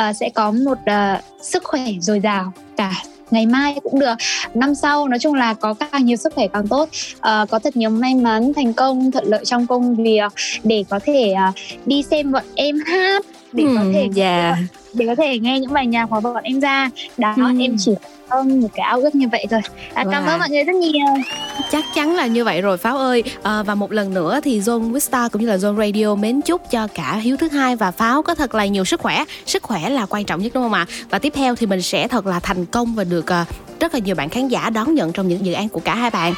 Uh, 0.09 0.17
sẽ 0.17 0.31
có 0.35 0.51
một 0.51 0.79
uh, 0.79 1.25
sức 1.43 1.65
khỏe 1.65 1.87
dồi 2.01 2.21
dào 2.21 2.53
cả 2.77 2.93
ngày 3.31 3.47
mai 3.47 3.77
cũng 3.83 4.01
được. 4.01 4.15
Năm 4.55 4.75
sau 4.75 5.09
nói 5.09 5.19
chung 5.19 5.35
là 5.35 5.55
có 5.55 5.75
càng 5.75 6.05
nhiều 6.05 6.17
sức 6.17 6.35
khỏe 6.35 6.47
càng 6.53 6.69
tốt. 6.69 6.89
Uh, 7.17 7.51
có 7.51 7.59
thật 7.59 7.77
nhiều 7.77 7.91
may 7.91 8.15
mắn 8.15 8.53
thành 8.57 8.73
công 8.73 9.11
thuận 9.11 9.25
lợi 9.27 9.45
trong 9.45 9.67
công 9.67 9.97
việc 9.97 10.33
để 10.65 10.85
có 10.89 11.01
thể 11.05 11.35
uh, 11.49 11.55
đi 11.87 12.03
xem 12.03 12.33
bọn 12.33 12.45
em 12.55 12.77
hát 12.87 13.25
để 13.53 13.65
có 13.77 13.85
thể 13.93 14.09
yeah. 14.17 14.59
Để 14.95 15.07
có 15.07 15.15
thể 15.15 15.39
nghe 15.39 15.61
những 15.61 15.73
bài 15.73 15.87
nhạc 15.87 16.07
của 16.07 16.21
bọn 16.21 16.37
em 16.43 16.61
ra. 16.61 16.91
Đó 17.19 17.33
Hmm. 17.37 17.59
em 17.59 17.77
chỉ 17.79 17.93
ơn 18.29 18.61
một 18.61 18.69
cái 18.75 18.87
ao 18.87 19.01
ước 19.01 19.15
như 19.15 19.29
vậy 19.33 19.47
thôi. 19.51 19.61
À, 19.95 20.05
cảm 20.13 20.25
ơn 20.27 20.39
mọi 20.39 20.51
người 20.51 20.65
rất 20.65 20.77
nhiều. 20.77 21.07
Chắc 21.73 21.85
chắn 21.95 22.15
là 22.17 22.27
như 22.27 22.45
vậy 22.45 22.61
rồi 22.61 22.77
pháo 22.77 22.99
ơi. 22.99 23.23
À, 23.43 23.63
và 23.63 23.75
một 23.75 23.93
lần 23.93 24.15
nữa 24.15 24.41
thì 24.43 24.61
zone 24.61 24.93
Vista 24.93 25.29
cũng 25.29 25.43
như 25.43 25.49
là 25.49 25.57
zone 25.57 25.77
radio 25.77 26.15
mến 26.15 26.41
chúc 26.41 26.71
cho 26.71 26.87
cả 26.95 27.17
hiếu 27.17 27.37
thứ 27.37 27.49
hai 27.49 27.77
và 27.77 27.91
pháo 27.91 28.23
có 28.23 28.35
thật 28.35 28.55
là 28.55 28.67
nhiều 28.67 28.85
sức 28.85 29.01
khỏe. 29.01 29.25
Sức 29.47 29.63
khỏe 29.63 29.89
là 29.91 30.07
quan 30.07 30.25
trọng 30.25 30.41
nhất 30.43 30.53
đúng 30.55 30.63
không 30.63 30.73
ạ? 30.73 30.87
Và 31.11 31.19
tiếp 31.19 31.33
theo 31.37 31.55
thì 31.57 31.67
mình 31.67 31.83
sẽ 31.83 32.09
thật 32.09 32.27
là 32.27 32.41
thành 32.41 32.67
công 32.67 32.95
và 32.95 33.05
được 33.05 33.33
à, 33.33 33.45
rất 33.81 33.95
là 33.95 34.01
nhiều 34.01 34.15
bạn 34.15 34.29
khán 34.29 34.49
giả 34.49 34.71
đón 34.71 34.95
nhận 34.95 35.13
trong 35.13 35.29
những 35.29 35.47
dự 35.47 35.53
án 35.53 35.69
của 35.69 35.81
cả 35.81 35.95
hai 35.95 36.11
bạn 36.11 36.35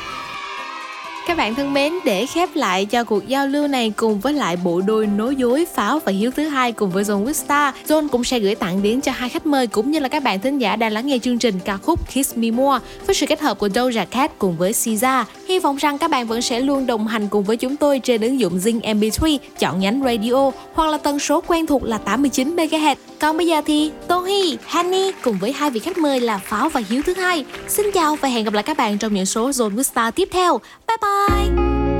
các 1.26 1.36
bạn 1.36 1.54
thân 1.54 1.74
mến, 1.74 1.92
để 2.04 2.26
khép 2.26 2.48
lại 2.54 2.84
cho 2.84 3.04
cuộc 3.04 3.28
giao 3.28 3.46
lưu 3.46 3.68
này 3.68 3.92
cùng 3.96 4.20
với 4.20 4.32
lại 4.32 4.56
bộ 4.64 4.80
đôi 4.80 5.06
nối 5.06 5.36
dối 5.36 5.66
Pháo 5.74 5.98
và 5.98 6.12
Hiếu 6.12 6.30
thứ 6.30 6.48
hai 6.48 6.72
cùng 6.72 6.90
với 6.90 7.04
John 7.04 7.24
Wista, 7.24 7.72
John 7.86 8.08
cũng 8.08 8.24
sẽ 8.24 8.38
gửi 8.38 8.54
tặng 8.54 8.82
đến 8.82 9.00
cho 9.00 9.12
hai 9.12 9.28
khách 9.28 9.46
mời 9.46 9.66
cũng 9.66 9.90
như 9.90 9.98
là 9.98 10.08
các 10.08 10.22
bạn 10.22 10.40
thính 10.40 10.58
giả 10.58 10.76
đang 10.76 10.92
lắng 10.92 11.06
nghe 11.06 11.18
chương 11.18 11.38
trình 11.38 11.54
ca 11.64 11.76
khúc 11.76 12.00
Kiss 12.08 12.36
Me 12.36 12.50
More 12.50 12.84
với 13.06 13.14
sự 13.14 13.26
kết 13.26 13.40
hợp 13.40 13.58
của 13.58 13.68
Doja 13.68 14.06
Cat 14.06 14.38
cùng 14.38 14.56
với 14.56 14.72
Siza. 14.72 15.24
Hy 15.48 15.58
vọng 15.58 15.76
rằng 15.76 15.98
các 15.98 16.10
bạn 16.10 16.26
vẫn 16.26 16.42
sẽ 16.42 16.60
luôn 16.60 16.86
đồng 16.86 17.06
hành 17.06 17.28
cùng 17.28 17.44
với 17.44 17.56
chúng 17.56 17.76
tôi 17.76 17.98
trên 17.98 18.20
ứng 18.20 18.40
dụng 18.40 18.58
Zing 18.58 18.80
MP3, 18.80 19.38
chọn 19.58 19.80
nhánh 19.80 20.02
radio 20.04 20.50
hoặc 20.74 20.90
là 20.90 20.98
tần 20.98 21.18
số 21.18 21.42
quen 21.46 21.66
thuộc 21.66 21.82
là 21.84 21.98
89 21.98 22.56
MHz. 22.56 22.94
Còn 23.20 23.36
bây 23.36 23.46
giờ 23.46 23.62
thì 23.66 23.90
Tohi, 24.08 24.58
Hanny 24.66 25.12
cùng 25.22 25.38
với 25.38 25.52
hai 25.52 25.70
vị 25.70 25.80
khách 25.80 25.98
mời 25.98 26.20
là 26.20 26.38
Pháo 26.38 26.68
và 26.68 26.82
Hiếu 26.88 27.02
thứ 27.06 27.14
hai. 27.14 27.44
Xin 27.68 27.86
chào 27.94 28.16
và 28.16 28.28
hẹn 28.28 28.44
gặp 28.44 28.54
lại 28.54 28.62
các 28.62 28.76
bạn 28.76 28.98
trong 28.98 29.14
những 29.14 29.26
số 29.26 29.50
Zone 29.50 29.76
Wista 29.76 30.10
tiếp 30.10 30.28
theo. 30.32 30.60
Bye 30.88 30.96
bye! 31.02 31.15
Bye. 31.16 31.95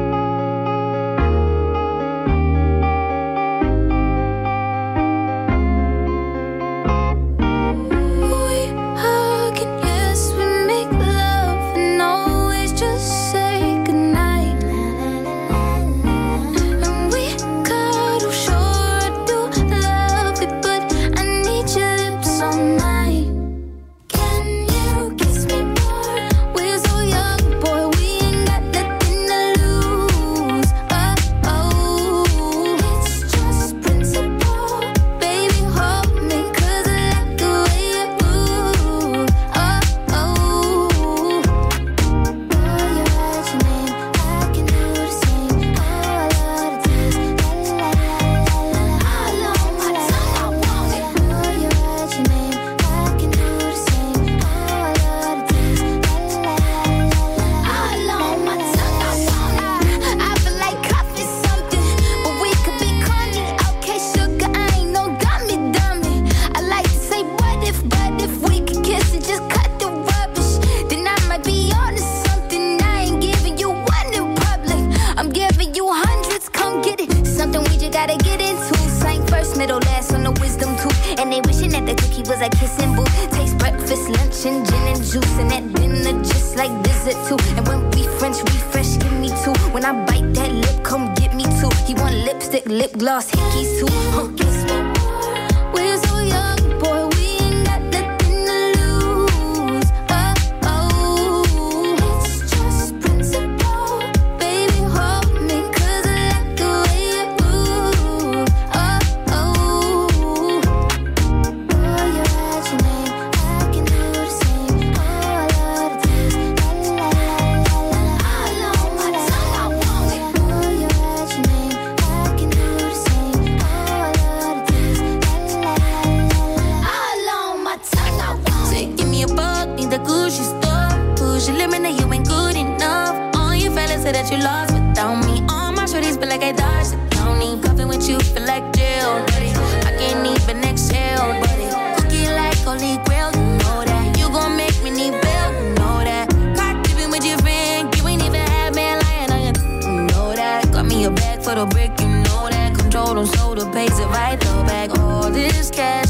Control 153.56 153.72
them, 153.72 153.72
so 153.72 153.72
the 153.72 153.72
pays 153.72 153.98
it 153.98 154.06
right 154.08 154.38
the 154.40 154.64
back. 154.66 154.98
All 154.98 155.30
this 155.30 155.70
cash 155.70 156.05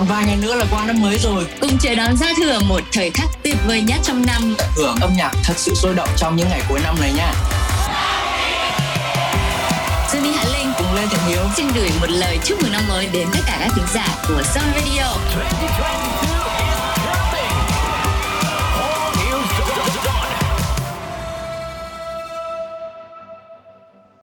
còn 0.00 0.08
vài 0.08 0.24
ngày 0.26 0.36
nữa 0.36 0.54
là 0.54 0.64
qua 0.70 0.86
năm 0.86 1.02
mới 1.02 1.18
rồi. 1.18 1.46
Cùng 1.60 1.78
chờ 1.78 1.94
đón 1.94 2.16
giao 2.16 2.28
thừa 2.36 2.58
một 2.68 2.80
thời 2.92 3.10
khắc 3.10 3.28
tuyệt 3.42 3.56
vời 3.66 3.82
nhất 3.82 4.00
trong 4.02 4.26
năm. 4.26 4.56
Hưởng 4.76 4.96
âm 5.00 5.10
nhạc 5.16 5.30
thật 5.44 5.54
sự 5.56 5.74
sôi 5.74 5.94
động 5.94 6.08
trong 6.16 6.36
những 6.36 6.48
ngày 6.48 6.62
cuối 6.68 6.80
năm 6.84 6.96
này 7.00 7.12
nha. 7.16 7.32
Đi 10.22 10.32
Hạ 10.32 10.44
Linh 10.52 10.72
cùng 10.78 10.94
Lê 10.94 11.06
Thiện 11.06 11.20
Hiếu 11.28 11.42
xin 11.56 11.66
gửi 11.74 11.90
một 12.00 12.06
lời 12.10 12.38
chúc 12.44 12.62
mừng 12.62 12.72
năm 12.72 12.82
mới 12.88 13.08
đến 13.12 13.28
tất 13.32 13.40
cả 13.46 13.56
các 13.60 13.70
thính 13.76 13.86
giả 13.94 14.06
của 14.28 14.42
Sun 14.54 14.62
Radio. 14.74 15.06
2022 15.36 16.19